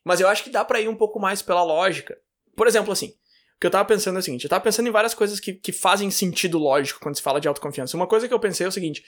Mas 0.04 0.20
eu 0.20 0.28
acho 0.28 0.44
que 0.44 0.50
dá 0.50 0.64
para 0.64 0.80
ir 0.80 0.88
um 0.88 0.94
pouco 0.94 1.18
mais 1.18 1.42
pela 1.42 1.64
lógica. 1.64 2.16
Por 2.56 2.66
exemplo, 2.66 2.92
assim, 2.92 3.08
o 3.08 3.60
que 3.60 3.66
eu 3.66 3.70
tava 3.70 3.84
pensando 3.84 4.16
é 4.16 4.18
o 4.18 4.22
seguinte, 4.22 4.44
eu 4.44 4.50
tava 4.50 4.64
pensando 4.64 4.88
em 4.88 4.92
várias 4.92 5.14
coisas 5.14 5.38
que, 5.38 5.54
que 5.54 5.72
fazem 5.72 6.10
sentido 6.10 6.58
lógico 6.58 7.00
quando 7.00 7.16
se 7.16 7.22
fala 7.22 7.40
de 7.40 7.46
autoconfiança. 7.46 7.96
Uma 7.96 8.06
coisa 8.06 8.26
que 8.26 8.34
eu 8.34 8.40
pensei 8.40 8.66
é 8.66 8.68
o 8.68 8.72
seguinte, 8.72 9.04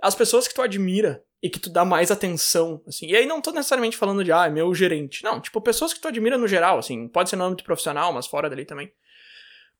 as 0.00 0.14
pessoas 0.14 0.48
que 0.48 0.54
tu 0.54 0.62
admira 0.62 1.22
e 1.42 1.50
que 1.50 1.60
tu 1.60 1.70
dá 1.70 1.84
mais 1.84 2.10
atenção, 2.10 2.82
assim. 2.86 3.06
E 3.06 3.16
aí 3.16 3.26
não 3.26 3.40
tô 3.40 3.50
necessariamente 3.50 3.96
falando 3.96 4.24
de, 4.24 4.32
ah, 4.32 4.46
é 4.46 4.50
meu 4.50 4.74
gerente. 4.74 5.22
Não, 5.24 5.40
tipo, 5.40 5.60
pessoas 5.60 5.92
que 5.92 6.00
tu 6.00 6.08
admira 6.08 6.38
no 6.38 6.48
geral, 6.48 6.78
assim. 6.78 7.08
Pode 7.08 7.30
ser 7.30 7.36
no 7.36 7.44
âmbito 7.44 7.64
profissional, 7.64 8.12
mas 8.12 8.26
fora 8.26 8.48
dali 8.48 8.64
também. 8.64 8.92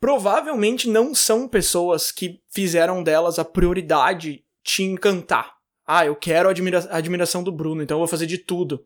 Provavelmente 0.00 0.88
não 0.88 1.14
são 1.14 1.48
pessoas 1.48 2.10
que 2.10 2.40
fizeram 2.52 3.02
delas 3.02 3.38
a 3.38 3.44
prioridade 3.44 4.44
te 4.62 4.82
encantar. 4.82 5.54
Ah, 5.86 6.06
eu 6.06 6.16
quero 6.16 6.48
a, 6.48 6.50
admira 6.50 6.86
admiração 6.90 7.42
do 7.42 7.52
Bruno, 7.52 7.82
então 7.82 7.96
eu 7.96 8.00
vou 8.00 8.08
fazer 8.08 8.26
de 8.26 8.38
tudo. 8.38 8.84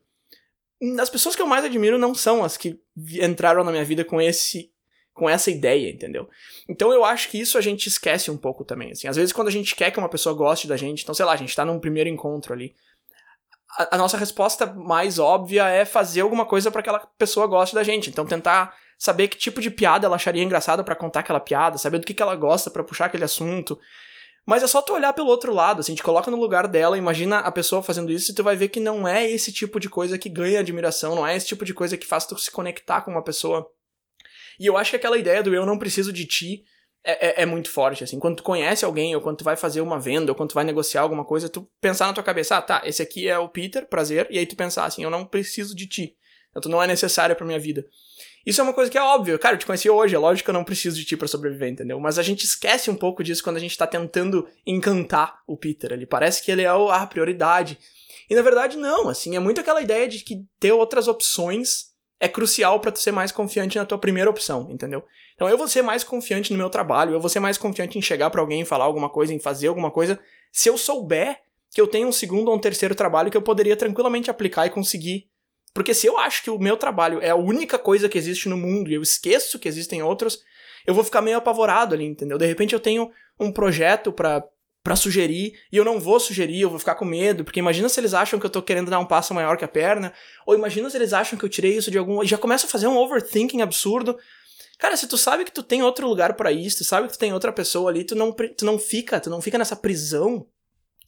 As 1.00 1.08
pessoas 1.08 1.34
que 1.34 1.42
eu 1.42 1.46
mais 1.46 1.64
admiro 1.64 1.98
não 1.98 2.14
são 2.14 2.44
as 2.44 2.56
que 2.56 2.78
entraram 3.20 3.64
na 3.64 3.70
minha 3.70 3.84
vida 3.84 4.04
com 4.04 4.20
esse 4.20 4.70
com 5.14 5.30
essa 5.30 5.50
ideia, 5.50 5.90
entendeu? 5.90 6.28
Então 6.68 6.92
eu 6.92 7.02
acho 7.02 7.30
que 7.30 7.40
isso 7.40 7.56
a 7.56 7.60
gente 7.62 7.86
esquece 7.86 8.30
um 8.30 8.36
pouco 8.36 8.66
também, 8.66 8.92
assim. 8.92 9.08
Às 9.08 9.16
vezes 9.16 9.32
quando 9.32 9.48
a 9.48 9.50
gente 9.50 9.74
quer 9.74 9.90
que 9.90 9.98
uma 9.98 10.10
pessoa 10.10 10.34
goste 10.34 10.68
da 10.68 10.76
gente, 10.76 11.02
então 11.02 11.14
sei 11.14 11.24
lá, 11.24 11.32
a 11.32 11.36
gente 11.36 11.56
tá 11.56 11.64
num 11.64 11.80
primeiro 11.80 12.10
encontro 12.10 12.52
ali, 12.52 12.74
a, 13.78 13.94
a 13.94 13.98
nossa 13.98 14.18
resposta 14.18 14.66
mais 14.66 15.18
óbvia 15.18 15.66
é 15.68 15.86
fazer 15.86 16.20
alguma 16.20 16.44
coisa 16.44 16.70
para 16.70 16.82
que 16.82 16.90
aquela 16.90 17.06
pessoa 17.18 17.46
goste 17.46 17.74
da 17.74 17.82
gente. 17.82 18.10
Então 18.10 18.26
tentar 18.26 18.76
saber 18.98 19.28
que 19.28 19.36
tipo 19.36 19.60
de 19.60 19.70
piada 19.70 20.06
ela 20.06 20.16
acharia 20.16 20.42
engraçada 20.42 20.84
para 20.84 20.94
contar 20.94 21.20
aquela 21.20 21.40
piada, 21.40 21.78
saber 21.78 21.98
do 21.98 22.06
que, 22.06 22.14
que 22.14 22.22
ela 22.22 22.36
gosta 22.36 22.70
para 22.70 22.84
puxar 22.84 23.06
aquele 23.06 23.24
assunto. 23.24 23.78
Mas 24.46 24.62
é 24.62 24.66
só 24.66 24.80
tu 24.80 24.94
olhar 24.94 25.12
pelo 25.12 25.28
outro 25.28 25.52
lado, 25.52 25.80
assim, 25.80 25.94
te 25.94 26.02
coloca 26.02 26.30
no 26.30 26.36
lugar 26.36 26.68
dela, 26.68 26.96
imagina 26.96 27.40
a 27.40 27.50
pessoa 27.50 27.82
fazendo 27.82 28.12
isso 28.12 28.30
e 28.30 28.34
tu 28.34 28.44
vai 28.44 28.54
ver 28.54 28.68
que 28.68 28.78
não 28.78 29.06
é 29.06 29.28
esse 29.28 29.52
tipo 29.52 29.80
de 29.80 29.88
coisa 29.88 30.16
que 30.16 30.28
ganha 30.28 30.60
admiração, 30.60 31.16
não 31.16 31.26
é 31.26 31.36
esse 31.36 31.46
tipo 31.46 31.64
de 31.64 31.74
coisa 31.74 31.96
que 31.96 32.06
faz 32.06 32.24
tu 32.24 32.38
se 32.38 32.50
conectar 32.50 33.00
com 33.00 33.10
uma 33.10 33.24
pessoa 33.24 33.68
e 34.58 34.66
eu 34.66 34.76
acho 34.76 34.90
que 34.90 34.96
aquela 34.96 35.18
ideia 35.18 35.42
do 35.42 35.54
eu 35.54 35.66
não 35.66 35.78
preciso 35.78 36.12
de 36.12 36.24
ti 36.24 36.64
é, 37.04 37.28
é, 37.28 37.42
é, 37.42 37.46
muito 37.46 37.70
forte, 37.70 38.02
assim. 38.02 38.18
Quando 38.18 38.36
tu 38.36 38.42
conhece 38.42 38.84
alguém, 38.84 39.14
ou 39.14 39.20
quando 39.20 39.38
tu 39.38 39.44
vai 39.44 39.56
fazer 39.56 39.80
uma 39.80 39.98
venda, 39.98 40.32
ou 40.32 40.36
quando 40.36 40.50
tu 40.50 40.54
vai 40.54 40.64
negociar 40.64 41.02
alguma 41.02 41.24
coisa, 41.24 41.48
tu 41.48 41.68
pensar 41.80 42.06
na 42.06 42.12
tua 42.12 42.24
cabeça, 42.24 42.56
ah, 42.56 42.62
tá, 42.62 42.82
esse 42.84 43.00
aqui 43.00 43.28
é 43.28 43.38
o 43.38 43.48
Peter, 43.48 43.86
prazer, 43.86 44.26
e 44.30 44.38
aí 44.38 44.46
tu 44.46 44.56
pensar 44.56 44.86
assim, 44.86 45.04
eu 45.04 45.10
não 45.10 45.24
preciso 45.24 45.74
de 45.74 45.86
ti. 45.86 46.16
Então, 46.50 46.62
tu 46.62 46.68
não 46.68 46.82
é 46.82 46.86
necessário 46.86 47.36
pra 47.36 47.46
minha 47.46 47.60
vida. 47.60 47.86
Isso 48.46 48.60
é 48.60 48.64
uma 48.64 48.72
coisa 48.72 48.88
que 48.88 48.96
é 48.96 49.02
óbvio. 49.02 49.38
Cara, 49.40 49.56
eu 49.56 49.58
te 49.58 49.66
conheci 49.66 49.90
hoje, 49.90 50.14
é 50.14 50.18
lógico 50.18 50.44
que 50.44 50.50
eu 50.50 50.54
não 50.54 50.62
preciso 50.62 50.96
de 50.96 51.04
ti 51.04 51.16
para 51.16 51.26
sobreviver, 51.26 51.68
entendeu? 51.68 51.98
Mas 51.98 52.16
a 52.16 52.22
gente 52.22 52.44
esquece 52.44 52.88
um 52.88 52.94
pouco 52.94 53.24
disso 53.24 53.42
quando 53.42 53.56
a 53.56 53.60
gente 53.60 53.76
tá 53.76 53.88
tentando 53.88 54.46
encantar 54.64 55.40
o 55.48 55.56
Peter. 55.56 55.92
Ele 55.92 56.06
parece 56.06 56.44
que 56.44 56.52
ele 56.52 56.62
é 56.62 56.68
a 56.68 57.06
prioridade. 57.06 57.76
E 58.30 58.34
na 58.36 58.42
verdade, 58.42 58.76
não, 58.76 59.08
assim, 59.08 59.34
é 59.34 59.40
muito 59.40 59.60
aquela 59.60 59.82
ideia 59.82 60.06
de 60.06 60.20
que 60.20 60.44
ter 60.60 60.70
outras 60.70 61.08
opções 61.08 61.94
é 62.18 62.28
crucial 62.28 62.80
para 62.80 62.92
tu 62.92 63.00
ser 63.00 63.12
mais 63.12 63.32
confiante 63.32 63.76
na 63.76 63.84
tua 63.84 63.98
primeira 63.98 64.30
opção, 64.30 64.68
entendeu? 64.70 65.04
Então 65.34 65.48
eu 65.48 65.58
vou 65.58 65.68
ser 65.68 65.82
mais 65.82 66.02
confiante 66.02 66.52
no 66.52 66.58
meu 66.58 66.70
trabalho, 66.70 67.12
eu 67.12 67.20
vou 67.20 67.28
ser 67.28 67.40
mais 67.40 67.58
confiante 67.58 67.98
em 67.98 68.02
chegar 68.02 68.30
para 68.30 68.40
alguém 68.40 68.62
e 68.62 68.64
falar 68.64 68.84
alguma 68.84 69.10
coisa, 69.10 69.34
em 69.34 69.38
fazer 69.38 69.68
alguma 69.68 69.90
coisa, 69.90 70.18
se 70.50 70.68
eu 70.68 70.78
souber 70.78 71.38
que 71.74 71.80
eu 71.80 71.86
tenho 71.86 72.08
um 72.08 72.12
segundo 72.12 72.48
ou 72.48 72.56
um 72.56 72.60
terceiro 72.60 72.94
trabalho 72.94 73.30
que 73.30 73.36
eu 73.36 73.42
poderia 73.42 73.76
tranquilamente 73.76 74.30
aplicar 74.30 74.66
e 74.66 74.70
conseguir. 74.70 75.28
Porque 75.76 75.92
se 75.92 76.06
eu 76.06 76.16
acho 76.16 76.42
que 76.42 76.48
o 76.48 76.58
meu 76.58 76.74
trabalho 76.74 77.20
é 77.20 77.28
a 77.28 77.36
única 77.36 77.78
coisa 77.78 78.08
que 78.08 78.16
existe 78.16 78.48
no 78.48 78.56
mundo 78.56 78.90
e 78.90 78.94
eu 78.94 79.02
esqueço 79.02 79.58
que 79.58 79.68
existem 79.68 80.02
outros, 80.02 80.40
eu 80.86 80.94
vou 80.94 81.04
ficar 81.04 81.20
meio 81.20 81.36
apavorado 81.36 81.94
ali, 81.94 82.06
entendeu? 82.06 82.38
De 82.38 82.46
repente 82.46 82.72
eu 82.72 82.80
tenho 82.80 83.10
um 83.38 83.52
projeto 83.52 84.10
para 84.10 84.42
para 84.82 84.94
sugerir, 84.94 85.52
e 85.72 85.76
eu 85.76 85.84
não 85.84 85.98
vou 85.98 86.20
sugerir, 86.20 86.60
eu 86.60 86.70
vou 86.70 86.78
ficar 86.78 86.94
com 86.94 87.04
medo, 87.04 87.44
porque 87.44 87.58
imagina 87.58 87.88
se 87.88 87.98
eles 87.98 88.14
acham 88.14 88.38
que 88.38 88.46
eu 88.46 88.50
tô 88.50 88.62
querendo 88.62 88.88
dar 88.88 89.00
um 89.00 89.04
passo 89.04 89.34
maior 89.34 89.56
que 89.56 89.64
a 89.64 89.68
perna, 89.68 90.14
ou 90.46 90.54
imagina 90.54 90.88
se 90.88 90.96
eles 90.96 91.12
acham 91.12 91.36
que 91.36 91.44
eu 91.44 91.48
tirei 91.48 91.76
isso 91.76 91.90
de 91.90 91.98
algum, 91.98 92.24
já 92.24 92.38
começa 92.38 92.66
a 92.66 92.70
fazer 92.70 92.86
um 92.86 92.96
overthinking 92.96 93.62
absurdo. 93.62 94.16
Cara, 94.78 94.96
se 94.96 95.08
tu 95.08 95.18
sabe 95.18 95.44
que 95.44 95.50
tu 95.50 95.64
tem 95.64 95.82
outro 95.82 96.06
lugar 96.06 96.34
para 96.34 96.52
isso, 96.52 96.78
tu 96.78 96.84
sabe 96.84 97.08
que 97.08 97.14
tu 97.14 97.18
tem 97.18 97.32
outra 97.32 97.52
pessoa 97.52 97.90
ali, 97.90 98.04
tu 98.04 98.14
não, 98.14 98.32
tu 98.32 98.64
não 98.64 98.78
fica, 98.78 99.18
tu 99.18 99.28
não 99.28 99.42
fica 99.42 99.58
nessa 99.58 99.74
prisão, 99.74 100.46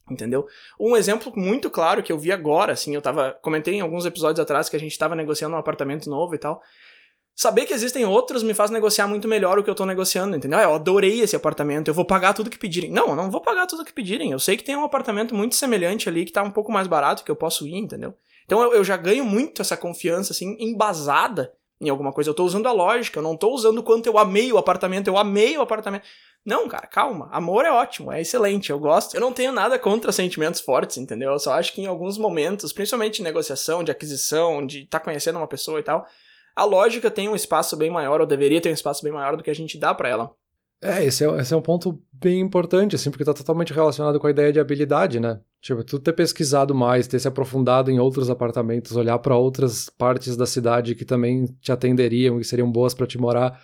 entendeu? 0.09 0.47
Um 0.79 0.95
exemplo 0.95 1.31
muito 1.35 1.69
claro 1.69 2.03
que 2.03 2.11
eu 2.11 2.17
vi 2.17 2.31
agora, 2.31 2.73
assim, 2.73 2.93
eu 2.95 3.01
tava, 3.01 3.37
comentei 3.41 3.75
em 3.75 3.81
alguns 3.81 4.05
episódios 4.05 4.39
atrás 4.39 4.69
que 4.69 4.75
a 4.75 4.79
gente 4.79 4.97
tava 4.97 5.15
negociando 5.15 5.55
um 5.55 5.59
apartamento 5.59 6.09
novo 6.09 6.35
e 6.35 6.37
tal, 6.37 6.61
Saber 7.39 7.65
que 7.65 7.71
existem 7.71 8.03
outros 8.03 8.43
me 8.43 8.53
faz 8.53 8.69
negociar 8.69 9.07
muito 9.07 9.25
melhor 9.25 9.57
o 9.57 9.63
que 9.63 9.69
eu 9.69 9.73
tô 9.73 9.85
negociando, 9.85 10.35
entendeu? 10.35 10.59
Eu 10.59 10.73
adorei 10.73 11.21
esse 11.21 11.37
apartamento, 11.37 11.87
eu 11.87 11.93
vou 11.93 12.03
pagar 12.03 12.33
tudo 12.33 12.49
que 12.49 12.59
pedirem. 12.59 12.91
Não, 12.91 13.11
eu 13.11 13.15
não 13.15 13.31
vou 13.31 13.39
pagar 13.39 13.65
tudo 13.65 13.85
que 13.85 13.93
pedirem. 13.93 14.33
Eu 14.33 14.39
sei 14.39 14.57
que 14.57 14.63
tem 14.65 14.75
um 14.75 14.83
apartamento 14.83 15.33
muito 15.33 15.55
semelhante 15.55 16.09
ali 16.09 16.25
que 16.25 16.33
tá 16.33 16.43
um 16.43 16.51
pouco 16.51 16.69
mais 16.69 16.85
barato 16.85 17.23
que 17.23 17.31
eu 17.31 17.37
posso 17.37 17.65
ir, 17.65 17.77
entendeu? 17.77 18.13
Então 18.43 18.61
eu, 18.61 18.73
eu 18.73 18.83
já 18.83 18.97
ganho 18.97 19.23
muito 19.23 19.61
essa 19.61 19.77
confiança, 19.77 20.33
assim, 20.33 20.57
embasada 20.59 21.53
em 21.79 21.87
alguma 21.87 22.11
coisa. 22.11 22.29
Eu 22.29 22.33
tô 22.33 22.43
usando 22.43 22.67
a 22.67 22.73
lógica, 22.73 23.19
eu 23.19 23.23
não 23.23 23.37
tô 23.37 23.53
usando 23.53 23.81
quanto 23.81 24.07
eu 24.07 24.17
amei 24.17 24.51
o 24.51 24.57
apartamento, 24.57 25.07
eu 25.07 25.17
amei 25.17 25.57
o 25.57 25.61
apartamento. 25.61 26.03
Não, 26.45 26.67
cara, 26.67 26.87
calma. 26.87 27.29
Amor 27.31 27.65
é 27.65 27.71
ótimo, 27.71 28.11
é 28.11 28.21
excelente, 28.21 28.69
eu 28.69 28.79
gosto. 28.79 29.13
Eu 29.15 29.21
não 29.21 29.33
tenho 29.33 29.51
nada 29.51 29.77
contra 29.77 30.11
sentimentos 30.11 30.61
fortes, 30.61 30.97
entendeu? 30.97 31.31
Eu 31.31 31.39
só 31.39 31.53
acho 31.53 31.73
que 31.73 31.81
em 31.81 31.85
alguns 31.85 32.17
momentos, 32.17 32.73
principalmente 32.73 33.17
de 33.17 33.23
negociação, 33.23 33.83
de 33.83 33.91
aquisição, 33.91 34.65
de 34.65 34.83
estar 34.83 34.99
tá 34.99 35.05
conhecendo 35.05 35.37
uma 35.37 35.47
pessoa 35.47 35.79
e 35.79 35.83
tal, 35.83 36.05
a 36.55 36.65
lógica 36.65 37.11
tem 37.11 37.29
um 37.29 37.35
espaço 37.35 37.77
bem 37.77 37.89
maior, 37.89 38.21
ou 38.21 38.27
deveria 38.27 38.61
ter 38.61 38.69
um 38.69 38.73
espaço 38.73 39.03
bem 39.03 39.13
maior 39.13 39.37
do 39.37 39.43
que 39.43 39.49
a 39.49 39.55
gente 39.55 39.77
dá 39.77 39.93
para 39.93 40.09
ela. 40.09 40.31
É, 40.81 41.03
esse 41.03 41.25
é, 41.25 41.41
esse 41.41 41.53
é 41.53 41.57
um 41.57 41.61
ponto 41.61 42.01
bem 42.11 42.39
importante, 42.39 42.95
assim, 42.95 43.11
porque 43.11 43.25
tá 43.25 43.33
totalmente 43.33 43.73
relacionado 43.73 44.17
com 44.17 44.27
a 44.27 44.31
ideia 44.31 44.51
de 44.51 44.59
habilidade, 44.61 45.19
né? 45.19 45.41
Tipo, 45.61 45.83
tu 45.83 45.99
ter 45.99 46.13
pesquisado 46.13 46.73
mais, 46.73 47.05
ter 47.05 47.19
se 47.19 47.27
aprofundado 47.27 47.91
em 47.91 47.99
outros 47.99 48.29
apartamentos, 48.29 48.95
olhar 48.95 49.19
para 49.19 49.35
outras 49.35 49.89
partes 49.89 50.37
da 50.37 50.45
cidade 50.45 50.95
que 50.95 51.03
também 51.03 51.45
te 51.59 51.71
atenderiam 51.71 52.39
e 52.39 52.45
seriam 52.45 52.71
boas 52.71 52.93
para 52.93 53.05
te 53.05 53.17
morar, 53.17 53.61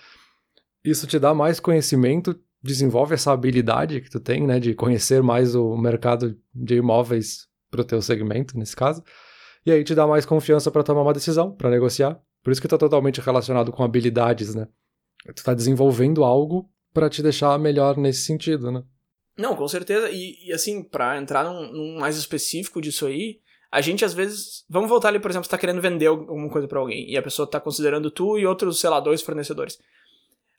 isso 0.84 1.08
te 1.08 1.18
dá 1.18 1.34
mais 1.34 1.60
conhecimento 1.60 2.38
desenvolve 2.65 3.13
essa 3.13 3.32
habilidade 3.32 4.01
que 4.01 4.10
tu 4.10 4.19
tem, 4.19 4.45
né, 4.45 4.60
de 4.60 4.73
conhecer 4.73 5.21
mais 5.21 5.56
o 5.56 5.78
mercado 5.78 6.38
de 6.54 6.75
imóveis 6.75 7.47
para 7.69 7.82
o 7.82 7.86
teu 7.86 8.01
segmento, 8.01 8.58
nesse 8.58 8.75
caso, 8.75 9.04
e 9.65 9.71
aí 9.71 9.84
te 9.84 9.95
dá 9.95 10.08
mais 10.08 10.25
confiança 10.25 10.71
para 10.71 10.84
tomar 10.84 11.01
uma 11.01 11.13
decisão, 11.13 11.51
para 11.51 11.69
negociar. 11.69 12.19
Por 12.43 12.51
isso 12.51 12.62
que 12.62 12.67
está 12.67 12.78
totalmente 12.78 13.19
relacionado 13.21 13.71
com 13.71 13.84
habilidades, 13.84 14.54
né? 14.54 14.67
Tu 15.25 15.38
está 15.38 15.54
desenvolvendo 15.54 16.23
algo 16.23 16.69
para 16.93 17.10
te 17.10 17.23
deixar 17.23 17.58
melhor 17.58 17.97
nesse 17.97 18.21
sentido, 18.21 18.71
né? 18.71 18.84
Não, 19.38 19.56
com 19.56 19.67
certeza. 19.67 20.10
E, 20.12 20.47
e 20.47 20.54
assim, 20.54 20.84
para 20.84 21.17
entrar 21.17 21.43
num, 21.43 21.71
num, 21.71 21.99
mais 21.99 22.15
específico 22.17 22.80
disso 22.80 23.08
aí, 23.08 23.39
a 23.71 23.82
gente 23.82 24.06
às 24.06 24.13
vezes. 24.13 24.63
Vamos 24.69 24.89
voltar 24.89 25.10
ali, 25.10 25.19
por 25.19 25.32
exemplo, 25.32 25.45
você 25.45 25.51
tá 25.51 25.58
querendo 25.58 25.82
vender 25.82 26.06
alguma 26.06 26.49
coisa 26.49 26.67
para 26.67 26.80
alguém 26.80 27.10
e 27.10 27.17
a 27.17 27.23
pessoa 27.23 27.49
tá 27.49 27.60
considerando 27.60 28.12
tu 28.12 28.38
e 28.38 28.45
outros, 28.45 28.80
sei 28.80 28.89
lá, 28.89 28.99
dois 28.99 29.21
fornecedores. 29.21 29.78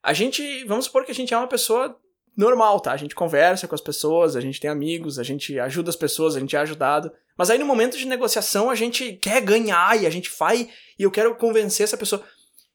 A 0.06 0.12
gente. 0.12 0.64
Vamos 0.66 0.84
supor 0.84 1.04
que 1.04 1.10
a 1.10 1.14
gente 1.14 1.34
é 1.34 1.36
uma 1.36 1.48
pessoa 1.48 1.98
normal, 2.36 2.78
tá? 2.78 2.92
A 2.92 2.96
gente 2.96 3.12
conversa 3.12 3.66
com 3.66 3.74
as 3.74 3.80
pessoas, 3.80 4.36
a 4.36 4.40
gente 4.40 4.60
tem 4.60 4.70
amigos, 4.70 5.18
a 5.18 5.24
gente 5.24 5.58
ajuda 5.58 5.90
as 5.90 5.96
pessoas, 5.96 6.36
a 6.36 6.40
gente 6.40 6.54
é 6.54 6.60
ajudado. 6.60 7.10
Mas 7.36 7.50
aí 7.50 7.58
no 7.58 7.66
momento 7.66 7.98
de 7.98 8.06
negociação 8.06 8.70
a 8.70 8.76
gente 8.76 9.14
quer 9.14 9.40
ganhar 9.40 10.00
e 10.00 10.06
a 10.06 10.10
gente 10.10 10.30
vai 10.38 10.70
e 10.96 11.02
eu 11.02 11.10
quero 11.10 11.34
convencer 11.34 11.82
essa 11.82 11.96
pessoa. 11.96 12.22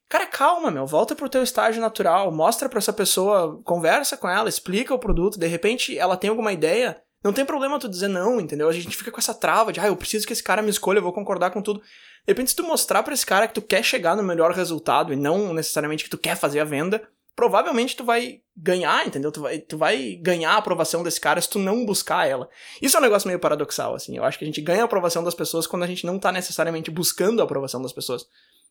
Cara, 0.09 0.25
calma, 0.25 0.69
meu, 0.69 0.85
volta 0.85 1.15
pro 1.15 1.29
teu 1.29 1.41
estágio 1.41 1.79
natural, 1.79 2.29
mostra 2.33 2.67
pra 2.67 2.79
essa 2.79 2.91
pessoa, 2.91 3.61
conversa 3.63 4.17
com 4.17 4.27
ela, 4.27 4.49
explica 4.49 4.93
o 4.93 4.99
produto, 4.99 5.39
de 5.39 5.47
repente 5.47 5.97
ela 5.97 6.17
tem 6.17 6.29
alguma 6.29 6.51
ideia, 6.51 7.01
não 7.23 7.31
tem 7.31 7.45
problema 7.45 7.79
tu 7.79 7.87
dizer 7.87 8.09
não, 8.09 8.41
entendeu? 8.41 8.67
A 8.67 8.73
gente 8.73 8.97
fica 8.97 9.09
com 9.09 9.19
essa 9.19 9.33
trava 9.33 9.71
de, 9.71 9.79
ah, 9.79 9.87
eu 9.87 9.95
preciso 9.95 10.27
que 10.27 10.33
esse 10.33 10.43
cara 10.43 10.61
me 10.61 10.69
escolha, 10.69 10.97
eu 10.97 11.03
vou 11.03 11.13
concordar 11.13 11.51
com 11.51 11.61
tudo. 11.61 11.79
De 11.79 12.27
repente, 12.27 12.49
se 12.49 12.55
tu 12.57 12.63
mostrar 12.63 13.03
para 13.03 13.13
esse 13.13 13.25
cara 13.25 13.47
que 13.47 13.53
tu 13.53 13.61
quer 13.61 13.83
chegar 13.83 14.17
no 14.17 14.23
melhor 14.23 14.51
resultado 14.51 15.13
e 15.13 15.15
não 15.15 15.53
necessariamente 15.53 16.03
que 16.03 16.09
tu 16.09 16.17
quer 16.17 16.35
fazer 16.35 16.59
a 16.59 16.65
venda, 16.65 17.01
provavelmente 17.35 17.95
tu 17.95 18.03
vai 18.03 18.41
ganhar, 18.55 19.05
entendeu? 19.05 19.31
Tu 19.31 19.41
vai, 19.41 19.59
tu 19.59 19.77
vai 19.77 20.15
ganhar 20.21 20.51
a 20.53 20.57
aprovação 20.57 21.03
desse 21.03 21.19
cara 21.19 21.41
se 21.41 21.49
tu 21.49 21.59
não 21.59 21.85
buscar 21.85 22.27
ela. 22.27 22.49
Isso 22.81 22.95
é 22.95 22.99
um 22.99 23.03
negócio 23.03 23.27
meio 23.27 23.39
paradoxal, 23.39 23.95
assim. 23.95 24.17
Eu 24.17 24.23
acho 24.23 24.37
que 24.37 24.45
a 24.45 24.47
gente 24.47 24.61
ganha 24.61 24.81
a 24.81 24.85
aprovação 24.85 25.23
das 25.23 25.35
pessoas 25.35 25.65
quando 25.65 25.83
a 25.83 25.87
gente 25.87 26.05
não 26.05 26.19
tá 26.19 26.31
necessariamente 26.31 26.91
buscando 26.91 27.41
a 27.41 27.43
aprovação 27.43 27.81
das 27.81 27.93
pessoas. 27.93 28.27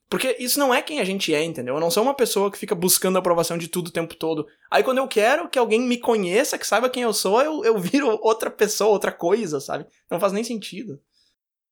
Porque 0.09 0.37
isso 0.41 0.59
não 0.59 0.75
é 0.75 0.83
quem 0.83 0.99
a 0.99 1.05
gente 1.05 1.33
é, 1.33 1.43
entendeu? 1.45 1.75
Eu 1.75 1.81
não 1.81 1.91
sou 1.91 2.03
uma 2.03 2.15
pessoa 2.15 2.51
que 2.51 2.59
fica 2.59 2.75
buscando 2.75 3.15
a 3.15 3.21
aprovação 3.21 3.57
de 3.57 3.69
tudo 3.69 3.89
o 3.89 3.93
tempo 3.93 4.17
todo. 4.17 4.45
Aí 4.69 4.83
quando 4.83 4.99
eu 4.99 5.07
quero 5.07 5.49
que 5.49 5.59
alguém 5.59 5.81
me 5.81 5.99
conheça, 5.99 6.59
que 6.59 6.67
saiba 6.67 6.91
quem 6.91 7.05
eu 7.05 7.13
sou, 7.13 7.41
eu, 7.41 7.65
eu 7.65 7.79
viro 7.79 8.19
outra 8.21 8.51
pessoa, 8.51 8.91
outra 8.91 9.13
coisa, 9.13 9.61
sabe? 9.61 9.87
Não 10.11 10.19
faz 10.19 10.33
nem 10.33 10.43
sentido. 10.43 11.01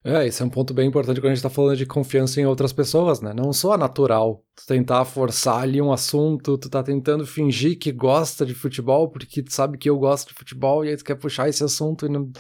É, 0.04 0.26
isso 0.26 0.42
é 0.42 0.46
um 0.46 0.50
ponto 0.50 0.72
bem 0.72 0.88
importante 0.88 1.20
quando 1.20 1.32
a 1.32 1.34
gente 1.34 1.42
tá 1.42 1.50
falando 1.50 1.76
de 1.76 1.84
confiança 1.84 2.40
em 2.40 2.46
outras 2.46 2.72
pessoas, 2.72 3.20
né? 3.20 3.34
Não 3.34 3.52
só 3.52 3.76
natural. 3.76 4.44
Tu 4.54 4.66
tentar 4.66 5.04
forçar 5.04 5.62
ali 5.62 5.82
um 5.82 5.92
assunto, 5.92 6.56
tu 6.56 6.70
tá 6.70 6.82
tentando 6.82 7.26
fingir 7.26 7.78
que 7.78 7.90
gosta 7.90 8.46
de 8.46 8.54
futebol 8.54 9.10
porque 9.10 9.42
tu 9.42 9.52
sabe 9.52 9.76
que 9.76 9.90
eu 9.90 9.98
gosto 9.98 10.28
de 10.28 10.34
futebol 10.34 10.84
e 10.84 10.90
aí 10.90 10.96
tu 10.96 11.04
quer 11.04 11.16
puxar 11.16 11.48
esse 11.48 11.64
assunto 11.64 12.06
e 12.06 12.08
não... 12.08 12.30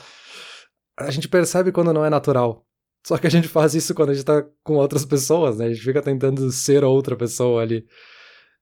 A 0.96 1.10
gente 1.10 1.28
percebe 1.28 1.72
quando 1.72 1.92
não 1.92 2.04
é 2.04 2.10
natural. 2.10 2.64
Só 3.06 3.18
que 3.18 3.26
a 3.26 3.30
gente 3.30 3.48
faz 3.48 3.74
isso 3.74 3.94
quando 3.94 4.10
a 4.10 4.14
gente 4.14 4.24
tá 4.24 4.44
com 4.62 4.74
outras 4.74 5.04
pessoas, 5.04 5.58
né? 5.58 5.66
A 5.66 5.68
gente 5.72 5.82
fica 5.82 6.02
tentando 6.02 6.50
ser 6.52 6.84
outra 6.84 7.16
pessoa 7.16 7.62
ali. 7.62 7.84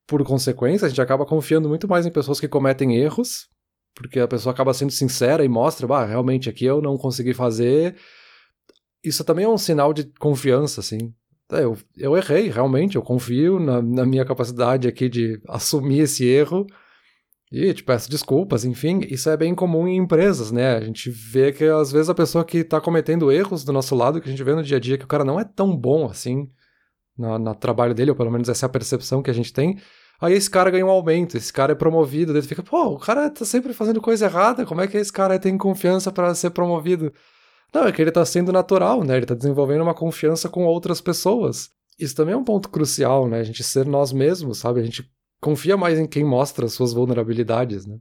Por 0.06 0.24
consequência, 0.24 0.86
a 0.86 0.88
gente 0.88 1.00
acaba 1.00 1.26
confiando 1.26 1.68
muito 1.68 1.88
mais 1.88 2.06
em 2.06 2.12
pessoas 2.12 2.38
que 2.38 2.48
cometem 2.48 2.96
erros, 2.96 3.48
porque 3.94 4.20
a 4.20 4.28
pessoa 4.28 4.52
acaba 4.52 4.72
sendo 4.72 4.92
sincera 4.92 5.44
e 5.44 5.48
mostra, 5.48 5.86
bah, 5.86 6.04
realmente 6.04 6.48
aqui 6.48 6.64
eu 6.64 6.80
não 6.80 6.96
consegui 6.96 7.34
fazer. 7.34 7.96
Isso 9.06 9.24
também 9.24 9.44
é 9.44 9.48
um 9.48 9.58
sinal 9.58 9.92
de 9.92 10.04
confiança, 10.18 10.80
assim. 10.80 11.14
É, 11.52 11.62
eu, 11.62 11.78
eu 11.96 12.16
errei, 12.16 12.48
realmente, 12.48 12.96
eu 12.96 13.02
confio 13.02 13.60
na, 13.60 13.80
na 13.80 14.04
minha 14.04 14.24
capacidade 14.24 14.88
aqui 14.88 15.08
de 15.08 15.40
assumir 15.48 16.00
esse 16.00 16.24
erro 16.26 16.66
e 17.52 17.72
te 17.72 17.84
peço 17.84 18.10
desculpas, 18.10 18.64
enfim, 18.64 19.00
isso 19.08 19.30
é 19.30 19.36
bem 19.36 19.54
comum 19.54 19.86
em 19.86 19.96
empresas, 19.96 20.50
né? 20.50 20.74
A 20.76 20.80
gente 20.80 21.08
vê 21.08 21.52
que 21.52 21.64
às 21.64 21.92
vezes 21.92 22.08
a 22.08 22.14
pessoa 22.14 22.44
que 22.44 22.58
está 22.58 22.80
cometendo 22.80 23.30
erros 23.30 23.62
do 23.62 23.72
nosso 23.72 23.94
lado, 23.94 24.20
que 24.20 24.28
a 24.28 24.30
gente 24.30 24.42
vê 24.42 24.52
no 24.54 24.62
dia 24.64 24.78
a 24.78 24.80
dia, 24.80 24.98
que 24.98 25.04
o 25.04 25.08
cara 25.08 25.24
não 25.24 25.38
é 25.38 25.44
tão 25.44 25.76
bom 25.76 26.06
assim 26.06 26.50
no, 27.16 27.38
no 27.38 27.54
trabalho 27.54 27.94
dele, 27.94 28.10
ou 28.10 28.16
pelo 28.16 28.32
menos 28.32 28.48
essa 28.48 28.66
é 28.66 28.68
a 28.68 28.70
percepção 28.70 29.22
que 29.22 29.30
a 29.30 29.34
gente 29.34 29.52
tem. 29.52 29.78
Aí 30.20 30.32
esse 30.32 30.50
cara 30.50 30.70
ganha 30.70 30.84
um 30.84 30.90
aumento, 30.90 31.36
esse 31.36 31.52
cara 31.52 31.72
é 31.72 31.76
promovido, 31.76 32.32
daí 32.32 32.42
fica, 32.42 32.62
pô, 32.62 32.86
o 32.94 32.98
cara 32.98 33.30
tá 33.30 33.44
sempre 33.44 33.72
fazendo 33.72 34.00
coisa 34.00 34.26
errada, 34.26 34.66
como 34.66 34.80
é 34.80 34.88
que 34.88 34.96
esse 34.96 35.12
cara 35.12 35.38
tem 35.38 35.56
confiança 35.56 36.10
para 36.10 36.34
ser 36.34 36.50
promovido? 36.50 37.12
Não, 37.74 37.86
é 37.86 37.92
que 37.92 38.00
ele 38.00 38.12
tá 38.12 38.24
sendo 38.24 38.52
natural, 38.52 39.04
né? 39.04 39.16
Ele 39.16 39.26
tá 39.26 39.34
desenvolvendo 39.34 39.82
uma 39.82 39.94
confiança 39.94 40.48
com 40.48 40.64
outras 40.64 41.00
pessoas. 41.00 41.70
Isso 41.98 42.14
também 42.14 42.34
é 42.34 42.36
um 42.36 42.44
ponto 42.44 42.68
crucial, 42.68 43.28
né? 43.28 43.40
A 43.40 43.44
gente 43.44 43.62
ser 43.62 43.86
nós 43.86 44.12
mesmos, 44.12 44.58
sabe? 44.58 44.80
A 44.80 44.84
gente 44.84 45.10
confia 45.40 45.76
mais 45.76 45.98
em 45.98 46.06
quem 46.06 46.24
mostra 46.24 46.68
suas 46.68 46.92
vulnerabilidades, 46.92 47.86
né? 47.86 47.98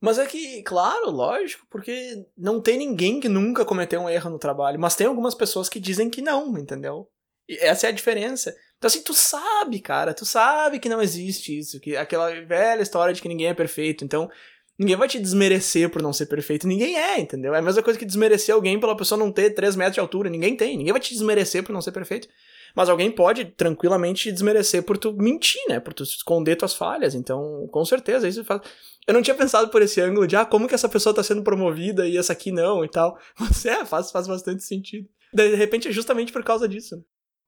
Mas 0.00 0.18
é 0.18 0.26
que, 0.26 0.62
claro, 0.62 1.10
lógico, 1.10 1.66
porque 1.68 2.24
não 2.36 2.60
tem 2.60 2.78
ninguém 2.78 3.18
que 3.18 3.28
nunca 3.28 3.64
cometeu 3.64 4.00
um 4.00 4.08
erro 4.08 4.30
no 4.30 4.38
trabalho, 4.38 4.78
mas 4.78 4.94
tem 4.94 5.06
algumas 5.06 5.34
pessoas 5.34 5.68
que 5.68 5.80
dizem 5.80 6.08
que 6.08 6.22
não, 6.22 6.56
entendeu? 6.56 7.08
E 7.48 7.56
essa 7.56 7.86
é 7.86 7.90
a 7.90 7.92
diferença. 7.92 8.54
Então, 8.76 8.86
assim, 8.86 9.02
tu 9.02 9.12
sabe, 9.12 9.80
cara, 9.80 10.14
tu 10.14 10.24
sabe 10.24 10.78
que 10.78 10.88
não 10.88 11.02
existe 11.02 11.58
isso, 11.58 11.80
que 11.80 11.96
aquela 11.96 12.28
velha 12.44 12.82
história 12.82 13.12
de 13.12 13.20
que 13.20 13.28
ninguém 13.28 13.48
é 13.48 13.54
perfeito. 13.54 14.04
Então, 14.04 14.30
ninguém 14.78 14.96
vai 14.96 15.08
te 15.08 15.18
desmerecer 15.18 15.90
por 15.90 16.00
não 16.00 16.12
ser 16.12 16.26
perfeito. 16.26 16.66
Ninguém 16.66 16.96
é, 16.96 17.18
entendeu? 17.18 17.54
É 17.54 17.58
a 17.58 17.62
mesma 17.62 17.82
coisa 17.82 17.98
que 17.98 18.04
desmerecer 18.04 18.54
alguém 18.54 18.78
pela 18.78 18.96
pessoa 18.96 19.18
não 19.18 19.32
ter 19.32 19.50
3 19.50 19.74
metros 19.76 19.94
de 19.94 20.00
altura. 20.00 20.30
Ninguém 20.30 20.56
tem. 20.56 20.76
Ninguém 20.76 20.92
vai 20.92 21.00
te 21.00 21.12
desmerecer 21.12 21.62
por 21.64 21.72
não 21.72 21.82
ser 21.82 21.92
perfeito. 21.92 22.28
Mas 22.76 22.88
alguém 22.88 23.10
pode 23.10 23.46
tranquilamente 23.46 24.30
desmerecer 24.30 24.82
por 24.82 24.96
tu 24.96 25.12
mentir, 25.12 25.60
né? 25.68 25.80
Por 25.80 25.92
tu 25.92 26.02
esconder 26.02 26.56
tuas 26.56 26.74
falhas. 26.74 27.14
Então, 27.14 27.66
com 27.72 27.84
certeza, 27.84 28.28
isso 28.28 28.44
faz. 28.44 28.60
Eu 29.06 29.14
não 29.14 29.22
tinha 29.22 29.34
pensado 29.34 29.68
por 29.68 29.82
esse 29.82 30.00
ângulo 30.00 30.26
de, 30.26 30.36
ah, 30.36 30.44
como 30.44 30.68
que 30.68 30.74
essa 30.74 30.88
pessoa 30.88 31.14
tá 31.14 31.22
sendo 31.22 31.42
promovida 31.42 32.06
e 32.06 32.16
essa 32.16 32.32
aqui 32.32 32.52
não 32.52 32.84
e 32.84 32.88
tal. 32.88 33.18
Mas 33.38 33.64
é, 33.64 33.84
faz, 33.84 34.10
faz 34.10 34.28
bastante 34.28 34.62
sentido. 34.62 35.08
De 35.32 35.54
repente 35.54 35.88
é 35.88 35.92
justamente 35.92 36.32
por 36.32 36.44
causa 36.44 36.68
disso. 36.68 36.96
Né? 36.96 37.02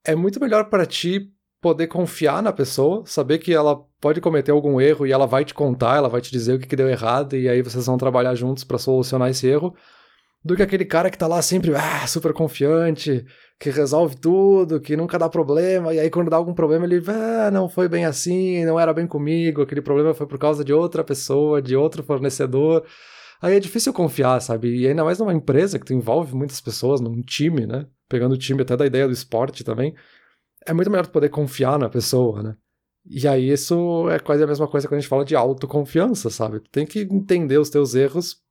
É 0.05 0.14
muito 0.14 0.40
melhor 0.40 0.69
para 0.69 0.87
ti 0.87 1.31
poder 1.61 1.87
confiar 1.88 2.42
na 2.42 2.53
pessoa, 2.53 3.03
saber 3.05 3.38
que 3.38 3.53
ela 3.53 3.77
pode 4.01 4.20
cometer 4.20 4.51
algum 4.51 4.81
erro 4.81 5.07
e 5.07 5.12
ela 5.12 5.27
vai 5.27 5.44
te 5.44 5.53
contar, 5.53 5.96
ela 5.96 6.09
vai 6.09 6.20
te 6.20 6.31
dizer 6.31 6.55
o 6.55 6.59
que, 6.59 6.66
que 6.66 6.77
deu 6.77 6.88
errado 6.88 7.37
e 7.37 7.49
aí 7.49 7.61
vocês 7.61 7.85
vão 7.87 7.99
trabalhar 7.99 8.35
juntos 8.35 8.64
para 8.64 8.79
solucionar 8.79 9.29
esse 9.29 9.46
erro, 9.46 9.75
do 10.42 10.57
que 10.57 10.62
aquele 10.62 10.87
cara 10.87 11.11
que 11.11 11.18
tá 11.18 11.27
lá 11.27 11.42
sempre 11.42 11.75
ah, 11.75 12.07
super 12.07 12.33
confiante, 12.33 13.27
que 13.59 13.68
resolve 13.68 14.16
tudo, 14.16 14.81
que 14.81 14.96
nunca 14.96 15.18
dá 15.18 15.29
problema, 15.29 15.92
e 15.92 16.01
aí 16.01 16.09
quando 16.09 16.31
dá 16.31 16.37
algum 16.37 16.55
problema 16.55 16.87
ele, 16.87 17.03
ah, 17.09 17.51
não 17.51 17.68
foi 17.68 17.88
bem 17.88 18.07
assim, 18.07 18.64
não 18.64 18.81
era 18.81 18.94
bem 18.94 19.07
comigo, 19.07 19.61
aquele 19.61 19.83
problema 19.83 20.14
foi 20.14 20.27
por 20.27 20.38
causa 20.38 20.64
de 20.64 20.73
outra 20.73 21.05
pessoa, 21.05 21.61
de 21.61 21.77
outro 21.77 22.03
fornecedor. 22.03 22.85
Aí 23.42 23.55
é 23.55 23.61
difícil 23.61 23.92
confiar, 23.92 24.40
sabe? 24.40 24.81
E 24.81 24.87
ainda 24.87 25.05
mais 25.05 25.18
numa 25.18 25.33
empresa 25.33 25.79
que 25.79 25.87
tu 25.87 25.94
envolve 25.94 26.35
muitas 26.35 26.61
pessoas, 26.61 27.01
num 27.01 27.23
time, 27.23 27.66
né? 27.66 27.87
Pegando 28.09 28.35
o 28.35 28.38
time 28.38 28.62
até 28.62 28.77
da 28.77 28.85
ideia 28.85 29.07
do 29.07 29.12
esporte 29.12 29.64
também. 29.64 29.94
É 30.66 30.73
muito 30.73 30.90
melhor 30.90 31.07
tu 31.07 31.12
poder 31.12 31.29
confiar 31.29 31.79
na 31.79 31.88
pessoa, 31.88 32.42
né? 32.42 32.57
E 33.09 33.27
aí 33.27 33.51
isso 33.51 34.09
é 34.11 34.18
quase 34.18 34.42
a 34.42 34.46
mesma 34.46 34.68
coisa 34.68 34.87
quando 34.87 34.99
a 34.99 35.01
gente 35.01 35.09
fala 35.09 35.25
de 35.25 35.35
autoconfiança, 35.35 36.29
sabe? 36.31 36.61
Tu 36.61 36.70
tem 36.70 36.87
que 36.87 37.01
entender 37.01 37.59
os 37.59 37.70
teus 37.70 37.94
erros 37.94 38.42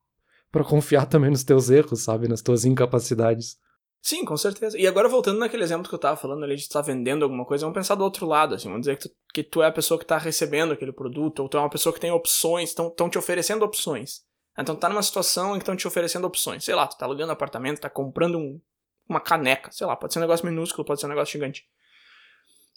para 0.52 0.64
confiar 0.64 1.06
também 1.08 1.30
nos 1.30 1.44
teus 1.44 1.70
erros, 1.70 2.02
sabe? 2.02 2.28
Nas 2.28 2.42
tuas 2.42 2.66
incapacidades. 2.66 3.58
Sim, 4.02 4.24
com 4.24 4.38
certeza. 4.38 4.78
E 4.78 4.88
agora 4.88 5.10
voltando 5.10 5.40
naquele 5.40 5.64
exemplo 5.64 5.88
que 5.88 5.94
eu 5.94 6.00
tava 6.00 6.16
falando 6.16 6.44
ali 6.44 6.56
de 6.56 6.62
estar 6.62 6.82
tá 6.82 6.86
vendendo 6.86 7.24
alguma 7.24 7.46
coisa, 7.46 7.66
vamos 7.66 7.78
pensar 7.78 7.96
do 7.96 8.04
outro 8.04 8.26
lado, 8.26 8.56
assim, 8.56 8.70
vamos 8.70 8.82
dizer 8.82 8.98
que 8.98 9.10
tu, 9.10 9.16
que 9.34 9.44
tu 9.44 9.62
é 9.62 9.68
a 9.68 9.72
pessoa 9.72 10.00
que 10.00 10.06
tá 10.06 10.18
recebendo 10.18 10.72
aquele 10.72 10.94
produto, 10.94 11.42
ou 11.42 11.50
tu 11.50 11.58
é 11.58 11.60
uma 11.60 11.70
pessoa 11.70 11.92
que 11.92 12.00
tem 12.00 12.10
opções, 12.10 12.70
estão 12.70 13.10
te 13.10 13.18
oferecendo 13.18 13.64
opções. 13.66 14.22
Então 14.58 14.74
tu 14.74 14.80
tá 14.80 14.90
numa 14.90 15.04
situação 15.04 15.52
em 15.52 15.60
que 15.60 15.64
estão 15.64 15.76
te 15.76 15.88
oferecendo 15.88 16.26
opções. 16.26 16.64
Sei 16.64 16.74
lá, 16.74 16.88
tu 16.88 16.98
tá 16.98 17.06
alugando 17.06 17.32
apartamento, 17.32 17.82
tá 17.82 17.90
comprando 17.90 18.38
um, 18.38 18.60
uma 19.08 19.20
caneca, 19.20 19.70
sei 19.72 19.86
lá, 19.86 19.96
pode 19.96 20.14
ser 20.14 20.20
um 20.20 20.22
negócio 20.22 20.46
minúsculo, 20.46 20.86
pode 20.86 21.00
ser 21.02 21.06
um 21.06 21.10
negócio 21.10 21.34
gigante. 21.34 21.66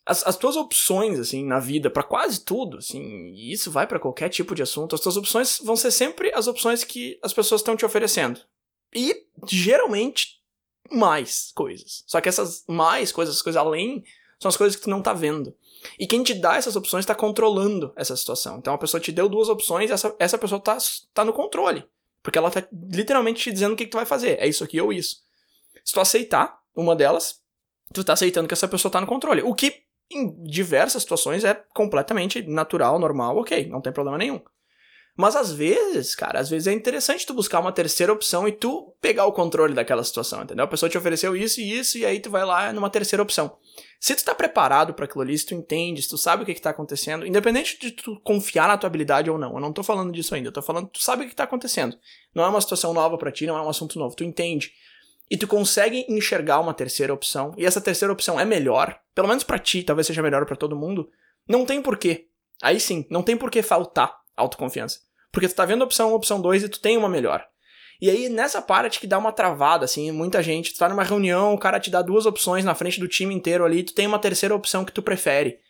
As, 0.05 0.27
as 0.27 0.37
tuas 0.37 0.57
opções, 0.57 1.19
assim, 1.19 1.45
na 1.45 1.61
vida, 1.61 1.89
para 1.89 2.03
quase 2.03 2.41
tudo, 2.41 2.79
assim, 2.79 3.29
e 3.29 3.53
isso 3.53 3.71
vai 3.71 3.87
para 3.87 4.01
qualquer 4.01 4.29
tipo 4.29 4.55
de 4.55 4.63
assunto, 4.63 4.95
as 4.95 5.01
tuas 5.01 5.17
opções 5.17 5.61
vão 5.63 5.77
ser 5.77 5.93
sempre 5.93 6.33
as 6.35 6.49
opções 6.49 6.83
que 6.83 7.19
as 7.23 7.33
pessoas 7.33 7.61
estão 7.61 7.77
te 7.77 7.85
oferecendo. 7.85 8.41
E 8.95 9.27
geralmente 9.47 10.43
mais 10.91 11.53
coisas. 11.55 12.05
Só 12.07 12.21
que 12.21 12.29
essas 12.29 12.65
mais 12.67 13.13
coisas, 13.13 13.37
as 13.37 13.43
coisas 13.43 13.61
além, 13.61 14.05
são 14.39 14.49
as 14.49 14.57
coisas 14.57 14.77
que 14.77 14.83
tu 14.83 14.91
não 14.91 15.01
tá 15.01 15.13
vendo. 15.13 15.55
E 15.99 16.07
quem 16.07 16.23
te 16.23 16.35
dá 16.35 16.57
essas 16.57 16.77
opções 16.77 17.03
está 17.03 17.15
controlando 17.15 17.93
essa 17.97 18.17
situação. 18.17 18.59
Então 18.59 18.75
a 18.75 18.79
pessoa 18.79 19.01
te 19.01 19.13
deu 19.13 19.29
duas 19.29 19.49
opções 19.49 19.91
e 19.91 19.93
essa, 19.93 20.15
essa 20.19 20.39
pessoa 20.39 20.61
tá, 20.61 20.77
tá 21.15 21.25
no 21.25 21.33
controle. 21.33 21.85
Porque 22.23 22.39
ela 22.39 22.51
tá 22.51 22.67
literalmente 22.91 23.43
te 23.43 23.53
dizendo 23.53 23.73
o 23.73 23.77
que, 23.77 23.85
que 23.85 23.91
tu 23.91 23.97
vai 23.97 24.07
fazer. 24.07 24.39
É 24.39 24.47
isso 24.47 24.63
aqui 24.63 24.81
ou 24.81 24.93
isso. 24.93 25.23
Se 25.85 25.93
tu 25.93 26.01
aceitar 26.01 26.61
uma 26.75 26.95
delas, 26.95 27.41
tu 27.93 28.05
tá 28.05 28.13
aceitando 28.13 28.47
que 28.47 28.55
essa 28.55 28.69
pessoa 28.69 28.93
tá 28.93 29.01
no 29.01 29.07
controle. 29.07 29.43
O 29.43 29.55
que, 29.55 29.82
em 30.17 30.43
diversas 30.45 31.03
situações, 31.03 31.45
é 31.45 31.55
completamente 31.75 32.43
natural, 32.43 32.99
normal, 32.99 33.39
ok, 33.39 33.69
não 33.69 33.81
tem 33.81 33.93
problema 33.93 34.19
nenhum. 34.19 34.41
Mas 35.15 35.37
às 35.37 35.53
vezes, 35.53 36.15
cara, 36.15 36.41
às 36.41 36.49
vezes 36.49 36.67
é 36.67 36.73
interessante 36.73 37.27
tu 37.27 37.35
buscar 37.35 37.61
uma 37.61 37.71
terceira 37.71 38.13
opção 38.13 38.49
e 38.49 38.53
tu 38.53 38.95
pegar 38.99 39.27
o 39.27 39.33
controle 39.33 39.75
daquela 39.75 40.03
situação, 40.03 40.43
entendeu? 40.43 40.65
A 40.65 40.69
pessoa 40.69 40.89
te 40.89 40.97
ofereceu 40.97 41.37
isso 41.37 41.61
e 41.61 41.79
isso, 41.79 41.99
e 41.99 42.07
aí 42.07 42.19
tu 42.19 42.31
vai 42.31 42.47
lá 42.47 42.73
numa 42.73 42.89
terceira 42.89 43.23
opção. 43.23 43.59
Se 44.01 44.15
tu 44.15 44.25
tá 44.25 44.35
preparado 44.35 44.95
para 44.95 45.05
aquilo 45.05 45.21
ali, 45.21 45.37
se 45.37 45.45
tu 45.45 45.55
entende, 45.55 46.01
se 46.01 46.09
tu 46.09 46.17
sabe 46.17 46.43
o 46.43 46.47
que 46.47 46.55
que 46.55 46.63
tá 46.63 46.71
acontecendo, 46.71 47.27
independente 47.27 47.79
de 47.79 47.91
tu 47.91 48.19
confiar 48.21 48.67
na 48.67 48.79
tua 48.79 48.87
habilidade 48.87 49.31
ou 49.31 49.37
não, 49.37 49.53
eu 49.53 49.61
não 49.61 49.73
tô 49.73 49.83
falando 49.83 50.11
disso 50.13 50.35
ainda, 50.35 50.49
eu 50.49 50.53
tô 50.53 50.63
falando 50.63 50.89
tu 50.89 51.03
sabe 51.03 51.27
o 51.27 51.29
que 51.29 51.37
tá 51.37 51.45
acontecendo. 51.45 51.99
Não 52.35 52.45
é 52.45 52.49
uma 52.49 52.61
situação 52.61 52.95
nova 52.95 53.19
para 53.19 53.31
ti, 53.31 53.47
não 53.47 53.59
é 53.59 53.61
um 53.61 53.69
assunto 53.69 53.99
novo, 53.99 54.17
tu 54.17 54.25
entende. 54.25 54.73
E 55.33 55.37
tu 55.39 55.47
consegue 55.47 56.05
enxergar 56.11 56.61
uma 56.61 56.75
terceira 56.75 57.15
opção, 57.15 57.55
e 57.57 57.65
essa 57.65 57.81
terceira 57.81 58.13
opção 58.13 58.39
é 58.39 58.45
melhor, 58.45 59.01
pelo 59.15 59.27
menos 59.27 59.43
para 59.43 59.59
ti, 59.59 59.83
talvez 59.83 60.07
seja 60.07 60.21
melhor 60.21 60.45
para 60.45 60.55
todo 60.55 60.77
mundo, 60.77 61.09
não 61.49 61.65
tem 61.65 61.81
porquê. 61.81 62.27
Aí 62.63 62.79
sim, 62.79 63.07
não 63.09 63.23
tem 63.23 63.35
porquê 63.35 63.63
faltar 63.63 64.15
autoconfiança. 64.37 65.01
Porque 65.33 65.49
tu 65.49 65.55
tá 65.55 65.65
vendo 65.65 65.81
a 65.81 65.85
opção 65.87 66.13
1, 66.13 66.15
opção 66.15 66.39
2 66.39 66.65
e 66.65 66.69
tu 66.69 66.79
tem 66.79 66.99
uma 66.99 67.09
melhor. 67.09 67.43
E 67.99 68.11
aí, 68.11 68.29
nessa 68.29 68.61
parte 68.61 69.01
que 69.01 69.07
dá 69.07 69.17
uma 69.17 69.33
travada, 69.33 69.87
assim, 69.87 70.11
muita 70.11 70.43
gente, 70.43 70.75
tu 70.75 70.79
tá 70.79 70.87
numa 70.87 71.03
reunião, 71.03 71.55
o 71.55 71.59
cara 71.59 71.81
te 71.81 71.91
dá 71.91 72.03
duas 72.03 72.27
opções 72.27 72.63
na 72.63 72.75
frente 72.75 73.01
do 73.01 73.09
time 73.09 73.35
inteiro 73.35 73.65
ali, 73.65 73.83
tu 73.83 73.95
tem 73.95 74.07
uma 74.07 74.19
terceira 74.19 74.55
opção 74.55 74.85
que 74.85 74.93
tu 74.93 75.01
prefere. 75.01 75.61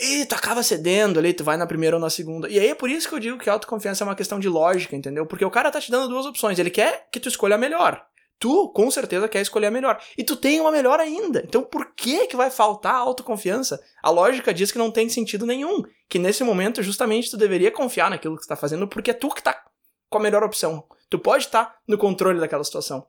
E 0.00 0.26
tu 0.26 0.34
acaba 0.34 0.64
cedendo 0.64 1.20
ali, 1.20 1.32
tu 1.32 1.44
vai 1.44 1.56
na 1.56 1.66
primeira 1.66 1.94
ou 1.94 2.02
na 2.02 2.10
segunda. 2.10 2.48
E 2.48 2.58
aí 2.58 2.70
é 2.70 2.74
por 2.74 2.90
isso 2.90 3.08
que 3.08 3.14
eu 3.14 3.20
digo 3.20 3.38
que 3.38 3.48
autoconfiança 3.48 4.02
é 4.02 4.06
uma 4.06 4.16
questão 4.16 4.40
de 4.40 4.48
lógica, 4.48 4.96
entendeu? 4.96 5.26
Porque 5.26 5.44
o 5.44 5.50
cara 5.50 5.70
tá 5.70 5.80
te 5.80 5.92
dando 5.92 6.08
duas 6.08 6.26
opções, 6.26 6.58
ele 6.58 6.70
quer 6.70 7.08
que 7.12 7.20
tu 7.20 7.28
escolha 7.28 7.54
a 7.54 7.58
melhor. 7.58 8.04
Tu, 8.40 8.68
com 8.70 8.90
certeza, 8.90 9.28
quer 9.28 9.42
escolher 9.42 9.66
a 9.66 9.70
melhor. 9.70 10.02
E 10.16 10.24
tu 10.24 10.34
tem 10.34 10.60
uma 10.62 10.72
melhor 10.72 10.98
ainda. 10.98 11.44
Então 11.46 11.62
por 11.62 11.92
que 11.94 12.26
que 12.26 12.34
vai 12.34 12.50
faltar 12.50 12.94
autoconfiança? 12.94 13.78
A 14.02 14.08
lógica 14.08 14.54
diz 14.54 14.72
que 14.72 14.78
não 14.78 14.90
tem 14.90 15.10
sentido 15.10 15.44
nenhum. 15.44 15.82
Que 16.08 16.18
nesse 16.18 16.42
momento, 16.42 16.82
justamente, 16.82 17.30
tu 17.30 17.36
deveria 17.36 17.70
confiar 17.70 18.08
naquilo 18.08 18.36
que 18.36 18.42
tu 18.42 18.48
tá 18.48 18.56
fazendo, 18.56 18.88
porque 18.88 19.10
é 19.10 19.14
tu 19.14 19.28
que 19.28 19.42
tá 19.42 19.62
com 20.08 20.16
a 20.16 20.22
melhor 20.22 20.42
opção. 20.42 20.82
Tu 21.10 21.18
pode 21.18 21.44
estar 21.44 21.66
tá 21.66 21.76
no 21.86 21.98
controle 21.98 22.40
daquela 22.40 22.64
situação. 22.64 23.06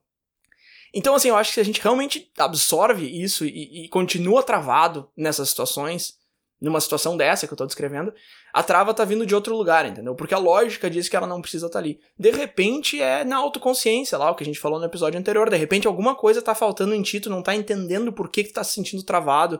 Então, 0.93 1.15
assim, 1.15 1.29
eu 1.29 1.37
acho 1.37 1.51
que 1.51 1.53
se 1.55 1.61
a 1.61 1.65
gente 1.65 1.81
realmente 1.81 2.29
absorve 2.37 3.05
isso 3.05 3.45
e, 3.45 3.85
e 3.85 3.87
continua 3.87 4.43
travado 4.43 5.09
nessas 5.15 5.47
situações, 5.47 6.19
numa 6.61 6.79
situação 6.79 7.17
dessa 7.17 7.47
que 7.47 7.53
eu 7.53 7.57
tô 7.57 7.65
descrevendo, 7.65 8.13
a 8.53 8.61
trava 8.61 8.93
tá 8.93 9.03
vindo 9.03 9.25
de 9.25 9.33
outro 9.33 9.57
lugar, 9.57 9.85
entendeu? 9.85 10.13
Porque 10.13 10.35
a 10.35 10.37
lógica 10.37 10.89
diz 10.89 11.09
que 11.09 11.15
ela 11.15 11.25
não 11.25 11.41
precisa 11.41 11.65
estar 11.65 11.79
tá 11.79 11.83
ali. 11.83 11.99
De 12.17 12.29
repente 12.29 13.01
é 13.01 13.23
na 13.23 13.37
autoconsciência, 13.37 14.17
lá 14.17 14.29
o 14.29 14.35
que 14.35 14.43
a 14.43 14.45
gente 14.45 14.59
falou 14.59 14.79
no 14.79 14.85
episódio 14.85 15.19
anterior, 15.19 15.49
de 15.49 15.57
repente 15.57 15.87
alguma 15.87 16.13
coisa 16.13 16.41
tá 16.41 16.53
faltando 16.53 16.93
em 16.93 17.01
ti, 17.01 17.19
tu 17.19 17.31
não 17.31 17.41
tá 17.41 17.55
entendendo 17.55 18.13
por 18.13 18.29
que 18.29 18.43
que 18.43 18.53
tá 18.53 18.63
se 18.63 18.73
sentindo 18.73 19.01
travado. 19.01 19.59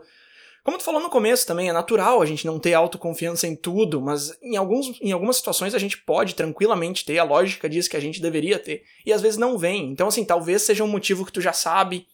Como 0.64 0.78
tu 0.78 0.84
falou 0.84 1.02
no 1.02 1.10
começo 1.10 1.48
também, 1.48 1.70
é 1.70 1.74
natural 1.74 2.22
a 2.22 2.26
gente 2.26 2.46
não 2.46 2.60
ter 2.60 2.76
autoconfiança 2.76 3.48
em 3.48 3.56
tudo, 3.56 4.00
mas 4.00 4.38
em, 4.44 4.56
alguns, 4.56 4.96
em 5.02 5.12
algumas 5.12 5.38
situações 5.38 5.74
a 5.74 5.80
gente 5.80 5.98
pode 5.98 6.36
tranquilamente 6.36 7.04
ter, 7.04 7.18
a 7.18 7.24
lógica 7.24 7.68
diz 7.68 7.88
que 7.88 7.98
a 7.98 8.00
gente 8.00 8.22
deveria 8.22 8.60
ter, 8.60 8.84
e 9.04 9.12
às 9.12 9.24
vezes 9.24 9.40
não 9.40 9.58
vem. 9.58 9.90
Então 9.90 10.08
assim, 10.08 10.24
talvez 10.24 10.62
seja 10.62 10.84
um 10.84 10.88
motivo 10.88 11.26
que 11.26 11.32
tu 11.32 11.42
já 11.42 11.52
sabe, 11.52 12.06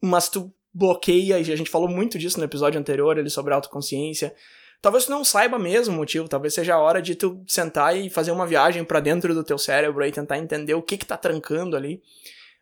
mas 0.00 0.28
tu 0.28 0.52
bloqueia, 0.76 1.38
e 1.38 1.52
a 1.52 1.56
gente 1.56 1.70
falou 1.70 1.88
muito 1.88 2.18
disso 2.18 2.38
no 2.38 2.44
episódio 2.44 2.78
anterior, 2.78 3.16
ele 3.16 3.30
sobre 3.30 3.54
autoconsciência. 3.54 4.34
Talvez 4.82 5.06
tu 5.06 5.10
não 5.10 5.24
saiba 5.24 5.58
mesmo 5.58 5.94
o 5.94 5.96
motivo, 5.96 6.28
talvez 6.28 6.52
seja 6.52 6.74
a 6.74 6.78
hora 6.78 7.00
de 7.00 7.14
tu 7.14 7.42
sentar 7.46 7.96
e 7.96 8.10
fazer 8.10 8.30
uma 8.30 8.46
viagem 8.46 8.84
para 8.84 9.00
dentro 9.00 9.34
do 9.34 9.42
teu 9.42 9.56
cérebro 9.56 10.04
e 10.04 10.12
tentar 10.12 10.36
entender 10.36 10.74
o 10.74 10.82
que 10.82 10.98
que 10.98 11.06
tá 11.06 11.16
trancando 11.16 11.76
ali. 11.76 12.02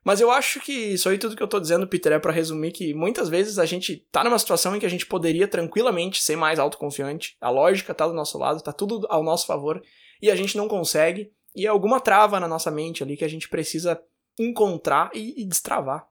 Mas 0.05 0.21
eu 0.21 0.31
acho 0.31 0.61
que 0.61 0.73
isso 0.73 1.09
aí 1.09 1.19
tudo 1.19 1.35
que 1.35 1.43
eu 1.43 1.49
tô 1.49 1.59
dizendo, 1.59 1.89
Peter, 1.89 2.13
é 2.13 2.19
para 2.21 2.31
resumir 2.31 2.71
que 2.71 2.95
muitas 2.95 3.29
vezes 3.29 3.59
a 3.59 3.67
gente 3.67 4.07
tá 4.13 4.23
numa 4.23 4.39
situação 4.39 4.77
em 4.77 4.79
que 4.79 4.87
a 4.87 4.91
gente 4.91 5.07
poderia 5.07 5.49
tranquilamente 5.49 6.23
ser 6.23 6.37
mais 6.37 6.61
autoconfiante, 6.61 7.37
a 7.41 7.51
lógica 7.51 7.93
tá 7.93 8.07
do 8.07 8.13
nosso 8.13 8.39
lado, 8.39 8.63
tá 8.63 8.73
tudo 8.73 9.07
ao 9.11 9.25
nosso 9.25 9.45
favor, 9.45 9.83
e 10.23 10.31
a 10.31 10.37
gente 10.37 10.57
não 10.57 10.69
consegue, 10.69 11.33
e 11.57 11.67
é 11.67 11.69
alguma 11.69 11.99
trava 11.99 12.39
na 12.39 12.47
nossa 12.47 12.71
mente 12.71 13.03
ali 13.03 13.17
que 13.17 13.25
a 13.25 13.29
gente 13.29 13.49
precisa 13.49 14.01
encontrar 14.39 15.11
e, 15.15 15.43
e 15.43 15.45
destravar. 15.45 16.07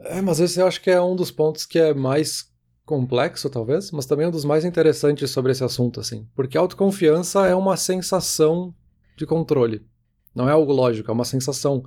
É, 0.00 0.20
mas 0.20 0.40
esse 0.40 0.60
eu 0.60 0.66
acho 0.66 0.80
que 0.80 0.90
é 0.90 1.00
um 1.00 1.16
dos 1.16 1.30
pontos 1.30 1.66
que 1.66 1.78
é 1.78 1.92
mais 1.92 2.48
complexo, 2.84 3.50
talvez, 3.50 3.90
mas 3.90 4.06
também 4.06 4.26
um 4.26 4.30
dos 4.30 4.44
mais 4.44 4.64
interessantes 4.64 5.30
sobre 5.30 5.52
esse 5.52 5.62
assunto, 5.62 6.00
assim. 6.00 6.26
Porque 6.34 6.56
autoconfiança 6.56 7.46
é 7.46 7.54
uma 7.54 7.76
sensação 7.76 8.74
de 9.16 9.26
controle. 9.26 9.84
Não 10.34 10.48
é 10.48 10.52
algo 10.52 10.72
lógico, 10.72 11.10
é 11.10 11.14
uma 11.14 11.24
sensação. 11.24 11.84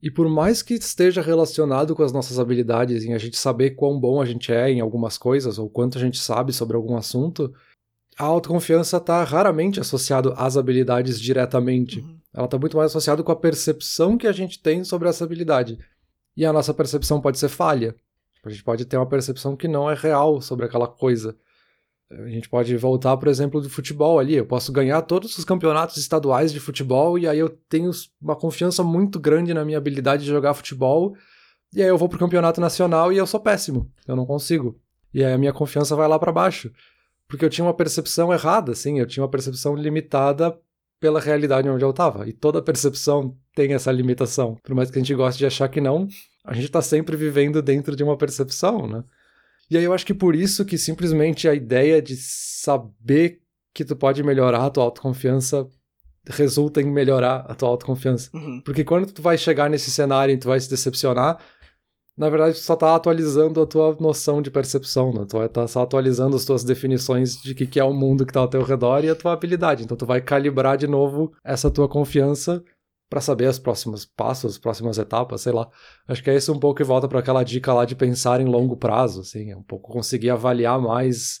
E 0.00 0.10
por 0.10 0.28
mais 0.28 0.62
que 0.62 0.74
esteja 0.74 1.22
relacionado 1.22 1.96
com 1.96 2.02
as 2.02 2.12
nossas 2.12 2.38
habilidades, 2.38 3.04
em 3.04 3.14
a 3.14 3.18
gente 3.18 3.36
saber 3.36 3.70
quão 3.70 3.98
bom 3.98 4.20
a 4.20 4.26
gente 4.26 4.52
é 4.52 4.70
em 4.70 4.80
algumas 4.80 5.18
coisas, 5.18 5.58
ou 5.58 5.68
quanto 5.68 5.98
a 5.98 6.00
gente 6.00 6.18
sabe 6.18 6.52
sobre 6.52 6.76
algum 6.76 6.96
assunto, 6.96 7.52
a 8.18 8.24
autoconfiança 8.24 8.98
está 8.98 9.24
raramente 9.24 9.80
associada 9.80 10.32
às 10.36 10.56
habilidades 10.56 11.20
diretamente. 11.20 12.00
Uhum. 12.00 12.18
Ela 12.32 12.44
está 12.44 12.58
muito 12.58 12.76
mais 12.76 12.92
associada 12.92 13.22
com 13.22 13.32
a 13.32 13.36
percepção 13.36 14.16
que 14.16 14.26
a 14.26 14.32
gente 14.32 14.62
tem 14.62 14.84
sobre 14.84 15.08
essa 15.08 15.24
habilidade. 15.24 15.78
E 16.36 16.44
a 16.44 16.52
nossa 16.52 16.74
percepção 16.74 17.20
pode 17.20 17.38
ser 17.38 17.48
falha. 17.48 17.94
A 18.44 18.50
gente 18.50 18.62
pode 18.62 18.84
ter 18.84 18.96
uma 18.96 19.06
percepção 19.06 19.56
que 19.56 19.66
não 19.66 19.90
é 19.90 19.94
real 19.94 20.40
sobre 20.40 20.66
aquela 20.66 20.86
coisa. 20.86 21.36
A 22.08 22.28
gente 22.28 22.48
pode 22.48 22.76
voltar, 22.76 23.16
por 23.16 23.26
exemplo, 23.26 23.60
do 23.60 23.68
futebol 23.68 24.18
ali. 24.18 24.34
Eu 24.34 24.46
posso 24.46 24.70
ganhar 24.70 25.02
todos 25.02 25.36
os 25.36 25.44
campeonatos 25.44 25.96
estaduais 25.96 26.52
de 26.52 26.60
futebol 26.60 27.18
e 27.18 27.26
aí 27.26 27.38
eu 27.38 27.48
tenho 27.48 27.90
uma 28.20 28.36
confiança 28.36 28.84
muito 28.84 29.18
grande 29.18 29.52
na 29.52 29.64
minha 29.64 29.78
habilidade 29.78 30.22
de 30.22 30.30
jogar 30.30 30.54
futebol. 30.54 31.16
E 31.74 31.82
aí 31.82 31.88
eu 31.88 31.98
vou 31.98 32.08
pro 32.08 32.18
campeonato 32.18 32.60
nacional 32.60 33.12
e 33.12 33.16
eu 33.16 33.26
sou 33.26 33.40
péssimo. 33.40 33.90
Eu 34.06 34.14
não 34.14 34.24
consigo. 34.24 34.78
E 35.12 35.24
aí 35.24 35.32
a 35.32 35.38
minha 35.38 35.52
confiança 35.52 35.96
vai 35.96 36.06
lá 36.06 36.18
para 36.18 36.30
baixo. 36.30 36.70
Porque 37.26 37.44
eu 37.44 37.50
tinha 37.50 37.64
uma 37.64 37.74
percepção 37.74 38.32
errada, 38.32 38.70
assim. 38.70 39.00
Eu 39.00 39.06
tinha 39.06 39.24
uma 39.24 39.30
percepção 39.30 39.74
limitada 39.74 40.56
pela 41.00 41.20
realidade 41.20 41.68
onde 41.68 41.84
eu 41.84 41.90
estava. 41.90 42.28
E 42.28 42.32
toda 42.32 42.62
percepção 42.62 43.36
tem 43.54 43.74
essa 43.74 43.92
limitação. 43.92 44.56
Por 44.62 44.74
mais 44.74 44.90
que 44.90 44.98
a 44.98 45.02
gente 45.02 45.14
goste 45.14 45.38
de 45.38 45.46
achar 45.46 45.68
que 45.68 45.80
não, 45.80 46.08
a 46.44 46.54
gente 46.54 46.66
está 46.66 46.80
sempre 46.82 47.16
vivendo 47.16 47.60
dentro 47.60 47.94
de 47.94 48.02
uma 48.02 48.16
percepção, 48.16 48.86
né? 48.86 49.04
E 49.70 49.76
aí 49.76 49.84
eu 49.84 49.92
acho 49.92 50.06
que 50.06 50.14
por 50.14 50.34
isso 50.34 50.64
que 50.64 50.78
simplesmente 50.78 51.48
a 51.48 51.54
ideia 51.54 52.00
de 52.00 52.16
saber 52.16 53.40
que 53.74 53.84
tu 53.84 53.96
pode 53.96 54.22
melhorar 54.22 54.64
a 54.64 54.70
tua 54.70 54.84
autoconfiança 54.84 55.68
resulta 56.28 56.80
em 56.80 56.90
melhorar 56.90 57.44
a 57.48 57.54
tua 57.54 57.68
autoconfiança. 57.68 58.30
Uhum. 58.34 58.60
Porque 58.64 58.84
quando 58.84 59.12
tu 59.12 59.22
vai 59.22 59.36
chegar 59.36 59.68
nesse 59.68 59.90
cenário 59.90 60.34
e 60.34 60.38
tu 60.38 60.48
vai 60.48 60.58
se 60.58 60.68
decepcionar, 60.68 61.38
na 62.16 62.30
verdade 62.30 62.56
só 62.56 62.74
tá 62.74 62.94
atualizando 62.94 63.60
a 63.60 63.66
tua 63.66 63.96
noção 64.00 64.40
de 64.40 64.50
percepção, 64.50 65.12
né? 65.12 65.26
Tu 65.28 65.36
vai 65.36 65.48
tá 65.48 65.66
só 65.68 65.82
atualizando 65.82 66.36
as 66.36 66.44
tuas 66.44 66.64
definições 66.64 67.40
de 67.40 67.54
que, 67.54 67.66
que 67.66 67.78
é 67.78 67.84
o 67.84 67.92
mundo 67.92 68.24
que 68.24 68.32
tá 68.32 68.40
ao 68.40 68.48
teu 68.48 68.62
redor 68.62 69.04
e 69.04 69.10
a 69.10 69.14
tua 69.14 69.32
habilidade. 69.32 69.84
Então 69.84 69.96
tu 69.96 70.06
vai 70.06 70.20
calibrar 70.20 70.76
de 70.76 70.86
novo 70.86 71.32
essa 71.44 71.70
tua 71.70 71.88
confiança 71.88 72.64
para 73.08 73.20
saber 73.20 73.48
os 73.48 73.58
próximos 73.58 74.04
passos, 74.04 74.52
as 74.52 74.58
próximas 74.58 74.98
etapas, 74.98 75.42
sei 75.42 75.52
lá. 75.52 75.68
Acho 76.08 76.22
que 76.22 76.30
é 76.30 76.36
isso 76.36 76.52
um 76.52 76.58
pouco 76.58 76.78
que 76.78 76.84
volta 76.84 77.06
para 77.06 77.20
aquela 77.20 77.44
dica 77.44 77.72
lá 77.72 77.84
de 77.84 77.94
pensar 77.94 78.40
em 78.40 78.46
longo 78.46 78.76
prazo, 78.76 79.20
assim, 79.20 79.50
é 79.50 79.56
um 79.56 79.62
pouco 79.62 79.92
conseguir 79.92 80.30
avaliar 80.30 80.80
mais 80.80 81.40